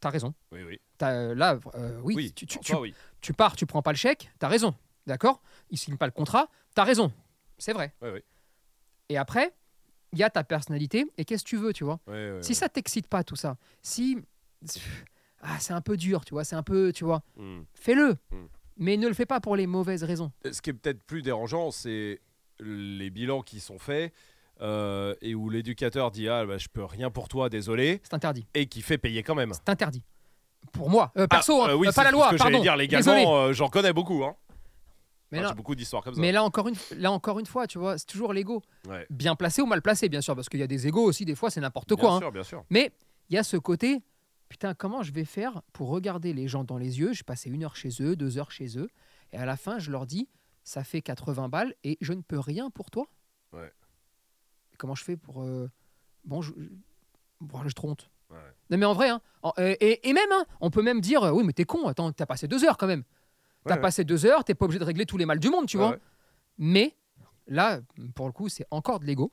tu 0.02 0.08
as 0.08 0.10
raison. 0.10 0.34
Oui, 0.52 0.64
oui. 0.64 0.80
T'as, 0.98 1.12
euh, 1.14 1.36
là, 1.36 1.60
euh, 1.76 2.00
oui, 2.04 2.16
Oui, 2.16 2.32
tu, 2.34 2.46
tu- 2.46 2.60
tu- 2.60 2.72
soi, 2.72 2.82
oui. 2.82 2.94
tu 3.22 3.34
pars, 3.34 3.56
tu 3.56 3.66
prends 3.66 3.82
pas 3.82 3.92
le 3.92 3.98
chèque, 3.98 4.30
tu 4.40 4.46
as 4.46 4.50
raison. 4.50 4.76
D'accord? 5.08 5.42
Ils 5.70 5.78
signent 5.78 5.98
pas 5.98 6.06
le 6.08 6.12
contrat, 6.12 6.50
tu 6.76 6.82
as 6.82 6.84
raison. 6.84 7.12
C'est 7.58 7.74
vrai. 7.74 7.94
Oui, 8.02 8.10
oui. 8.14 8.20
Et 9.10 9.18
après, 9.18 9.54
il 10.14 10.20
y 10.20 10.24
a 10.24 10.30
ta 10.30 10.44
personnalité 10.44 11.06
et 11.18 11.26
qu'est-ce 11.26 11.44
que 11.44 11.50
tu 11.50 11.58
veux, 11.58 11.74
tu 11.74 11.84
vois? 11.84 12.00
Si 12.42 12.54
ça 12.56 12.68
t'excite 12.70 13.08
pas 13.08 13.24
tout 13.24 13.36
ça, 13.36 13.58
si 13.82 14.18
ah, 15.42 15.58
c'est 15.60 15.74
un 15.74 15.82
peu 15.82 15.98
dur, 15.98 16.24
tu 16.26 16.34
vois, 16.34 16.44
c'est 16.44 16.56
un 16.56 16.64
peu, 16.64 16.92
tu 16.94 17.04
vois, 17.04 17.24
Hmm. 17.36 17.62
fais-le. 17.74 18.16
Mm. 18.32 18.46
Mais 18.78 18.98
ne 18.98 19.08
le 19.08 19.14
fais 19.14 19.26
pas 19.26 19.40
pour 19.40 19.56
les 19.56 19.68
mauvaises 19.68 20.04
raisons. 20.04 20.32
Ce 20.50 20.62
qui 20.62 20.70
est 20.70 20.74
peut-être 20.74 21.04
plus 21.04 21.22
dérangeant, 21.22 21.72
c'est 21.72 22.22
les 22.60 23.10
bilans 23.10 23.42
qui 23.42 23.60
sont 23.60 23.80
faits 23.80 24.14
euh, 24.62 25.16
et 25.22 25.34
où 25.36 25.50
l'éducateur 25.50 26.12
dit 26.12 26.28
ah 26.30 26.46
bah, 26.46 26.58
je 26.58 26.68
peux 26.72 26.84
rien 26.86 27.10
pour 27.10 27.28
toi, 27.28 27.50
désolé, 27.50 28.02
C'est 28.04 28.14
interdit. 28.14 28.46
et 28.54 28.68
qui 28.68 28.82
fait 28.82 28.98
payer 28.98 29.24
quand 29.24 29.36
même. 29.36 29.54
C'est 29.54 29.70
interdit. 29.70 30.04
Pour 30.74 30.90
moi, 30.90 31.12
Euh, 31.18 31.28
perso, 31.28 31.60
Ah, 31.62 31.66
hein, 31.66 31.70
euh, 31.72 31.76
oui, 31.76 31.88
euh, 31.88 31.92
pas 31.92 32.04
la 32.04 32.12
loi, 32.12 32.28
Ce 32.30 32.36
que 32.36 32.38
pardon. 32.40 32.62
dire 32.62 32.76
légalement, 32.78 33.52
j'en 33.54 33.68
connais 33.70 33.94
beaucoup. 33.94 34.24
Hein. 34.24 34.36
Mais, 35.32 35.38
Enfin, 35.40 35.44
là, 35.44 35.50
J'ai 35.50 35.56
beaucoup 35.56 35.76
d'histoires 35.76 36.04
comme 36.04 36.14
ça. 36.14 36.20
mais 36.22 36.32
là, 36.34 36.44
encore 36.44 36.68
une, 36.68 36.76
là 36.98 37.12
encore 37.12 37.40
une 37.40 37.46
fois, 37.46 37.66
tu 37.66 37.80
vois, 37.80 37.98
c'est 37.98 38.06
toujours 38.06 38.34
l'ego. 38.34 38.62
Ouais. 38.88 39.08
Bien 39.10 39.36
placé 39.36 39.62
ou 39.62 39.66
mal 39.66 39.82
placé, 39.82 40.10
bien 40.10 40.20
sûr, 40.22 40.36
parce 40.36 40.50
qu'il 40.50 40.60
y 40.60 40.64
a 40.64 40.68
des 40.68 40.88
égos 40.88 41.04
aussi, 41.06 41.24
des 41.26 41.36
fois, 41.36 41.50
c'est 41.50 41.62
n'importe 41.62 41.88
bien 41.90 41.98
quoi. 41.98 42.14
hein. 42.16 42.20
sûr, 42.20 42.32
bien 42.32 42.44
sûr. 42.44 42.64
Mais 42.70 42.92
il 43.30 43.36
y 43.36 43.38
a 43.40 43.44
ce 43.44 43.56
côté, 43.56 44.02
putain, 44.50 44.74
comment 44.74 45.04
je 45.04 45.14
vais 45.14 45.24
faire 45.26 45.62
pour 45.72 45.88
regarder 45.90 46.34
les 46.34 46.50
gens 46.50 46.66
dans 46.66 46.78
les 46.78 47.00
yeux? 47.00 47.14
J'ai 47.14 47.24
passé 47.24 47.50
une 47.50 47.64
heure 47.64 47.78
chez 47.78 47.90
eux, 48.02 48.16
deux 48.18 48.38
heures 48.38 48.52
chez 48.52 48.78
eux, 48.78 48.90
et 49.32 49.38
à 49.38 49.46
la 49.46 49.56
fin, 49.56 49.80
je 49.80 49.90
leur 49.90 50.06
dis, 50.06 50.28
ça 50.66 50.84
fait 50.84 51.02
80 51.02 51.48
balles 51.48 51.74
et 51.86 51.98
je 52.02 52.12
ne 52.12 52.22
peux 52.22 52.40
rien 52.40 52.70
pour 52.70 52.92
toi? 52.92 53.06
Ouais. 53.54 53.72
Comment 54.82 54.96
je 54.96 55.04
fais 55.04 55.16
pour. 55.16 55.44
euh, 55.44 55.70
Bon, 56.26 56.42
je. 56.42 56.54
Bon, 57.40 57.62
je 57.68 57.70
te 57.72 57.86
honte. 57.86 58.10
Ouais. 58.32 58.38
Non, 58.72 58.78
mais 58.80 58.86
en 58.88 58.94
vrai, 58.94 59.10
hein, 59.10 59.22
en- 59.44 59.54
et, 59.60 59.74
et- 59.80 60.10
et 60.10 60.14
même, 60.14 60.32
hein, 60.32 60.44
on 60.60 60.72
peut 60.72 60.82
même 60.82 61.02
dire, 61.02 61.22
euh, 61.22 61.30
oui, 61.32 61.44
mais 61.44 61.54
t'es 61.54 61.66
con, 61.66 61.88
attends, 61.88 62.12
t'as 62.12 62.26
passé 62.26 62.48
deux 62.48 62.66
heures 62.66 62.78
quand 62.78 62.88
même. 62.88 63.04
T'as 63.66 63.76
Ouais, 63.76 63.82
passé 63.82 64.04
deux 64.04 64.26
heures, 64.26 64.44
t'es 64.44 64.56
pas 64.56 64.66
obligé 64.66 64.80
de 64.80 64.84
régler 64.84 65.06
tous 65.06 65.18
les 65.18 65.28
mal 65.28 65.38
du 65.38 65.52
monde, 65.52 65.68
tu 65.68 65.78
vois. 65.78 65.98
Mais 66.58 66.96
là, 67.46 67.80
pour 68.16 68.26
le 68.26 68.32
coup, 68.32 68.50
c'est 68.50 68.66
encore 68.72 69.00
de 69.00 69.06
l'ego 69.06 69.32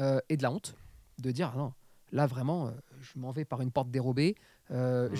euh, 0.00 0.20
et 0.28 0.36
de 0.36 0.42
la 0.42 0.50
honte 0.50 0.74
de 1.18 1.30
dire 1.30 1.52
ah 1.54 1.58
non, 1.58 1.72
là 2.10 2.26
vraiment, 2.26 2.72
je 3.00 3.20
m'en 3.20 3.30
vais 3.30 3.44
par 3.44 3.60
une 3.60 3.70
porte 3.70 3.90
dérobée, 3.92 4.34
je 4.70 4.74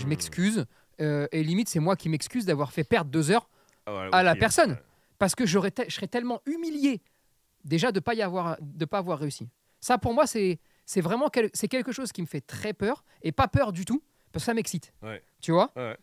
Hmm. 0.05 0.09
m'excuse 0.09 0.67
et 0.99 1.43
limite 1.45 1.69
c'est 1.69 1.79
moi 1.79 1.95
qui 1.95 2.09
m'excuse 2.09 2.47
d'avoir 2.47 2.73
fait 2.73 2.83
perdre 2.85 3.13
deux 3.13 3.31
heures 3.31 3.49
Ah, 3.87 4.09
à 4.13 4.23
la 4.25 4.35
personne. 4.35 4.77
Parce 5.19 5.37
que 5.37 5.47
je 5.47 5.57
serais 5.89 6.09
tellement 6.09 6.41
humilié 6.47 7.01
déjà 7.65 7.91
de 7.93 8.01
pas 8.01 8.15
y 8.15 8.23
avoir 8.23 8.57
de 8.61 8.85
pas 8.85 8.99
avoir 8.99 9.19
réussi. 9.19 9.49
Ça 9.81 9.99
pour 9.99 10.15
moi 10.15 10.27
c'est 10.27 10.59
c'est 10.85 11.01
vraiment 11.01 11.29
quel- 11.29 11.51
c'est 11.55 11.69
quelque 11.69 11.93
chose 11.93 12.13
qui 12.13 12.23
me 12.23 12.27
fait 12.27 12.41
très 12.41 12.73
peur 12.73 13.05
et 13.23 13.33
pas 13.33 13.47
peur 13.49 13.73
du 13.73 13.85
tout 13.85 14.03
parce 14.33 14.45
que 14.45 14.47
ça 14.47 14.55
m'excite. 14.55 14.93
Ouais. 15.03 15.23
Tu 15.41 15.53
vois? 15.53 15.71
Ouais. 15.77 15.97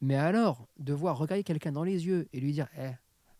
Mais 0.00 0.16
alors 0.16 0.66
devoir 0.78 1.18
regarder 1.18 1.44
quelqu'un 1.44 1.72
dans 1.72 1.84
les 1.84 2.06
yeux 2.06 2.28
et 2.32 2.40
lui 2.40 2.52
dire 2.52 2.68
Eh, 2.78 2.90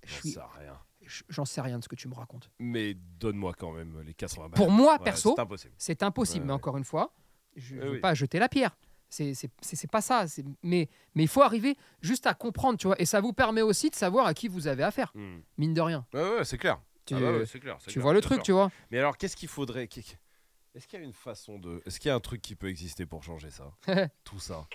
je 0.04 0.12
J'en 0.14 0.20
suis 0.20 0.30
sais 0.32 0.40
rien. 0.58 0.78
je- 1.02 1.22
j'en 1.28 1.44
sais 1.46 1.60
rien 1.62 1.78
de 1.78 1.84
ce 1.84 1.88
que 1.88 1.96
tu 1.96 2.06
me 2.08 2.14
racontes. 2.14 2.50
Mais 2.58 2.94
donne-moi 3.18 3.54
quand 3.58 3.72
même 3.72 4.00
les 4.02 4.12
80 4.14 4.48
balles. 4.48 4.56
Pour 4.56 4.70
moi 4.70 4.94
Ouais, 4.98 5.04
perso, 5.04 5.32
C'est 5.34 5.40
impossible. 5.42 5.74
C'est 5.78 6.02
impossible, 6.02 6.40
Ouais, 6.42 6.46
mais 6.48 6.52
encore 6.52 6.76
une 6.76 6.84
fois, 6.84 7.14
je 7.56 7.74
ne 7.76 7.80
Eh 7.80 7.84
veux 7.84 7.90
oui. 7.92 8.00
pas 8.00 8.12
jeter 8.14 8.38
la 8.38 8.48
pierre. 8.48 8.76
C'est 9.08 9.34
c'est- 9.34 9.50
c'est- 9.60 9.74
c'est 9.76 9.90
pas 9.90 10.00
ça. 10.02 10.24
mais 10.62 10.88
il 11.16 11.28
faut 11.28 11.42
arriver 11.42 11.76
juste 12.00 12.26
à 12.26 12.34
comprendre, 12.34 12.78
tu 12.78 12.86
vois. 12.86 13.00
Et 13.00 13.06
ça 13.06 13.20
vous 13.20 13.32
permet 13.32 13.62
aussi 13.62 13.90
de 13.90 13.94
savoir 13.96 14.26
à 14.26 14.34
qui 14.34 14.46
vous 14.46 14.66
avez 14.68 14.84
affaire, 14.84 15.10
Hmm. 15.14 15.38
mine 15.58 15.74
de 15.74 15.80
rien. 15.80 16.06
Ouais, 16.12 16.36
ouais, 16.36 16.44
c'est 16.44 16.58
clair. 16.58 16.78
Tu, 17.10 17.16
Ah 17.16 17.20
bah 17.32 17.38
ouais, 17.38 17.46
c'est 17.46 17.58
clair. 17.60 17.76
c'est 17.80 17.86
tu 17.86 17.94
clair, 17.94 18.02
vois 18.04 18.12
le 18.12 18.20
truc, 18.20 18.42
tu 18.42 18.52
vois. 18.52 18.70
Mais 18.90 18.98
alors, 18.98 19.16
qu'est-ce 19.16 19.34
qu'il 19.36 19.48
faudrait 19.48 19.84
Est-ce 19.84 20.86
qu'il 20.86 20.98
y 20.98 21.02
a 21.02 21.04
une 21.04 21.12
façon 21.12 21.58
de. 21.58 21.82
Est-ce 21.86 21.98
qu'il 21.98 22.08
y 22.08 22.12
a 22.12 22.14
un 22.14 22.20
truc 22.20 22.40
qui 22.40 22.54
peut 22.54 22.68
exister 22.68 23.04
pour 23.06 23.22
changer 23.24 23.50
ça? 23.50 23.72
Tout 24.24 24.38
ça 24.38 24.66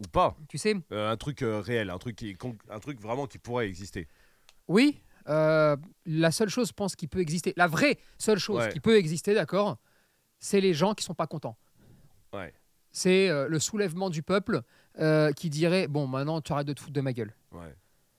Ou 0.00 0.08
pas 0.08 0.36
Tu 0.48 0.56
sais, 0.58 0.76
Euh, 0.92 1.10
Un 1.10 1.16
truc 1.16 1.42
euh, 1.42 1.60
réel, 1.60 1.90
un 1.90 1.98
truc, 1.98 2.16
qui, 2.16 2.36
un 2.70 2.78
truc 2.78 3.00
vraiment 3.00 3.26
qui 3.26 3.38
pourrait 3.38 3.66
exister. 3.66 4.06
oui, 4.68 5.02
euh, 5.28 5.76
la 6.06 6.30
seule 6.30 6.48
chose, 6.48 6.68
je 6.68 6.72
pense, 6.72 6.96
qui 6.96 7.06
peut 7.08 7.18
exister, 7.20 7.52
la 7.56 7.66
vraie 7.66 7.98
seule 8.18 8.38
chose 8.38 8.62
Ouais. 8.62 8.72
qui 8.72 8.80
peut 8.80 8.96
exister, 8.96 9.34
d'accord, 9.34 9.76
c'est 10.38 10.60
les 10.60 10.72
gens 10.72 10.94
qui 10.94 11.04
sont 11.04 11.14
pas 11.14 11.26
contents. 11.26 11.58
Ouais. 12.32 12.54
C'est 12.92 13.28
euh, 13.28 13.46
le 13.48 13.58
soulèvement 13.58 14.08
du 14.08 14.22
peuple 14.22 14.62
euh, 15.00 15.30
qui 15.32 15.50
dirait 15.50 15.86
bon, 15.86 16.06
maintenant, 16.06 16.40
tu 16.40 16.52
arrêtes 16.52 16.66
de 16.68 16.72
te 16.72 16.80
foutre 16.80 16.94
de 16.94 17.00
ma 17.02 17.12
gueule. 17.12 17.34
Ouais. 17.52 17.74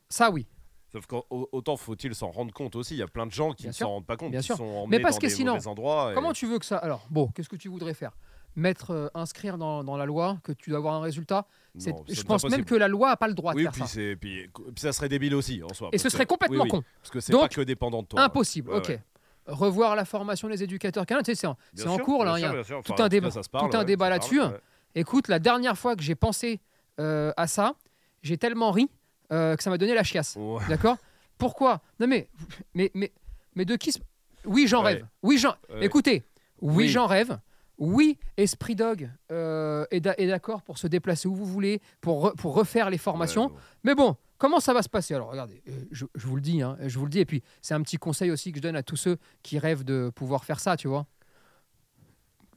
Ça, 0.09 0.29
oui. 0.29 0.45
Sauf 0.91 1.05
qu'autant 1.05 1.77
faut-il 1.77 2.15
s'en 2.15 2.31
rendre 2.31 2.51
compte 2.53 2.75
aussi. 2.75 2.95
Il 2.95 2.97
y 2.97 3.03
a 3.03 3.07
plein 3.07 3.25
de 3.27 3.31
gens 3.31 3.51
qui 3.53 3.63
Bien 3.63 3.69
ne 3.71 3.75
s'en 3.75 3.89
rendent 3.89 4.05
pas 4.05 4.17
compte, 4.17 4.31
Bien 4.31 4.39
qui 4.39 4.47
sûr. 4.47 4.57
sont 4.57 4.63
emmenés 4.65 4.99
parce 4.99 5.15
dans 5.15 5.21
que 5.21 5.27
des 5.27 5.33
sinon, 5.33 5.53
mauvais 5.53 5.67
endroits. 5.67 6.11
et- 6.11 6.15
Comment 6.15 6.33
tu 6.33 6.47
veux 6.47 6.57
que 6.59 6.65
ça 6.65 6.77
Alors, 6.77 7.05
bon, 7.11 7.27
qu'est-ce 7.27 7.49
que 7.49 7.55
tu 7.55 7.67
voudrais 7.69 7.93
faire? 7.93 8.11
Mettre, 8.55 8.91
euh, 8.91 9.07
inscrire 9.13 9.59
dans, 9.59 9.83
dans 9.83 9.95
la 9.95 10.05
loi 10.07 10.39
que 10.43 10.51
tu 10.51 10.71
dois 10.71 10.79
avoir 10.79 10.95
un 10.95 11.01
résultat? 11.01 11.45
Non, 11.75 12.03
je 12.09 12.21
pense 12.23 12.43
même 12.45 12.65
que 12.65 12.73
la 12.73 12.87
loi 12.87 13.11
a 13.11 13.17
pas 13.17 13.27
le 13.27 13.35
droit 13.35 13.53
de 13.53 13.57
Oui, 13.57 13.63
faire 13.65 13.71
puis, 13.73 13.81
ça. 13.83 13.99
puis, 14.19 14.47
puis 14.49 14.73
ça 14.77 14.91
serait 14.91 15.07
débile 15.09 15.35
aussi 15.35 15.61
en 15.63 15.71
soi. 15.73 15.89
Et 15.91 15.99
ce 15.99 16.09
serait 16.09 16.25
complètement 16.25 16.63
oui, 16.63 16.69
oui, 16.73 16.79
con. 16.79 16.83
Parce 17.01 17.11
que 17.11 17.19
c'est 17.19 17.33
pas 17.33 17.47
que 17.47 17.61
dépendant 17.61 18.01
de 18.01 18.07
toi. 18.07 18.21
Impossible. 18.23 18.71
Ouais, 18.71 18.77
ok. 18.77 18.87
ouais. 18.89 19.01
Revoir 19.45 19.95
la 19.95 20.05
formation 20.05 20.47
des 20.49 20.61
éducateurs 20.63 21.05
canins, 21.05 21.21
tu 21.21 21.33
sais, 21.35 21.47
c'est 21.75 21.87
en, 21.87 21.97
cours 21.99 22.25
là. 22.25 22.37
il 22.37 22.41
y 22.41 22.45
a- 22.45 22.63
tout 22.83 22.93
un 23.01 23.07
débat- 23.07 23.29
tout 23.31 23.77
un 23.77 23.83
débat 23.83 24.09
là-dessus. 24.09 24.41
ouais. 24.41 24.47
Écoute, 24.95 25.27
la 25.27 25.37
dernière 25.39 25.77
fois 25.77 25.95
que 25.95 26.01
j'ai 26.01 26.15
pensé 26.15 26.59
euh, 26.99 27.31
à 27.37 27.47
ça, 27.47 27.75
j'ai 28.23 28.37
tellement 28.37 28.71
ri 28.71 28.89
euh, 29.31 29.55
que 29.55 29.63
ça 29.63 29.69
m'a 29.69 29.77
donné 29.77 29.93
la 29.93 30.03
chiasse. 30.03 30.37
D'accord? 30.69 30.97
Pourquoi? 31.37 31.81
Non 31.99 32.07
mais, 32.07 32.29
mais, 32.73 32.91
mais, 32.93 33.11
mais 33.55 33.65
de 33.65 33.75
qui 33.75 33.91
se- 33.91 33.99
Oui, 34.45 34.67
j'en 34.67 34.83
Ouais. 34.83 34.93
rêve. 34.93 35.07
Oui, 35.23 35.37
j'en. 35.37 35.53
Ouais. 35.69 35.85
Écoutez, 35.85 36.23
oui, 36.61 36.75
Oui. 36.75 36.87
j'en 36.89 37.07
rêve. 37.07 37.37
Oui, 37.77 38.17
Esprit 38.35 38.75
Dog 38.75 39.09
euh, 39.31 39.85
est 39.89 40.01
d'a- 40.01 40.15
est 40.17 40.27
d'accord 40.27 40.63
pour 40.63 40.77
se 40.77 40.85
déplacer 40.87 41.29
où 41.29 41.33
vous 41.35 41.45
voulez, 41.45 41.81
pour, 42.01 42.25
re- 42.27 42.35
pour 42.35 42.53
refaire 42.53 42.89
les 42.89 42.97
formations. 42.97 43.47
Ouais. 43.47 43.53
Mais 43.85 43.95
bon, 43.95 44.17
comment 44.37 44.59
ça 44.59 44.73
va 44.73 44.81
se 44.81 44.89
passer? 44.89 45.13
Alors 45.13 45.29
regardez, 45.31 45.63
euh, 45.69 45.85
je, 45.91 46.05
je 46.13 46.27
vous 46.27 46.35
le 46.35 46.41
dis, 46.41 46.61
hein, 46.61 46.77
je 46.85 46.99
vous 46.99 47.05
le 47.05 47.09
dis, 47.11 47.19
et 47.19 47.25
puis 47.25 47.41
c'est 47.61 47.73
un 47.73 47.81
petit 47.81 47.95
conseil 47.95 48.31
aussi 48.31 48.51
que 48.51 48.57
je 48.57 48.61
donne 48.63 48.75
à 48.75 48.83
tous 48.83 48.97
ceux 48.97 49.17
qui 49.43 49.59
rêvent 49.59 49.85
de 49.85 50.11
pouvoir 50.13 50.43
faire 50.43 50.59
ça, 50.59 50.75
tu 50.75 50.89
vois. 50.89 51.05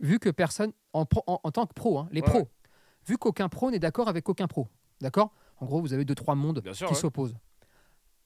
Vu 0.00 0.18
que 0.18 0.28
personne, 0.30 0.72
en, 0.92 1.04
pro- 1.06 1.22
en, 1.28 1.38
en 1.44 1.50
tant 1.52 1.66
que 1.66 1.74
pro, 1.74 1.98
hein, 2.00 2.08
les 2.10 2.22
pros, 2.22 2.48
vu 3.06 3.16
qu'aucun 3.16 3.48
pro 3.48 3.70
n'est 3.70 3.78
d'accord 3.78 4.08
avec 4.08 4.28
aucun 4.28 4.48
pro, 4.48 4.66
d'accord? 5.00 5.32
En 5.62 5.66
gros, 5.66 5.80
vous 5.80 5.92
avez 5.92 6.04
deux, 6.04 6.16
trois 6.16 6.34
mondes 6.34 6.60
sûr, 6.74 6.88
qui 6.88 6.94
s'opposent. 6.96 7.36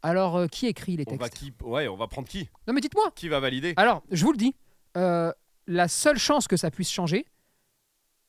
Alors, 0.02 0.36
euh, 0.36 0.46
qui 0.46 0.66
écrit 0.66 0.96
les 0.96 1.04
On 1.06 1.16
va 1.16 1.28
textes 1.28 1.42
qui 1.44 1.52
Ouais, 1.62 1.86
on 1.86 1.96
va 1.96 2.06
prendre 2.08 2.26
qui? 2.26 2.48
Non 2.66 2.72
mais 2.72 2.80
dites-moi 2.80 3.10
Qui 3.14 3.28
va 3.28 3.40
valider? 3.40 3.74
Alors, 3.76 4.02
je 4.10 4.24
vous 4.24 4.32
le 4.32 4.38
dis, 4.38 4.54
euh, 4.96 5.30
la 5.66 5.86
seule 5.88 6.18
chance 6.18 6.48
que 6.48 6.56
ça 6.56 6.70
puisse 6.70 6.90
changer, 6.90 7.26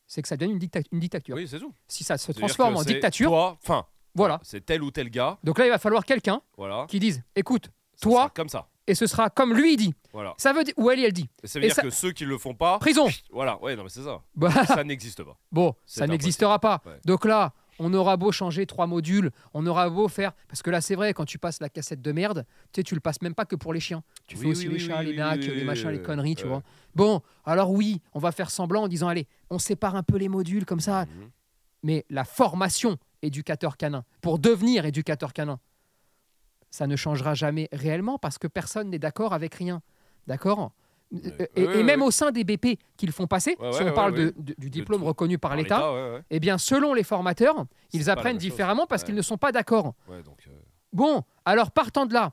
c'est 0.07 0.21
que 0.21 0.27
ça 0.27 0.35
devienne 0.35 0.51
une, 0.55 0.59
dicta- 0.59 0.81
une 0.91 0.99
dictature. 0.99 1.35
Oui, 1.37 1.47
c'est 1.47 1.59
tout. 1.59 1.73
Si 1.87 2.03
ça 2.03 2.17
se 2.17 2.31
transforme 2.33 2.75
en 2.75 2.83
dictature, 2.83 3.29
Toi, 3.29 3.57
enfin, 3.63 3.85
voilà. 4.13 4.39
c'est 4.43 4.65
tel 4.65 4.83
ou 4.83 4.91
tel 4.91 5.09
gars, 5.09 5.37
Donc 5.43 5.57
là, 5.57 5.65
il 5.65 5.69
va 5.69 5.77
falloir 5.79 6.03
quelqu'un 6.03 6.41
voilà. 6.57 6.85
qui 6.89 6.99
dise, 6.99 7.23
écoute, 7.35 7.67
ça 7.95 8.01
toi, 8.01 8.31
comme 8.35 8.49
ça. 8.49 8.67
et 8.87 8.95
ce 8.95 9.07
sera 9.07 9.29
comme 9.29 9.53
lui 9.53 9.73
il 9.73 9.77
dit. 9.77 9.93
Voilà. 10.11 10.33
Ça 10.37 10.51
veut 10.51 10.63
dire, 10.65 10.73
ou 10.77 10.89
elle, 10.89 10.99
elle 11.03 11.13
dit, 11.13 11.29
Et 11.43 11.47
ça 11.47 11.59
veut 11.59 11.65
Et 11.65 11.67
dire 11.69 11.75
ça- 11.75 11.81
que 11.81 11.89
ceux 11.91 12.11
qui 12.11 12.25
le 12.25 12.37
font 12.37 12.55
pas, 12.55 12.77
prison. 12.79 13.07
voilà, 13.31 13.61
ouais, 13.61 13.75
non 13.77 13.83
mais 13.83 13.89
c'est 13.89 14.03
ça. 14.03 14.21
Bah, 14.35 14.49
Ça 14.65 14.83
n'existe 14.83 15.23
pas. 15.23 15.37
bon, 15.51 15.73
ça 15.85 16.07
n'existera 16.07 16.59
pas. 16.59 16.81
Ouais. 16.85 16.99
Donc 17.05 17.23
là, 17.25 17.53
on 17.79 17.93
aura 17.93 18.17
beau 18.17 18.31
changer 18.31 18.65
trois 18.65 18.87
modules, 18.87 19.31
on 19.53 19.65
aura 19.67 19.89
beau 19.89 20.07
faire, 20.07 20.33
parce 20.47 20.61
que 20.61 20.69
là, 20.69 20.81
c'est 20.81 20.95
vrai, 20.95 21.13
quand 21.13 21.25
tu 21.25 21.37
passes 21.37 21.59
la 21.61 21.69
cassette 21.69 22.01
de 22.01 22.11
merde, 22.11 22.45
tu 22.71 22.79
sais, 22.79 22.83
tu 22.83 22.95
le 22.95 22.99
passes 23.01 23.21
même 23.21 23.35
pas 23.35 23.45
que 23.45 23.55
pour 23.55 23.73
les 23.73 23.79
chiens. 23.79 24.03
Tu 24.25 24.35
Oui, 24.37 24.43
fais 24.43 24.47
aussi 24.49 24.67
oui, 24.67 24.73
les 24.75 24.79
chats, 24.79 25.03
les 25.03 25.13
nacs, 25.13 25.45
les 25.45 25.63
machins, 25.63 25.89
les 25.89 26.01
conneries, 26.01 26.35
tu 26.35 26.47
vois. 26.47 26.63
Bon, 26.95 27.21
alors 27.45 27.71
oui, 27.71 28.01
on 28.13 28.19
va 28.19 28.31
faire 28.31 28.49
semblant 28.49 28.83
en 28.83 28.87
disant, 28.87 29.07
allez, 29.07 29.27
on 29.49 29.59
sépare 29.59 29.95
un 29.95 30.03
peu 30.03 30.17
les 30.17 30.29
modules 30.29 30.65
comme 30.65 30.79
ça, 30.79 31.05
Mhm. 31.05 31.29
mais 31.83 32.05
la 32.09 32.23
formation 32.23 32.97
éducateur 33.21 33.77
canin, 33.77 34.03
pour 34.21 34.39
devenir 34.39 34.85
éducateur 34.85 35.33
canin, 35.33 35.59
ça 36.69 36.87
ne 36.87 36.95
changera 36.95 37.33
jamais 37.33 37.69
réellement 37.71 38.17
parce 38.19 38.37
que 38.37 38.47
personne 38.47 38.89
n'est 38.89 38.99
d'accord 38.99 39.33
avec 39.33 39.55
rien. 39.55 39.81
D'accord? 40.27 40.71
Ouais. 41.11 41.49
et, 41.55 41.65
Ouais, 41.65 41.79
et 41.79 41.83
même 41.83 42.01
au 42.01 42.11
sein 42.11 42.31
des 42.31 42.43
BP 42.43 42.77
qu'ils 42.97 43.11
font 43.13 43.27
passer, 43.27 43.57
si 43.71 43.81
on 43.83 43.93
parle 43.93 44.11
ouais. 44.13 44.25
de- 44.25 44.33
de- 44.37 44.55
du 44.57 44.69
diplôme 44.69 45.03
reconnu 45.03 45.37
par 45.37 45.55
l'État, 45.55 45.91
eh 46.29 46.39
bien, 46.39 46.57
selon 46.57 46.93
les 46.93 47.03
formateurs, 47.03 47.65
ils 47.93 48.09
apprennent 48.09 48.37
différemment 48.37 48.85
parce 48.87 49.03
qu'ils 49.03 49.15
ne 49.15 49.21
sont 49.21 49.37
pas 49.37 49.51
d'accord. 49.51 49.93
Donc, 50.25 50.43
euh, 50.47 50.51
Bon, 50.93 51.23
alors 51.45 51.71
partant 51.71 52.05
de 52.05 52.13
là, 52.13 52.31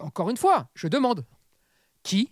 encore 0.00 0.28
une 0.30 0.36
fois, 0.36 0.68
je 0.74 0.88
demande 0.88 1.24
qui, 2.02 2.30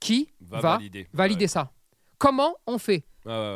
qui 0.00 0.28
va, 0.40 0.60
va, 0.60 0.72
valider. 0.76 1.08
valider 1.12 1.46
ça? 1.48 1.72
Comment 2.18 2.54
on 2.66 2.78
fait? 2.78 3.04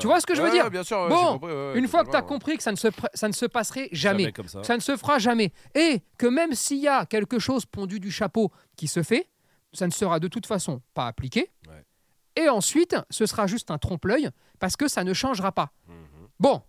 Tu 0.01 0.07
vois 0.07 0.21
ce 0.21 0.27
que 0.27 0.35
je 0.35 0.41
veux 0.43 0.49
Ouais, 0.49 0.53
dire? 0.53 0.65
ouais, 0.65 0.71
bien 0.71 0.85
sûr, 0.85 0.99
ouais, 1.01 1.09
Bon, 1.09 1.33
compris, 1.39 1.53
ouais, 1.53 1.79
Une 1.79 1.89
fois 1.89 2.05
que 2.05 2.11
tu 2.11 2.17
as 2.17 2.23
compris 2.23 2.57
que 2.59 2.63
ça 2.63 2.71
ne 2.73 2.77
se, 2.77 2.89
ça 3.15 3.27
ne 3.27 3.33
se 3.33 3.47
passerait 3.47 3.89
jamais, 3.91 4.31
comme 4.33 4.47
ça. 4.49 4.63
ça 4.63 4.77
ne 4.77 4.81
se 4.81 4.97
fera 4.97 5.19
jamais, 5.19 5.53
et 5.75 6.03
que 6.19 6.27
même 6.27 6.55
s'il 6.55 6.79
y 6.79 6.89
a 6.89 7.07
quelque 7.07 7.39
chose 7.39 7.65
pondu 7.67 7.99
du 7.99 8.11
chapeau 8.11 8.53
qui 8.77 8.87
se 8.87 9.03
fait, 9.03 9.29
ça 9.73 9.87
ne 9.87 9.93
sera 9.93 10.21
de 10.21 10.29
toute 10.29 10.47
façon 10.47 10.83
pas 10.95 11.07
appliqué. 11.07 11.51
Ouais. 11.69 11.85
Et 12.37 12.49
ensuite, 12.49 12.97
ce 13.11 13.27
sera 13.27 13.47
juste 13.47 13.71
un 13.71 13.79
trompe-l'œil 13.79 14.31
parce 14.59 14.77
que 14.77 14.89
ça 14.89 15.05
ne 15.05 15.13
changera 15.13 15.53
pas. 15.53 15.73
Mhm. 15.89 16.29
Bon, 16.41 16.63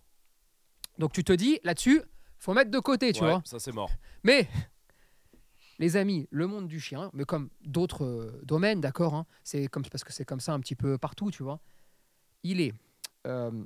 donc 0.98 1.12
tu 1.12 1.24
te 1.24 1.32
dis 1.32 1.58
là-dessus, 1.64 2.02
faut 2.38 2.52
mettre 2.54 2.70
de 2.70 2.78
côté, 2.78 3.12
tu 3.12 3.22
Ouais, 3.22 3.30
vois. 3.30 3.42
Ça 3.44 3.58
c'est 3.58 3.72
mort. 3.72 3.90
Mais 4.22 4.48
les 5.78 5.96
amis, 5.96 6.28
le 6.30 6.46
monde 6.46 6.68
du 6.68 6.78
chien, 6.80 7.10
mais 7.14 7.24
comme 7.24 7.50
d'autres 7.64 8.04
euh, 8.04 8.40
domaines, 8.44 8.80
d'accord, 8.80 9.14
hein, 9.14 9.26
c'est 9.42 9.66
comme 9.66 9.82
parce 9.84 10.04
que 10.04 10.12
c'est 10.12 10.24
comme 10.24 10.40
ça 10.40 10.52
un 10.52 10.60
petit 10.60 10.76
peu 10.76 10.98
partout, 10.98 11.30
tu 11.30 11.42
vois. 11.42 11.60
Il 12.44 12.60
est 12.60 12.72
euh, 13.26 13.64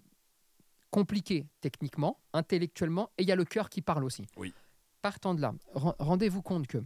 compliqué 0.91 1.47
techniquement, 1.61 2.19
intellectuellement, 2.33 3.11
et 3.19 3.23
il 3.23 3.29
y 3.29 3.33
a 3.33 3.37
le 3.37 3.45
cœur 3.45 3.69
qui 3.69 3.83
parle 3.83 4.05
aussi. 4.05 4.25
Oui. 4.37 4.55
Partant 5.03 5.35
de 5.35 5.41
là, 5.43 5.53
ren- 5.75 5.95
rendez-vous 5.99 6.43
compte 6.43 6.67
que 6.67 6.79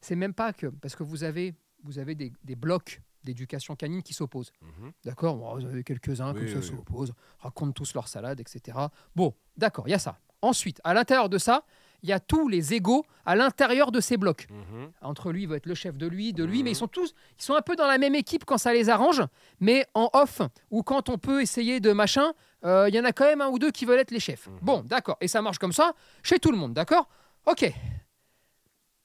c'est 0.00 0.16
même 0.16 0.34
pas 0.34 0.52
que 0.52 0.68
parce 0.68 0.96
que 0.96 1.02
vous 1.02 1.22
avez 1.24 1.54
vous 1.86 1.98
avez 1.98 2.14
des, 2.14 2.32
des 2.44 2.56
blocs 2.56 3.00
d'éducation 3.24 3.74
canine 3.74 4.02
qui 4.02 4.12
s'opposent. 4.14 4.52
Mhm. 4.60 4.92
D'accord 5.04 5.36
Bon, 5.36 5.54
Vous 5.58 5.64
avez 5.64 5.82
quelques-uns 5.82 6.32
Oui, 6.34 6.40
comme 6.40 6.48
ça 6.48 6.58
oui, 6.58 6.76
s'opposent, 6.76 7.12
racontent 7.40 7.72
tous 7.72 7.94
leur 7.94 8.06
salade, 8.08 8.38
etc. 8.40 8.78
Bon, 9.16 9.34
d'accord, 9.56 9.88
il 9.88 9.92
y 9.92 9.94
a 9.94 9.98
ça. 9.98 10.18
Ensuite, 10.42 10.80
à 10.84 10.94
l'intérieur 10.94 11.28
de 11.28 11.38
ça, 11.38 11.64
il 12.02 12.10
y 12.10 12.12
a 12.12 12.20
tous 12.20 12.46
les 12.46 12.74
égaux 12.74 13.04
à 13.24 13.34
l'intérieur 13.34 13.90
de 13.90 14.00
ces 14.00 14.16
blocs. 14.16 14.46
Mhm. 14.50 14.92
Entre 15.00 15.32
lui, 15.32 15.42
il 15.42 15.48
va 15.48 15.56
être 15.56 15.66
le 15.66 15.74
chef 15.74 15.96
de 15.96 16.06
lui, 16.06 16.32
de 16.32 16.44
lui, 16.44 16.58
Mhm. 16.58 16.64
mais 16.64 16.70
ils 16.72 16.76
sont 16.76 16.86
tous, 16.86 17.14
ils 17.38 17.42
sont 17.42 17.54
un 17.54 17.62
peu 17.62 17.74
dans 17.74 17.86
la 17.88 17.98
même 17.98 18.14
équipe 18.14 18.44
quand 18.44 18.58
ça 18.58 18.72
les 18.72 18.90
arrange, 18.90 19.22
mais 19.58 19.86
en 19.94 20.08
off 20.12 20.42
ou 20.70 20.82
quand 20.84 21.08
on 21.08 21.18
peut 21.18 21.40
essayer 21.42 21.80
de 21.80 21.92
machin, 21.92 22.32
euh, 22.64 22.84
il 22.88 22.94
y 22.94 23.00
en 23.00 23.04
a 23.04 23.12
quand 23.12 23.24
même 23.24 23.40
un 23.40 23.48
ou 23.48 23.58
deux 23.58 23.70
qui 23.72 23.86
veulent 23.86 23.98
être 23.98 24.12
les 24.12 24.20
chefs. 24.20 24.46
Mhm. 24.46 24.58
Bon, 24.62 24.82
d'accord, 24.82 25.16
et 25.20 25.26
ça 25.26 25.42
marche 25.42 25.58
comme 25.58 25.72
ça 25.72 25.94
chez 26.22 26.38
tout 26.38 26.52
le 26.52 26.58
monde, 26.58 26.74
d'accord? 26.74 27.08
Ok. 27.46 27.72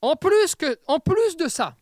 En 0.02 0.16
plus 0.16 0.56
que, 0.56 0.78
en 0.88 1.00
plus 1.00 1.38
de 1.38 1.48
ça, 1.48 1.76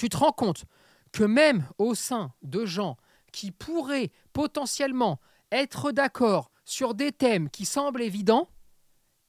tu 0.00 0.08
te 0.08 0.16
rends 0.16 0.32
compte 0.32 0.64
que 1.12 1.24
même 1.24 1.66
au 1.76 1.94
sein 1.94 2.32
de 2.42 2.64
gens 2.64 2.96
qui 3.32 3.50
pourraient 3.50 4.10
potentiellement 4.32 5.20
être 5.52 5.92
d'accord 5.92 6.50
sur 6.64 6.94
des 6.94 7.12
thèmes 7.12 7.50
qui 7.50 7.66
semblent 7.66 8.00
évidents, 8.00 8.48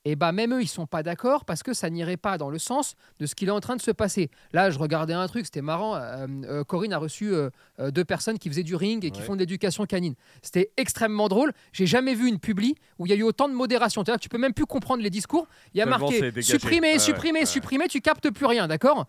et 0.05 0.15
bah 0.15 0.31
même 0.31 0.53
eux 0.53 0.62
ils 0.63 0.67
sont 0.69 0.88
pas 0.88 1.03
d'accord 1.03 1.43
parce 1.43 1.62
que 1.62 1.73
ça 1.73 1.89
n'irait 1.89 2.15
pas 2.17 2.38
dans 2.38 2.49
le 2.49 2.57
sens 2.57 2.95
de 3.19 3.25
ce 3.25 3.36
qu'il 3.36 3.49
est 3.49 3.51
en 3.51 3.60
train 3.60 3.75
de 3.75 3.81
se 3.81 3.91
passer. 3.91 4.31
Là, 4.53 4.71
je 4.71 4.79
regardais 4.79 5.13
un 5.13 5.27
truc, 5.27 5.45
c'était 5.45 5.62
marrant. 5.62 5.95
euh, 5.95 6.25
euh, 6.45 6.63
Corinne 6.63 6.93
a 6.93 6.97
reçu 6.97 7.34
euh, 7.34 7.49
deux 7.91 8.05
personnes 8.05 8.39
qui 8.39 8.47
faisaient 8.49 8.63
du 8.63 8.75
ring 8.75 9.03
et 9.03 9.12
qui 9.12 9.19
Ouais. 9.19 9.25
font 9.27 9.36
de 9.36 9.39
l'éducation 9.41 9.86
canine. 9.86 10.15
C'était 10.41 10.71
extrêmement 10.77 11.27
drôle. 11.27 11.51
J'ai 11.73 11.86
jamais 11.86 12.15
vu 12.15 12.27
une 12.29 12.39
publi 12.39 12.75
où 12.97 13.05
il 13.05 13.10
y 13.10 13.13
a 13.13 13.15
eu 13.17 13.23
autant 13.23 13.49
de 13.49 13.53
modération. 13.53 14.03
Que 14.03 14.17
tu 14.17 14.29
peux 14.29 14.39
même 14.39 14.53
plus 14.53 14.65
comprendre 14.65 15.03
les 15.03 15.12
discours. 15.12 15.47
Il 15.73 15.77
y 15.79 15.81
a 15.81 15.86
marqué 15.86 16.41
supprimer, 16.41 16.97
supprimer, 16.97 17.45
supprimer. 17.45 17.88
Tu 17.88 17.99
captes 18.01 18.29
plus 18.31 18.45
rien, 18.47 18.67
d'accord? 18.67 19.05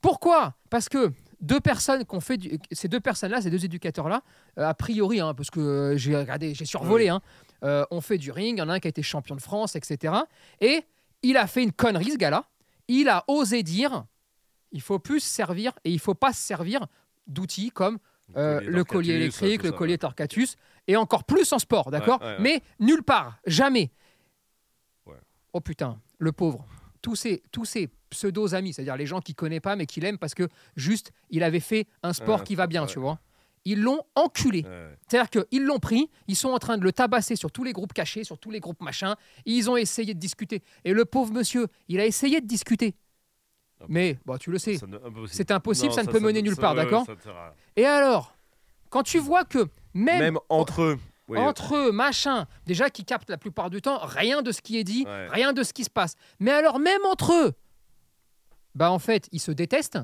Pourquoi? 0.00 0.54
Parce 0.70 0.88
que 0.88 1.12
deux 1.40 1.60
personnes 1.60 2.04
qu'on 2.04 2.20
fait 2.20 2.36
du- 2.36 2.58
ces 2.72 2.88
deux 2.88 3.00
personnes-là, 3.00 3.40
ces 3.40 3.50
deux 3.50 3.64
éducateurs-là, 3.64 4.22
euh, 4.58 4.66
a 4.68 4.74
priori, 4.74 5.20
hein, 5.20 5.34
parce 5.34 5.50
que 5.50 5.60
euh, 5.60 5.96
j'ai 5.96 6.16
regardé, 6.16 6.54
j'ai 6.54 6.64
survolé, 6.64 7.08
hein, 7.08 7.20
euh, 7.64 7.84
ont 7.90 8.00
fait 8.00 8.18
du 8.18 8.30
ring. 8.30 8.56
Il 8.56 8.60
y 8.60 8.62
en 8.62 8.68
a 8.68 8.74
un 8.74 8.78
qui 8.80 8.88
a 8.88 8.90
été 8.90 9.02
champion 9.02 9.34
de 9.36 9.40
France, 9.40 9.76
etc. 9.76 10.14
Et 10.60 10.84
il 11.22 11.36
a 11.36 11.46
fait 11.46 11.62
une 11.62 11.72
connerie, 11.72 12.12
ce 12.12 12.16
gars-là. 12.16 12.44
Il 12.88 13.08
a 13.08 13.24
osé 13.28 13.62
dire 13.62 14.04
il 14.72 14.80
faut 14.80 14.98
plus 14.98 15.20
se 15.20 15.28
servir 15.28 15.72
et 15.84 15.90
il 15.90 15.98
faut 15.98 16.14
pas 16.14 16.32
se 16.32 16.40
servir 16.40 16.86
d'outils 17.26 17.70
comme 17.70 17.98
le 18.60 18.84
collier 18.84 19.14
électrique, 19.14 19.62
le 19.64 19.72
collier. 19.72 19.98
Torcatus, 19.98 20.56
et 20.86 20.96
encore 20.96 21.24
plus 21.24 21.52
en 21.52 21.58
sport, 21.58 21.90
d'accord? 21.90 22.20
Ouais, 22.20 22.26
ouais, 22.26 22.32
ouais. 22.36 22.40
Mais 22.40 22.62
nulle 22.78 23.02
part, 23.02 23.38
jamais. 23.46 23.90
Ouais. 25.06 25.16
Oh 25.52 25.60
putain, 25.60 25.98
le 26.18 26.30
pauvre. 26.32 26.64
Tous 27.02 27.16
ces, 27.16 27.42
tous 27.50 27.76
pseudo-amis, 28.10 28.72
c'est-à-dire 28.74 28.96
les 28.96 29.06
gens 29.06 29.20
qui 29.20 29.34
connaissent 29.34 29.60
pas 29.60 29.76
mais 29.76 29.86
qui 29.86 30.00
l'aiment 30.00 30.18
parce 30.18 30.34
que 30.34 30.48
juste 30.76 31.12
il 31.30 31.42
avait 31.42 31.60
fait 31.60 31.86
un 32.02 32.12
sport 32.12 32.40
Ouais, 32.40 32.44
qui 32.46 32.54
va 32.54 32.66
bien, 32.66 32.82
ouais. 32.82 32.88
tu 32.88 32.98
vois. 32.98 33.18
Ils 33.66 33.80
l'ont 33.80 34.02
enculé. 34.14 34.62
Ouais. 34.64 34.96
C'est-à-dire 35.06 35.30
qu'ils 35.46 35.64
l'ont 35.64 35.78
pris, 35.78 36.08
ils 36.28 36.36
sont 36.36 36.48
en 36.48 36.58
train 36.58 36.78
de 36.78 36.82
le 36.82 36.92
tabasser 36.92 37.36
sur 37.36 37.52
tous 37.52 37.62
les 37.62 37.72
groupes 37.74 37.92
cachés, 37.92 38.24
sur 38.24 38.38
tous 38.38 38.50
les 38.50 38.58
groupes 38.60 38.80
machins. 38.80 39.14
Ils 39.44 39.68
ont 39.70 39.76
essayé 39.76 40.14
de 40.14 40.18
discuter. 40.18 40.62
Et 40.84 40.92
le 40.94 41.04
pauvre 41.04 41.32
monsieur, 41.32 41.66
il 41.88 42.00
a 42.00 42.06
essayé 42.06 42.40
de 42.40 42.46
discuter. 42.46 42.94
Mais, 43.88 44.18
bah, 44.26 44.36
tu 44.38 44.50
le 44.50 44.58
sais, 44.58 44.72
ne- 44.86 44.96
impossible. 44.96 45.28
c'est 45.30 45.50
impossible, 45.50 45.88
Non, 45.88 45.94
ça 45.94 46.02
ne 46.02 46.08
peut 46.08 46.20
mener 46.20 46.42
nulle 46.42 46.56
part, 46.56 46.74
d'accord. 46.74 47.06
Et 47.76 47.84
alors, 47.86 48.34
quand 48.90 49.02
tu 49.02 49.18
vois 49.18 49.44
que 49.44 49.68
même, 49.94 50.18
Même 50.20 50.38
entre 50.48 50.82
eux. 50.82 50.98
Oui, 51.30 51.38
entre 51.38 51.76
eux, 51.76 51.92
machin, 51.92 52.46
déjà 52.66 52.90
qui 52.90 53.04
captent 53.04 53.30
la 53.30 53.38
plupart 53.38 53.70
du 53.70 53.80
temps 53.80 53.98
rien 54.02 54.42
de 54.42 54.52
ce 54.52 54.60
qui 54.62 54.78
est 54.78 54.84
dit, 54.84 55.04
Ouais. 55.06 55.28
rien 55.28 55.52
de 55.52 55.62
ce 55.62 55.72
qui 55.72 55.84
se 55.84 55.90
passe. 55.90 56.14
Mais 56.38 56.50
alors, 56.50 56.78
même 56.78 57.04
entre 57.06 57.32
eux, 57.32 57.52
bah 58.74 58.90
en 58.90 58.98
fait, 58.98 59.28
ils 59.32 59.40
se 59.40 59.50
détestent 59.52 59.98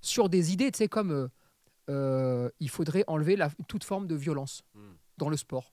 sur 0.00 0.28
des 0.28 0.52
idées, 0.52 0.70
tu 0.70 0.78
sais, 0.78 0.88
comme 0.88 1.10
euh, 1.10 1.28
euh, 1.90 2.50
il 2.60 2.70
faudrait 2.70 3.04
enlever 3.06 3.36
la- 3.36 3.50
toute 3.66 3.84
forme 3.84 4.06
de 4.06 4.14
violence 4.14 4.62
Mm. 4.74 4.80
dans 5.18 5.28
le 5.28 5.36
sport. 5.36 5.72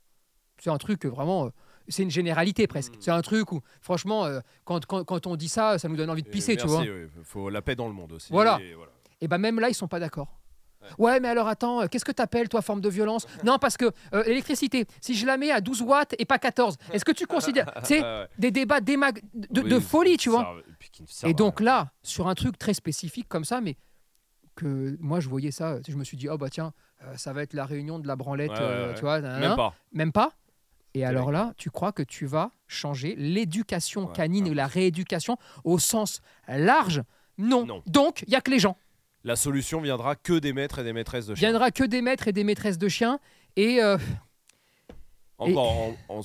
C'est 0.60 0.70
un 0.70 0.78
truc 0.78 1.06
euh, 1.06 1.10
vraiment. 1.10 1.46
euh, 1.46 1.50
c'est 1.88 2.02
une 2.02 2.10
généralité 2.10 2.66
presque. 2.66 2.94
Mm. 2.96 3.02
C'est 3.02 3.12
un 3.12 3.22
truc 3.22 3.52
où, 3.52 3.62
franchement, 3.82 4.28
quand, 4.64 4.86
quand, 4.88 5.04
quand 5.04 5.28
on 5.28 5.36
dit 5.36 5.50
ça, 5.50 5.78
ça 5.78 5.88
nous 5.88 5.96
donne 5.96 6.10
envie 6.10 6.24
de 6.24 6.28
Et 6.28 6.32
pisser, 6.32 6.58
tu 6.58 6.66
merci, 6.66 6.88
vois. 6.88 6.96
oui. 6.96 7.08
faut 7.24 7.50
la 7.50 7.62
paix 7.62 7.76
dans 7.76 7.88
le 7.88 7.94
monde 7.94 8.14
aussi. 8.14 8.32
Voilà. 8.32 8.58
et 8.62 8.74
voilà. 8.74 8.92
Et 9.22 9.28
bah 9.28 9.38
même 9.38 9.60
là, 9.60 9.70
ils 9.70 9.76
sont 9.76 9.88
pas 9.88 10.00
d'accord. 10.00 10.40
Ouais, 10.98 11.20
mais 11.20 11.28
alors 11.28 11.48
attends, 11.48 11.82
euh, 11.82 11.88
qu'est-ce 11.88 12.06
que 12.06 12.12
t'appelles 12.12 12.50
toi 12.50 12.62
forme 12.62 12.82
de 12.82 12.90
violence? 12.90 13.26
Non, 13.44 13.58
parce 13.60 13.78
que 13.78 13.86
euh, 14.14 14.24
l'électricité, 14.24 14.86
si 15.02 15.14
je 15.16 15.26
la 15.26 15.38
mets 15.38 15.52
à 15.52 15.62
12 15.62 15.82
watts 15.82 16.16
et 16.20 16.26
pas 16.26 16.40
14, 16.40 16.78
est-ce 16.94 17.06
que 17.06 17.12
tu 17.12 17.26
considères 17.28 17.72
C'est 17.84 18.02
des 18.38 18.52
débats 18.52 18.80
démag- 18.80 19.22
de, 19.34 19.62
Oui, 19.62 19.70
de 19.70 19.80
folie, 19.80 20.18
tu 20.18 20.30
vois? 20.30 20.42
servent- 21.08 21.28
et 21.28 21.30
Et 21.30 21.34
donc 21.34 21.60
là, 21.60 21.92
sur 22.04 22.28
un 22.28 22.36
truc 22.36 22.58
très 22.58 22.74
spécifique 22.74 23.28
comme 23.28 23.46
ça, 23.46 23.62
mais 23.62 23.76
que 24.56 24.96
moi 25.00 25.20
je 25.20 25.28
voyais 25.30 25.52
ça, 25.52 25.78
je 25.88 25.96
me 25.96 26.04
suis 26.04 26.16
dit, 26.18 26.30
oh 26.30 26.38
bah 26.38 26.50
tiens, 26.50 26.72
euh, 27.04 27.18
ça 27.18 27.34
va 27.34 27.44
être 27.44 27.54
la 27.54 27.66
réunion 27.66 28.00
de 28.00 28.08
la 28.08 28.16
branlette, 28.16 28.52
Ouais, 28.52 28.58
euh, 28.62 28.84
ouais, 28.84 28.88
ouais. 28.90 28.94
tu 28.96 29.02
vois. 29.02 29.20
Même 29.20 29.56
pas. 29.56 29.74
Même 29.92 30.12
pas? 30.12 30.32
Et 30.94 31.04
alors 31.04 31.30
là, 31.32 31.54
tu 31.58 31.70
crois 31.72 31.92
que 31.92 32.04
tu 32.04 32.26
vas 32.26 32.52
changer 32.68 33.16
l'éducation 33.18 34.06
Ouais, 34.06 34.14
canine 34.14 34.48
ou 34.48 34.54
la 34.54 34.66
rééducation 34.68 35.38
au 35.66 35.78
sens 35.78 36.22
large? 36.48 37.04
Non. 37.38 37.66
Non. 37.66 37.84
Donc, 37.86 38.24
il 38.28 38.32
y 38.32 38.36
a 38.38 38.42
que 38.42 38.50
les 38.50 38.60
gens. 38.60 38.78
La 39.26 39.36
solution 39.36 39.82
viendra 39.82 40.16
que 40.16 40.38
des 40.40 40.54
maîtres 40.54 40.80
et 40.80 40.84
des 40.84 40.94
maîtresses 40.94 41.26
de 41.26 41.36
chiens. 41.36 41.50
viendra 41.50 41.72
que 41.72 41.84
des 41.84 42.02
maîtres 42.02 42.28
et 42.28 42.32
des 42.32 42.44
maîtresses 42.44 42.78
de 42.78 42.88
chiens. 42.88 43.20
Et 43.58 43.82
euh, 43.84 43.98
Encore 45.38 45.72
en, 45.78 45.96
en 46.10 46.22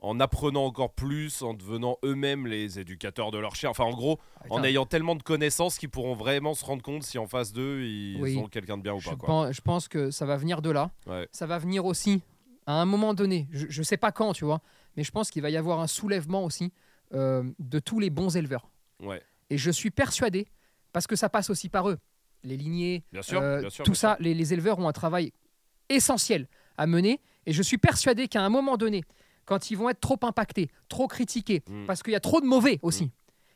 en 0.00 0.20
apprenant 0.20 0.64
encore 0.64 0.92
plus, 0.92 1.42
en 1.42 1.54
devenant 1.54 1.98
eux-mêmes 2.04 2.46
les 2.46 2.78
éducateurs 2.78 3.32
de 3.32 3.38
leurs 3.38 3.56
chiens. 3.56 3.70
Enfin, 3.70 3.82
en 3.82 3.90
gros, 3.90 4.20
en 4.48 4.56
putain, 4.58 4.68
ayant 4.68 4.86
tellement 4.86 5.16
de 5.16 5.24
connaissances 5.24 5.76
qu'ils 5.76 5.88
pourront 5.90 6.14
vraiment 6.14 6.54
se 6.54 6.64
rendre 6.64 6.82
compte 6.82 7.02
si 7.02 7.18
en 7.18 7.26
face 7.26 7.52
d'eux 7.52 7.82
ils 7.82 8.22
Oui. 8.22 8.36
ont 8.36 8.46
quelqu'un 8.46 8.76
de 8.78 8.82
bien 8.82 8.94
ou 8.94 9.00
je, 9.00 9.10
pas. 9.10 9.16
Quoi. 9.16 9.26
pense, 9.26 9.56
je 9.56 9.60
pense 9.60 9.88
que 9.88 10.12
ça 10.12 10.24
va 10.24 10.36
venir 10.36 10.62
de 10.62 10.70
là. 10.70 10.92
Ouais. 11.08 11.28
Ça 11.32 11.46
va 11.46 11.58
venir 11.58 11.84
aussi 11.84 12.22
à 12.66 12.80
un 12.80 12.84
moment 12.84 13.12
donné. 13.12 13.48
Je 13.50 13.76
ne 13.80 13.84
sais 13.84 13.96
pas 13.96 14.12
quand, 14.12 14.32
tu 14.34 14.44
vois. 14.44 14.60
Mais 14.96 15.02
je 15.02 15.10
pense 15.10 15.30
qu'il 15.32 15.42
va 15.42 15.50
y 15.50 15.56
avoir 15.56 15.80
un 15.80 15.88
soulèvement 15.88 16.44
aussi 16.44 16.72
euh, 17.12 17.42
de 17.58 17.80
tous 17.80 17.98
les 17.98 18.10
bons 18.10 18.36
éleveurs. 18.36 18.70
Ouais. 19.02 19.20
Et 19.50 19.58
je 19.58 19.70
suis 19.72 19.90
persuadé, 19.90 20.46
parce 20.92 21.08
que 21.08 21.16
ça 21.16 21.28
passe 21.28 21.50
aussi 21.50 21.68
par 21.68 21.88
eux, 21.90 21.98
les 22.48 22.56
lignées, 22.56 23.04
Bien 23.12 23.22
sûr, 23.22 23.40
Euh, 23.40 23.60
bien 23.60 23.70
sûr. 23.70 23.84
tout 23.84 23.92
bien 23.92 23.98
ça, 24.00 24.16
les, 24.20 24.34
les 24.34 24.52
éleveurs 24.52 24.78
ont 24.78 24.88
un 24.88 24.92
travail 24.92 25.32
essentiel 25.88 26.48
à 26.76 26.86
mener. 26.86 27.20
Et 27.46 27.52
je 27.52 27.62
suis 27.62 27.78
persuadé 27.78 28.28
qu'à 28.28 28.42
un 28.42 28.48
moment 28.48 28.76
donné, 28.76 29.02
quand 29.44 29.70
ils 29.70 29.76
vont 29.76 29.88
être 29.88 30.00
trop 30.00 30.18
impactés, 30.22 30.68
trop 30.88 31.06
critiqués, 31.06 31.62
Mm. 31.68 31.86
parce 31.86 32.02
qu'il 32.02 32.12
y 32.12 32.16
a 32.16 32.20
trop 32.20 32.40
de 32.40 32.46
mauvais 32.46 32.78
aussi, 32.82 33.10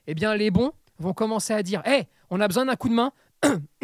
eh 0.06 0.14
bien 0.14 0.34
les 0.34 0.50
bons 0.50 0.72
vont 0.98 1.12
commencer 1.12 1.52
à 1.52 1.62
dire 1.62 1.82
Hé, 1.86 2.06
on 2.30 2.40
a 2.40 2.48
besoin 2.48 2.64
d'un 2.66 2.76
coup 2.76 2.88
de 2.88 2.94
main. 2.94 3.12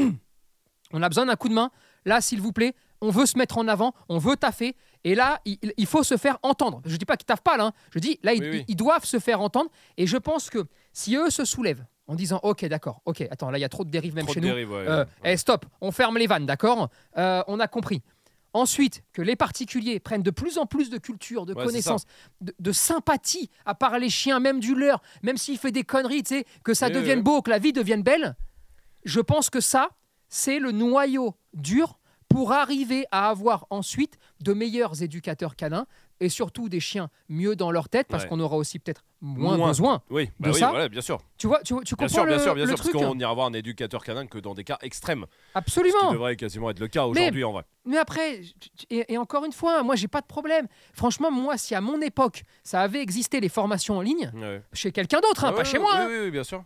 on 0.93 1.03
a 1.03 1.09
besoin 1.09 1.27
d'un 1.27 1.37
coup 1.37 1.49
de 1.49 1.55
main. 1.55 1.71
Là, 2.05 2.21
s'il 2.21 2.41
vous 2.41 2.53
plaît, 2.53 2.75
on 3.01 3.11
veut 3.11 3.27
se 3.27 3.37
mettre 3.37 3.59
en 3.59 3.69
avant, 3.69 3.93
on 4.09 4.19
veut 4.19 4.37
taffer. 4.37 4.75
Et 5.05 5.15
là, 5.15 5.41
il, 5.45 5.59
il 5.77 5.87
faut 5.87 6.03
se 6.03 6.17
faire 6.17 6.39
entendre. 6.43 6.81
Je 6.85 6.97
dis 6.97 7.05
pas 7.05 7.17
qu'ils 7.17 7.27
taffent 7.27 7.43
pas, 7.43 7.57
là. 7.57 7.67
hein. 7.67 7.73
Je 7.93 7.99
dis, 7.99 8.19
là, 8.23 8.33
Oui, 8.37 8.65
ils 8.67 8.77
doivent 8.77 9.05
se 9.05 9.19
faire 9.19 9.41
entendre. 9.41 9.71
Et 9.97 10.07
je 10.07 10.17
pense 10.17 10.51
que 10.51 10.67
si 10.93 11.15
eux 11.17 11.31
se 11.31 11.45
soulèvent 11.45 11.85
en 12.09 12.15
disant 12.15 12.41
Ok, 12.43 12.65
d'accord, 12.65 13.01
ok, 13.05 13.21
attends, 13.31 13.51
là, 13.51 13.59
il 13.59 13.61
y 13.61 13.65
a 13.65 13.69
trop 13.69 13.85
de 13.85 13.91
dérives 13.91 14.15
même 14.15 14.25
Trop 14.25 14.35
chez 14.35 14.41
nous. 14.41 14.49
ouais, 14.49 14.67
Euh, 14.71 15.05
ouais. 15.23 15.33
eh, 15.33 15.37
stop, 15.37 15.65
on 15.81 15.93
ferme 15.93 16.19
les 16.19 16.27
vannes, 16.27 16.47
d'accord 16.47 16.89
Euh, 17.17 17.43
On 17.47 17.61
a 17.61 17.69
compris. 17.69 18.03
Ensuite, 18.55 19.05
que 19.13 19.21
les 19.21 19.37
particuliers 19.37 20.01
prennent 20.01 20.23
de 20.23 20.31
plus 20.31 20.57
en 20.57 20.65
plus 20.65 20.89
de 20.89 20.97
culture, 20.97 21.45
de 21.45 21.53
Ouais, 21.53 21.65
connaissances, 21.67 22.07
de, 22.41 22.55
de 22.59 22.73
sympathie 22.73 23.51
à 23.67 23.75
part 23.75 23.99
les 23.99 24.09
chiens, 24.09 24.41
même 24.41 24.59
du 24.59 24.75
leur, 24.75 25.03
même 25.23 25.37
s'il 25.37 25.59
fait 25.59 25.71
des 25.71 25.85
conneries, 25.85 26.23
tu 26.23 26.35
sais, 26.39 26.47
que 26.65 26.73
ça 26.73 26.89
devienne 26.89 27.21
beau, 27.23 27.43
que 27.43 27.51
la 27.51 27.59
vie 27.59 27.75
devienne 27.75 28.03
belle. 28.03 28.35
Je 29.05 29.21
pense 29.21 29.51
que 29.51 29.61
ça, 29.61 29.91
c'est 30.31 30.59
le 30.61 30.73
noyau 30.73 31.35
dur 31.53 31.99
pour 32.29 32.53
arriver 32.53 33.07
à 33.11 33.29
avoir 33.29 33.67
ensuite 33.71 34.17
de 34.41 34.55
meilleurs 34.55 35.03
éducateurs 35.03 35.55
canins 35.55 35.87
et 36.21 36.29
surtout 36.29 36.69
des 36.69 36.81
chiens 36.81 37.11
mieux 37.29 37.55
dans 37.57 37.71
leur 37.71 37.89
tête 37.89 38.09
parce 38.09 38.25
Ouais. 38.25 38.29
qu'on 38.29 38.41
aura 38.41 38.57
aussi 38.57 38.79
peut-être 38.79 39.05
moins, 39.21 39.57
Moins. 39.57 39.69
besoin. 39.69 40.03
Oui, 40.11 40.31
bah 40.41 40.49
de 40.49 40.55
oui, 40.55 40.61
ça. 40.61 40.71
voilà, 40.71 40.89
bien 40.89 41.01
sûr. 41.01 41.21
Tu 41.37 41.47
vois, 41.47 41.59
tu, 41.63 41.67
tu 41.67 41.75
Bien 41.75 42.07
comprends 42.07 42.09
sûr, 42.09 42.27
bien 42.27 42.39
sûr, 42.39 42.55
bien 42.55 42.67
sûr, 42.67 42.77
parce 42.77 42.91
qu'on 42.91 43.15
n'ira 43.15 43.33
voir 43.35 43.47
un 43.47 43.53
éducateur 43.53 44.03
canin 44.05 44.27
que 44.27 44.39
dans 44.39 44.55
des 44.55 44.65
cas 44.65 44.79
extrêmes. 44.83 45.27
Ce 45.29 45.35
qui 45.53 45.59
Absolument. 45.59 46.13
devrait 46.13 46.37
quasiment 46.37 46.71
être 46.71 46.81
le 46.81 46.89
cas 46.89 47.05
aujourd'hui 47.07 47.45
en 47.45 47.53
vrai. 47.53 47.65
Mais 47.85 47.99
après, 47.99 48.41
et, 48.91 49.13
et 49.13 49.19
encore 49.19 49.45
une 49.45 49.53
fois, 49.53 49.83
moi, 49.83 49.97
j'ai 49.97 50.09
pas 50.09 50.21
de 50.21 50.27
problème. 50.27 50.67
Franchement, 50.93 51.31
moi, 51.31 51.57
si 51.57 51.75
à 51.75 51.81
mon 51.81 52.01
époque, 52.01 52.45
ça 52.65 52.81
avait 52.83 53.01
existé 53.03 53.41
les 53.41 53.49
formations 53.49 53.97
en 53.99 54.03
ligne, 54.03 54.31
Ouais. 54.35 54.63
chez 54.73 54.93
quelqu'un 54.93 55.21
d'autre, 55.21 55.45
hein, 55.45 55.51
Ouais, 55.51 55.57
pas 55.57 55.65
chez 55.65 55.79
moi, 55.79 55.93
Oui, 55.95 56.01
hein, 56.03 56.07
oui, 56.11 56.19
oui, 56.25 56.31
bien 56.31 56.45
sûr. 56.45 56.65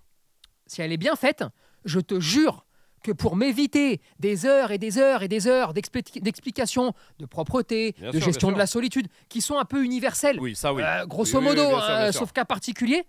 si 0.67 0.83
elle 0.83 0.93
est 0.93 0.97
bien 0.97 1.15
faite, 1.17 1.45
je 1.85 2.01
te 2.01 2.19
jure 2.21 2.65
que 3.03 3.13
pour 3.13 3.37
m'éviter 3.37 4.01
des 4.19 4.47
heures 4.47 4.71
et 4.71 4.79
des 4.79 4.99
heures 4.99 5.23
et 5.23 5.29
des 5.29 5.47
heures 5.47 5.73
d'expli- 5.75 6.21
d'explications 6.21 6.93
de 7.19 7.27
propreté, 7.27 7.95
Bien 7.99 8.11
de 8.11 8.19
sûr, 8.19 8.27
gestion 8.27 8.53
de 8.53 8.59
la 8.59 8.67
solitude, 8.67 9.09
qui 9.29 9.41
sont 9.41 9.59
un 9.59 9.65
peu 9.65 9.85
universelles, 9.85 10.39
Oui, 10.41 10.55
ça 10.55 10.73
oui. 10.73 10.83
euh, 10.85 11.07
grosso 11.07 11.39
Oui, 11.39 11.45
modo, 11.45 11.67
bien 11.69 11.81
sûr, 11.81 11.97
bien 11.97 12.13
sûr. 12.13 12.21
sauf 12.21 12.33
cas 12.33 12.45
particulier, 12.45 13.05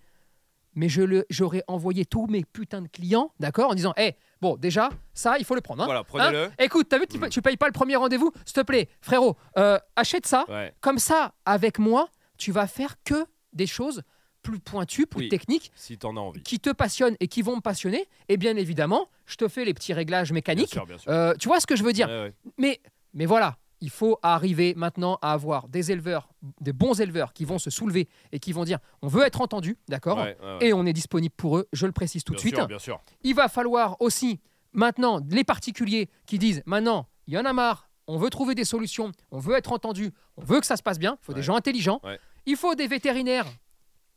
mais 0.74 0.88
je 0.88 1.02
le- 1.02 1.24
j'aurais 1.30 1.62
envoyé 1.68 2.04
tous 2.04 2.26
mes 2.26 2.44
putains 2.44 2.82
de 2.82 2.88
clients, 2.88 3.32
d'accord, 3.38 3.70
en 3.70 3.74
disant, 3.74 3.94
hé, 3.96 4.16
bon, 4.40 4.56
déjà, 4.56 4.88
ça, 5.12 5.38
il 5.38 5.44
faut 5.44 5.54
le 5.54 5.60
prendre. 5.60 5.82
hein. 5.82 5.86
Voilà, 5.86 6.00
Hein 6.00 6.04
prenez-le. 6.08 6.50
Écoute, 6.58 6.88
t'as 6.88 6.98
vu, 6.98 7.06
tu, 7.06 7.18
Mm. 7.18 7.28
tu 7.28 7.40
payes 7.42 7.56
pas 7.56 7.66
le 7.66 7.72
premier 7.72 7.94
rendez-vous 7.96 8.32
S'il 8.44 8.54
te 8.54 8.60
plaît, 8.62 8.88
frérot, 9.00 9.36
euh, 9.56 9.78
achète 9.94 10.26
ça. 10.26 10.44
Ouais. 10.48 10.74
Comme 10.80 10.98
ça, 10.98 11.32
avec 11.44 11.78
moi, 11.78 12.08
tu 12.36 12.50
vas 12.50 12.66
faire 12.66 12.96
que 13.04 13.24
des 13.52 13.68
choses 13.68 14.02
plus 14.44 14.60
pointues, 14.60 15.06
plus 15.06 15.22
Oui. 15.22 15.28
techniques, 15.28 15.72
Si 15.74 15.98
t'en 15.98 16.16
as 16.16 16.20
envie. 16.20 16.42
qui 16.42 16.60
te 16.60 16.70
passionnent 16.70 17.16
et 17.18 17.26
qui 17.26 17.42
vont 17.42 17.56
me 17.56 17.60
passionner. 17.60 18.06
Et 18.28 18.36
bien 18.36 18.56
évidemment, 18.56 19.08
je 19.26 19.34
te 19.36 19.48
fais 19.48 19.64
les 19.64 19.74
petits 19.74 19.92
réglages 19.92 20.28
Bien 20.28 20.34
mécaniques. 20.34 20.68
sûr, 20.70 20.86
bien 20.86 20.98
sûr. 20.98 21.10
Euh, 21.10 21.34
tu 21.40 21.48
vois 21.48 21.58
ce 21.58 21.66
que 21.66 21.74
je 21.74 21.82
veux 21.82 21.92
dire 21.92 22.06
Ouais, 22.08 22.22
ouais. 22.24 22.34
mais, 22.58 22.80
mais 23.14 23.26
voilà, 23.26 23.56
il 23.80 23.90
faut 23.90 24.18
arriver 24.22 24.74
maintenant 24.76 25.18
à 25.22 25.32
avoir 25.32 25.66
des 25.68 25.90
éleveurs, 25.90 26.28
des 26.60 26.72
bons 26.72 27.00
éleveurs 27.00 27.32
qui 27.32 27.44
vont 27.44 27.58
se 27.58 27.70
soulever 27.70 28.08
et 28.32 28.38
qui 28.38 28.52
vont 28.52 28.64
dire 28.64 28.78
on 29.02 29.08
veut 29.08 29.24
être 29.24 29.40
entendu, 29.40 29.76
d'accord 29.88 30.18
Ouais. 30.18 30.36
Et 30.60 30.72
on 30.72 30.84
est 30.86 30.92
disponible 30.92 31.34
pour 31.36 31.58
eux, 31.58 31.66
je 31.72 31.86
le 31.86 31.92
précise 31.92 32.22
tout 32.22 32.34
de 32.34 32.38
suite. 32.38 32.54
sûr, 32.54 32.66
bien 32.68 32.78
sûr. 32.78 33.00
Il 33.22 33.34
va 33.34 33.48
falloir 33.48 33.96
aussi 34.00 34.40
maintenant 34.72 35.20
les 35.30 35.44
particuliers 35.44 36.08
qui 36.26 36.38
disent 36.38 36.62
maintenant, 36.66 37.08
il 37.26 37.34
y 37.34 37.38
en 37.38 37.44
a 37.44 37.52
marre, 37.52 37.88
on 38.06 38.18
veut 38.18 38.28
trouver 38.30 38.54
des 38.54 38.64
solutions, 38.66 39.10
on 39.30 39.38
veut 39.38 39.56
être 39.56 39.72
entendu, 39.72 40.12
on 40.36 40.44
veut 40.44 40.60
que 40.60 40.66
ça 40.66 40.76
se 40.76 40.82
passe 40.82 40.98
bien, 40.98 41.16
il 41.20 41.24
faut 41.24 41.32
des 41.32 41.42
gens 41.42 41.56
intelligents. 41.56 42.00
Ouais. 42.04 42.18
Il 42.46 42.56
faut 42.56 42.74
des 42.74 42.86
vétérinaires 42.86 43.46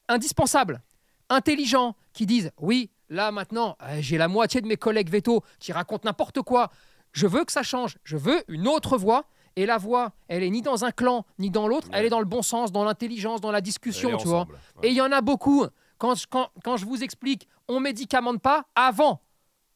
indispensables, 0.08 0.82
intelligents, 1.30 1.96
qui 2.14 2.26
disent 2.26 2.52
oui, 2.60 2.90
là 3.10 3.32
maintenant, 3.32 3.78
euh, 3.84 3.98
j'ai 4.00 4.18
la 4.18 4.28
moitié 4.28 4.62
de 4.62 4.68
mes 4.68 4.78
collègues 4.78 5.10
vétos 5.10 5.44
qui 5.60 5.72
racontent 5.72 6.06
n'importe 6.06 6.42
quoi, 6.42 6.72
je 7.14 7.28
veux 7.28 7.44
que 7.46 7.52
ça 7.52 7.64
change, 7.64 7.98
je 8.04 8.18
veux 8.18 8.44
une 8.48 8.68
autre 8.68 8.98
voix. 8.98 9.26
Et 9.56 9.66
la 9.66 9.80
voix, 9.80 10.12
elle 10.28 10.44
est 10.44 10.52
ni 10.52 10.62
dans 10.62 10.86
un 10.86 10.92
clan, 10.92 11.26
ni 11.40 11.50
dans 11.50 11.68
l'autre, 11.68 11.88
elle 11.92 12.06
est 12.06 12.10
dans 12.10 12.20
le 12.20 12.26
bon 12.28 12.44
sens, 12.44 12.72
dans 12.72 12.84
l'intelligence, 12.84 13.42
dans 13.42 13.50
la 13.52 13.60
discussion, 13.60 14.16
tu 14.18 14.28
vois. 14.28 14.42
Ouais. 14.76 14.84
Et 14.84 14.88
il 14.90 14.94
y 14.94 15.02
en 15.02 15.12
a 15.12 15.20
beaucoup. 15.22 15.66
Quand 15.98 16.14
je, 16.14 16.28
quand, 16.30 16.50
quand 16.64 16.78
je 16.78 16.86
vous 16.86 17.02
explique, 17.02 17.48
on 17.68 17.80
médicamente 17.80 18.40
pas 18.40 18.66
avant 18.76 19.20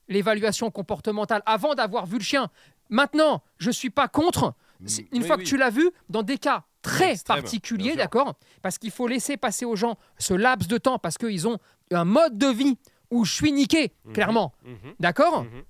l'évaluation 0.08 0.70
comportementale, 0.70 1.42
avant 1.48 1.74
d'avoir 1.74 2.06
vu 2.06 2.20
le 2.20 2.24
chien. 2.24 2.50
Maintenant, 2.90 3.42
je 3.58 3.70
ne 3.70 3.74
suis 3.74 3.90
pas 3.90 4.08
contre. 4.08 4.54
C'est- 4.86 5.08
Une 5.14 5.22
Oui, 5.24 5.28
fois 5.28 5.38
oui. 5.38 5.44
que 5.46 5.50
tu 5.50 5.58
l'as 5.58 5.72
vu, 5.72 5.90
dans 6.10 6.22
des 6.22 6.38
cas 6.38 6.64
très 6.82 7.12
Extrême, 7.12 7.46
sûr. 7.94 7.96
d'accord 7.98 8.34
Parce 8.62 8.78
qu'il 8.78 8.92
faut 8.92 9.08
laisser 9.08 9.38
passer 9.38 9.66
aux 9.66 9.76
gens 9.76 9.98
ce 10.18 10.34
laps 10.34 10.68
de 10.68 10.78
temps 10.78 11.00
parce 11.00 11.18
qu'ils 11.18 11.48
ont 11.48 11.58
un 11.92 12.06
mode 12.06 12.38
de 12.38 12.48
vie 12.48 12.78
où 13.12 13.26
je 13.26 13.34
suis 13.34 13.52
niqué, 13.52 13.94
Mhm. 14.06 14.14
clairement. 14.14 14.54
Mhm, 14.64 14.94
D'accord? 15.00 15.44
Mhm. 15.44 15.64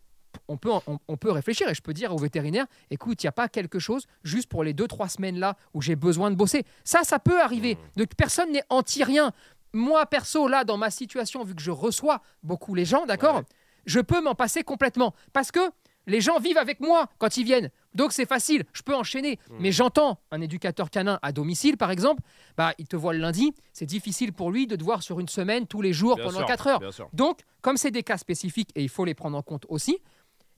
on 0.47 0.57
peut, 0.57 0.69
on, 0.87 0.99
on 1.07 1.17
peut 1.17 1.31
réfléchir 1.31 1.67
et 1.69 1.73
je 1.73 1.81
peux 1.81 1.93
dire 1.93 2.13
au 2.13 2.17
vétérinaire 2.17 2.65
écoute, 2.89 3.23
il 3.23 3.25
n'y 3.25 3.29
a 3.29 3.33
pas 3.33 3.47
quelque 3.49 3.79
chose 3.79 4.05
juste 4.23 4.47
pour 4.49 4.63
les 4.63 4.73
deux, 4.73 4.87
trois 4.87 5.07
semaines 5.09 5.39
là 5.39 5.55
où 5.73 5.81
j'ai 5.81 5.95
besoin 5.95 6.29
de 6.31 6.35
bosser. 6.35 6.63
Ça, 6.83 7.03
ça 7.03 7.19
peut 7.19 7.41
arriver. 7.41 7.77
Donc, 7.97 8.09
personne 8.15 8.51
n'est 8.51 8.63
anti-rien. 8.69 9.31
Moi, 9.73 10.05
perso, 10.05 10.47
là, 10.47 10.63
dans 10.65 10.77
ma 10.77 10.89
situation, 10.91 11.43
vu 11.43 11.55
que 11.55 11.61
je 11.61 11.71
reçois 11.71 12.21
beaucoup 12.43 12.75
les 12.75 12.85
gens, 12.85 13.05
d'accord 13.05 13.37
Ouais. 13.37 13.43
Je 13.85 13.99
peux 14.01 14.21
m'en 14.21 14.35
passer 14.35 14.63
complètement. 14.63 15.13
Parce 15.33 15.51
que 15.51 15.59
les 16.07 16.21
gens 16.21 16.37
vivent 16.39 16.57
avec 16.57 16.79
moi 16.81 17.07
quand 17.17 17.37
ils 17.37 17.43
viennent. 17.45 17.69
Donc, 17.93 18.13
c'est 18.13 18.25
facile. 18.27 18.63
Je 18.73 18.81
peux 18.81 18.95
enchaîner. 18.95 19.39
Mhm. 19.49 19.57
Mais 19.59 19.71
j'entends 19.71 20.19
un 20.31 20.41
éducateur 20.41 20.89
canin 20.89 21.19
à 21.21 21.31
domicile, 21.31 21.77
par 21.77 21.91
exemple, 21.91 22.21
bah, 22.57 22.73
il 22.77 22.87
te 22.87 22.95
voit 22.95 23.13
le 23.13 23.19
lundi. 23.19 23.53
C'est 23.73 23.85
difficile 23.85 24.33
pour 24.33 24.51
lui 24.51 24.67
de 24.67 24.75
te 24.75 24.83
voir 24.83 25.03
sur 25.03 25.19
une 25.19 25.27
semaine, 25.27 25.67
tous 25.67 25.81
les 25.81 25.93
jours, 25.93 26.15
Bien 26.15 26.25
pendant 26.25 26.39
sûr, 26.39 26.47
4 26.47 26.67
heures. 26.67 26.81
Donc, 27.13 27.41
comme 27.61 27.77
c'est 27.77 27.91
des 27.91 28.03
cas 28.03 28.17
spécifiques 28.17 28.69
et 28.75 28.81
il 28.83 28.89
faut 28.89 29.05
les 29.05 29.13
prendre 29.13 29.37
en 29.37 29.41
compte 29.41 29.65
aussi, 29.69 29.99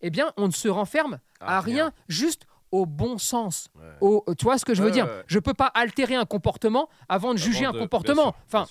eh 0.02 0.10
bien, 0.10 0.32
on 0.38 0.48
ne 0.48 0.52
se 0.54 0.68
renferme 0.68 1.20
à 1.40 1.62
rien, 1.62 1.92
juste 2.08 2.46
au 2.72 2.86
bon 2.86 3.18
sens. 3.18 3.70
Ouais. 3.76 3.84
Au, 4.02 4.26
tu 4.38 4.46
vois 4.46 4.58
ce 4.58 4.66
que 4.66 4.74
je 4.74 4.82
veux 4.84 4.92
dire? 4.92 5.06
ouais. 5.06 5.24
Je 5.28 5.40
peux 5.40 5.54
pas 5.54 5.68
altérer 5.68 6.16
un 6.16 6.26
comportement 6.26 6.90
avant 7.08 7.34
de 7.34 7.38
juger 7.40 7.66
un 7.66 7.72
comportement. 7.72 8.32
bien 8.32 8.32
sûr, 8.32 8.42
bien 8.52 8.60
enfin, 8.62 8.66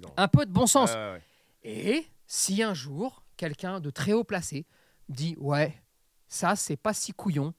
sûr. 0.00 0.10
Un 0.16 0.28
peu 0.28 0.46
de 0.46 0.52
bon 0.52 0.66
sens. 0.66 0.92
Ouais. 0.92 1.22
Et 1.62 2.06
si 2.26 2.62
un 2.62 2.74
jour, 2.74 3.22
quelqu'un 3.36 3.80
de 3.80 3.90
très 3.90 4.12
haut 4.12 4.24
placé 4.24 4.66
dit 5.08 5.36
Ouais, 5.38 5.80
ça, 6.28 6.56
c'est 6.56 6.76
pas 6.76 6.92
si 6.92 7.12
couillon, 7.12 7.54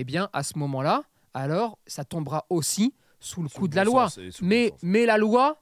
eh 0.00 0.04
bien, 0.04 0.28
à 0.32 0.42
ce 0.42 0.58
moment-là, 0.58 1.02
alors, 1.34 1.78
ça 1.86 2.04
tombera 2.04 2.46
aussi 2.50 2.94
sous 3.20 3.42
le 3.42 3.48
Sous 3.48 3.56
coup 3.58 3.64
le 3.64 3.68
de 3.70 3.76
la 3.76 3.84
loi. 3.84 4.08
Mais, 4.42 4.72
la 5.06 5.18
loi, 5.18 5.60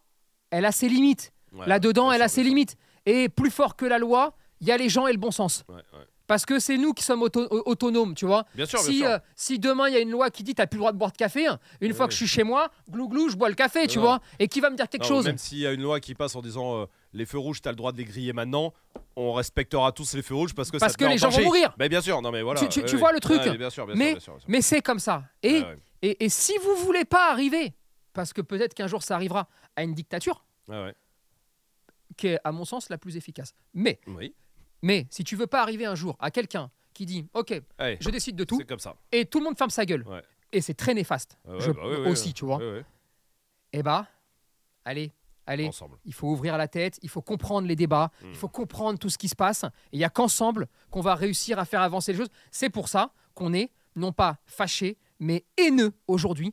elle 0.50 0.64
a 0.64 0.72
ses 0.72 0.88
limites. 0.88 1.32
Ouais, 1.52 1.66
Là-dedans, 1.66 2.12
elle 2.12 2.22
a 2.22 2.28
ses 2.28 2.42
limites. 2.42 2.76
Et 3.06 3.28
plus 3.28 3.50
fort 3.50 3.76
que 3.76 3.86
la 3.86 3.98
loi, 3.98 4.34
il 4.60 4.66
y 4.66 4.72
a 4.72 4.76
les 4.76 4.88
gens 4.88 5.06
et 5.06 5.12
le 5.12 5.18
bon 5.18 5.30
sens. 5.30 5.56
sûr. 5.66 5.74
Ouais, 5.74 5.82
ouais. 5.98 6.04
Parce 6.26 6.44
que 6.44 6.58
c'est 6.58 6.76
nous 6.76 6.92
qui 6.92 7.04
sommes 7.04 7.22
auto- 7.22 7.46
au- 7.52 7.62
autonomes, 7.70 8.14
tu 8.16 8.26
vois. 8.26 8.44
Bien 8.54 8.66
sûr, 8.66 8.80
bien 8.80 8.88
Si, 8.90 8.98
sûr. 8.98 9.06
euh, 9.08 9.18
si 9.36 9.58
demain 9.60 9.86
il 9.88 9.94
y 9.94 9.96
a 9.96 10.00
une 10.00 10.10
loi 10.10 10.28
qui 10.28 10.42
dit 10.42 10.54
t'as 10.56 10.66
plus 10.66 10.76
le 10.76 10.80
droit 10.80 10.90
de 10.92 10.98
boire 10.98 11.12
de 11.12 11.16
café, 11.16 11.46
hein, 11.46 11.60
une 11.80 11.94
fois 11.94 12.06
Ouais. 12.06 12.08
que 12.08 12.12
je 12.14 12.16
suis 12.18 12.26
chez 12.26 12.42
moi, 12.42 12.68
glou 12.90 13.08
glou, 13.08 13.28
je 13.28 13.36
bois 13.36 13.48
le 13.48 13.54
café, 13.54 13.86
tu 13.86 13.98
Non. 13.98 14.04
vois. 14.06 14.20
Et 14.40 14.48
qui 14.48 14.60
va 14.60 14.68
me 14.70 14.76
dire 14.76 14.88
quelque 14.88 15.04
Non, 15.04 15.08
chose 15.08 15.24
Même 15.26 15.38
s'il 15.38 15.58
y 15.58 15.66
a 15.68 15.72
une 15.72 15.82
loi 15.82 16.00
qui 16.00 16.14
passe 16.16 16.34
en 16.34 16.42
disant 16.42 16.78
euh, 16.82 16.86
les 17.12 17.26
feux 17.26 17.38
rouges, 17.38 17.60
t'as 17.62 17.70
le 17.70 17.76
droit 17.76 17.92
de 17.92 17.96
les 17.98 18.04
griller 18.04 18.32
maintenant, 18.32 18.72
on 19.16 19.32
respectera 19.32 19.92
tous 19.92 20.14
les 20.14 20.22
feux 20.22 20.34
rouges 20.34 20.54
parce 20.54 20.70
que 20.70 20.76
Parce 20.78 20.92
ça 20.92 20.96
te 20.96 20.98
que 20.98 21.04
met 21.04 21.10
en 21.10 21.12
les 21.12 21.18
gens 21.18 21.30
vont 21.30 21.42
mourir. 21.44 21.74
Mais 21.78 21.88
bien 21.88 22.00
sûr, 22.00 22.20
non 22.22 22.30
mais 22.30 22.42
voilà. 22.42 22.60
Tu- 22.60 22.68
tu- 22.68 22.84
tu 22.84 22.96
vois 22.96 23.12
le 23.12 23.20
truc 23.20 23.40
mais 23.44 23.56
bien 23.56 23.70
sûr, 23.70 23.86
bien 23.86 23.94
sûr, 23.94 24.04
Mais- 24.04 24.10
bien 24.12 24.20
sûr, 24.20 24.32
bien 24.34 24.40
sûr. 24.40 24.48
Mais 24.50 24.60
c'est 24.60 24.82
comme 24.82 24.98
ça. 24.98 25.24
Et, 25.42 25.60
ouais. 25.62 25.78
et, 26.02 26.24
et 26.24 26.28
si 26.28 26.52
vous 26.58 26.74
voulez 26.84 27.04
pas 27.04 27.30
arriver, 27.30 27.74
parce 28.12 28.32
que 28.32 28.40
peut-être 28.42 28.74
qu'un 28.74 28.86
jour 28.86 29.02
ça 29.02 29.14
arrivera 29.14 29.48
à 29.76 29.82
une 29.82 29.94
dictature, 29.94 30.44
ouais. 30.68 30.94
qui 32.16 32.28
est 32.28 32.38
à 32.44 32.52
mon 32.52 32.64
sens 32.64 32.88
la 32.90 32.98
plus 32.98 33.16
efficace. 33.16 33.54
Mais, 33.74 33.98
Oui. 34.06 34.34
mais 34.82 35.06
si 35.10 35.24
tu 35.24 35.36
veux 35.36 35.46
pas 35.46 35.62
arriver 35.62 35.86
un 35.86 35.94
jour 35.94 36.16
à 36.18 36.30
quelqu'un 36.30 36.70
qui 36.94 37.04
dit 37.06 37.26
ok, 37.34 37.60
Allez, 37.78 37.98
je 38.00 38.10
décide 38.10 38.36
de 38.36 38.44
tout, 38.44 38.58
comme 38.68 38.78
ça. 38.78 38.96
et 39.12 39.26
tout 39.26 39.38
le 39.38 39.44
monde 39.44 39.56
ferme 39.58 39.70
sa 39.70 39.84
gueule, 39.84 40.02
Ouais. 40.06 40.22
et 40.52 40.60
c'est 40.60 40.74
très 40.74 40.94
néfaste, 40.94 41.38
je- 41.58 41.70
bah 41.70 41.82
aussi, 42.10 42.32
tu 42.34 42.44
vois. 42.44 42.58
Ouais. 42.58 42.84
Eh 43.72 43.82
bah, 43.82 44.06
allez, 44.84 45.12
allez, 45.46 45.68
Ensemble. 45.68 45.96
il 46.04 46.12
faut 46.12 46.28
ouvrir 46.28 46.56
la 46.58 46.68
tête, 46.68 46.98
il 47.02 47.08
faut 47.08 47.22
comprendre 47.22 47.66
les 47.68 47.76
débats, 47.76 48.10
Mm. 48.22 48.26
il 48.30 48.36
faut 48.36 48.48
comprendre 48.48 48.98
tout 48.98 49.08
ce 49.10 49.18
qui 49.18 49.28
se 49.28 49.36
passe. 49.36 49.64
Et 49.64 49.96
il 49.96 49.98
n'y 49.98 50.04
a 50.04 50.10
qu'ensemble 50.10 50.66
qu'on 50.90 51.00
va 51.00 51.14
réussir 51.14 51.58
à 51.58 51.64
faire 51.64 51.80
avancer 51.82 52.12
les 52.12 52.18
choses. 52.18 52.30
C'est 52.50 52.70
pour 52.70 52.88
ça 52.88 53.12
qu'on 53.34 53.52
est 53.54 53.70
non 53.94 54.12
pas 54.12 54.38
fâché, 54.46 54.98
mais 55.20 55.44
haineux 55.56 55.92
aujourd'hui 56.06 56.52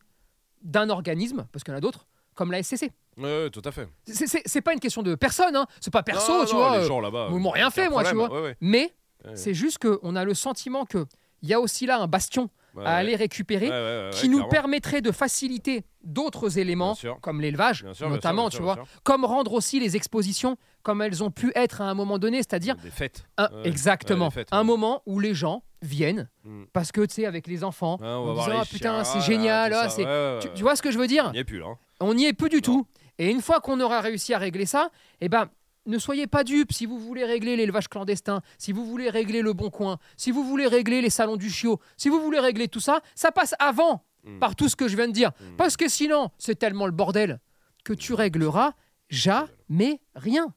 d'un 0.61 0.89
organisme, 0.89 1.45
parce 1.51 1.63
qu'il 1.63 1.71
y 1.73 1.75
en 1.75 1.77
a 1.77 1.81
d'autres, 1.81 2.05
comme 2.35 2.51
la 2.51 2.59
SCC. 2.63 2.91
Ouais, 3.17 3.23
ouais, 3.43 3.49
tout 3.49 3.61
à 3.65 3.71
fait. 3.71 3.87
C'est- 4.05 4.61
pas 4.61 4.73
une 4.73 4.79
question 4.79 5.03
de 5.03 5.13
personne, 5.15 5.55
hein. 5.55 5.67
c'est 5.81 5.91
pas 5.93 6.03
perso, 6.03 6.31
Non, 6.39 6.45
tu 6.45 6.53
non, 6.53 6.59
vois. 6.59 6.77
Les 6.77 6.83
euh, 6.83 6.87
gens 6.87 6.99
là-bas. 6.99 7.27
ils 7.31 7.35
m'ont 7.37 7.49
rien 7.51 7.67
aucun 7.67 7.71
fait, 7.71 7.89
moi, 7.89 8.03
tu 8.03 8.15
vois. 8.15 8.31
Ouais, 8.31 8.41
ouais. 8.41 8.57
Mais 8.61 8.93
c'est 9.35 9.53
juste 9.53 9.77
qu'on 9.79 10.15
a 10.15 10.23
le 10.25 10.33
sentiment 10.33 10.85
qu'il 10.85 11.05
y 11.43 11.53
a 11.53 11.59
aussi 11.59 11.85
là 11.85 11.99
un 12.01 12.07
bastion 12.07 12.49
ouais, 12.75 12.85
à 12.85 12.95
aller 12.95 13.15
récupérer 13.15 13.69
Ouais, 13.69 14.09
qui 14.13 14.29
nous 14.29 14.37
clairement. 14.37 14.49
permettrait 14.49 15.01
de 15.01 15.11
faciliter 15.11 15.83
d'autres 16.03 16.57
éléments, 16.59 16.97
comme 17.21 17.39
l'élevage, 17.41 17.83
Bien 17.83 17.93
sûr, 17.93 18.07
bien 18.07 18.15
notamment, 18.15 18.49
sûr, 18.49 18.57
tu 18.59 18.63
vois, 18.63 18.77
comme 19.03 19.25
rendre 19.25 19.53
aussi 19.53 19.79
les 19.79 19.95
expositions 19.95 20.57
comme 20.81 21.01
elles 21.01 21.23
ont 21.23 21.31
pu 21.31 21.51
être 21.55 21.81
à 21.81 21.85
un 21.85 21.93
moment 21.93 22.19
donné, 22.19 22.37
c'est-à-dire 22.39 22.75
Des 22.77 22.89
fêtes. 22.91 23.25
un- 23.37 23.49
exactement 23.63 24.29
fêtes, 24.31 24.49
un 24.51 24.63
moment 24.63 25.01
où 25.05 25.19
les 25.19 25.33
gens 25.33 25.63
viennent 25.81 26.29
Mm. 26.43 26.63
parce 26.73 26.91
que 26.91 27.01
tu 27.05 27.13
sais 27.15 27.25
avec 27.25 27.47
les 27.47 27.63
enfants, 27.63 27.97
on 28.01 28.03
va 28.03 28.31
en 28.31 28.33
disant, 28.35 28.47
les 28.47 28.57
ah, 28.61 28.65
putain 28.69 29.03
c'est 29.05 29.21
génial, 29.21 29.73
ah, 29.73 30.39
tu, 30.41 30.49
tu 30.53 30.61
vois 30.61 30.75
ce 30.75 30.81
que 30.81 30.91
je 30.91 30.97
veux 30.97 31.07
dire? 31.07 31.25
On 31.29 31.31
n'y 31.31 31.39
est 31.39 31.43
plus 31.45 31.59
là. 31.59 31.67
On 32.01 32.13
n'y 32.13 32.25
est 32.25 32.33
plus 32.33 32.49
du 32.49 32.57
Non. 32.57 32.61
tout. 32.61 32.87
Et 33.19 33.29
une 33.29 33.41
fois 33.41 33.61
qu'on 33.61 33.79
aura 33.79 34.01
réussi 34.01 34.33
à 34.33 34.39
régler 34.39 34.65
ça, 34.65 34.89
eh 35.21 35.29
ben 35.29 35.47
ne 35.85 35.97
soyez 35.97 36.27
pas 36.27 36.43
dupes 36.43 36.71
si 36.73 36.85
vous 36.85 36.99
voulez 36.99 37.25
régler 37.25 37.55
l'élevage 37.55 37.87
clandestin, 37.87 38.41
si 38.57 38.71
vous 38.71 38.85
voulez 38.85 39.09
régler 39.09 39.41
le 39.41 39.53
bon 39.53 39.69
coin, 39.69 39.97
si 40.17 40.31
vous 40.31 40.43
voulez 40.43 40.67
régler 40.67 41.01
les 41.01 41.09
salons 41.09 41.37
du 41.37 41.49
chiot, 41.49 41.79
si 41.97 42.09
vous 42.09 42.21
voulez 42.21 42.39
régler 42.39 42.67
tout 42.67 42.79
ça, 42.79 43.01
ça 43.15 43.31
passe 43.31 43.55
avant 43.59 44.03
Mm. 44.23 44.39
par 44.39 44.55
tout 44.55 44.69
ce 44.69 44.75
que 44.75 44.87
je 44.87 44.95
viens 44.95 45.07
de 45.07 45.13
dire. 45.13 45.31
Mm. 45.39 45.55
Parce 45.57 45.77
que 45.77 45.89
sinon, 45.89 46.29
c'est 46.37 46.55
tellement 46.55 46.85
le 46.85 46.91
bordel 46.91 47.39
que 47.83 47.93
tu 47.93 48.13
régleras 48.13 48.73
jamais 49.09 49.99
rien. 50.15 50.53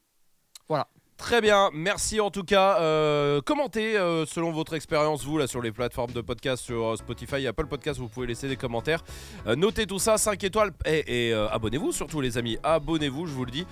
Très 1.17 1.41
bien, 1.41 1.71
merci 1.73 2.21
en 2.21 2.29
tout 2.29 2.43
cas. 2.43 2.79
Euh, 2.79 3.41
commentez 3.41 3.97
euh, 3.97 4.25
selon 4.25 4.51
votre 4.51 4.75
expérience, 4.75 5.25
vous, 5.25 5.37
là, 5.37 5.47
sur 5.47 5.61
les 5.61 5.71
plateformes 5.71 6.11
de 6.11 6.21
podcast, 6.21 6.63
sur 6.63 6.85
euh, 6.85 6.95
Spotify 6.95 7.47
Apple 7.47 7.65
Podcast, 7.65 7.99
vous 7.99 8.07
pouvez 8.07 8.27
laisser 8.27 8.47
des 8.47 8.55
commentaires. 8.55 9.03
Notez 9.45 9.87
tout 9.87 9.99
ça, 9.99 10.17
5 10.17 10.43
étoiles. 10.43 10.71
Et, 10.85 11.29
et, 11.29 11.33
abonnez-vous 11.33 11.91
surtout, 11.91 12.21
les 12.21 12.37
amis. 12.37 12.57
Abonnez-vous, 12.63 13.25
je 13.25 13.33
vous 13.33 13.45
le 13.45 13.51
dis. 13.51 13.65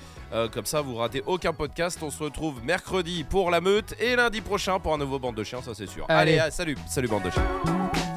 Comme 0.54 0.66
ça, 0.66 0.82
vous 0.82 0.96
ratez 0.96 1.24
aucun 1.28 1.54
podcast. 1.54 2.00
On 2.02 2.10
se 2.10 2.24
retrouve 2.24 2.64
mercredi 2.64 3.24
pour 3.24 3.52
la 3.52 3.62
meute 3.62 3.96
et 4.00 4.16
lundi 4.16 4.42
prochain 4.42 4.80
pour 4.80 4.94
un 4.94 4.98
nouveau 4.98 5.20
bande 5.20 5.36
de 5.36 5.44
chiens, 5.44 5.62
ça 5.62 5.74
c'est 5.74 5.88
sûr. 5.88 6.06
Allez. 6.10 6.40
Allez, 6.40 6.52
salut, 6.52 6.78
salut 6.88 7.08
bande 7.08 7.24
de 7.24 7.30
chiens. 7.30 8.15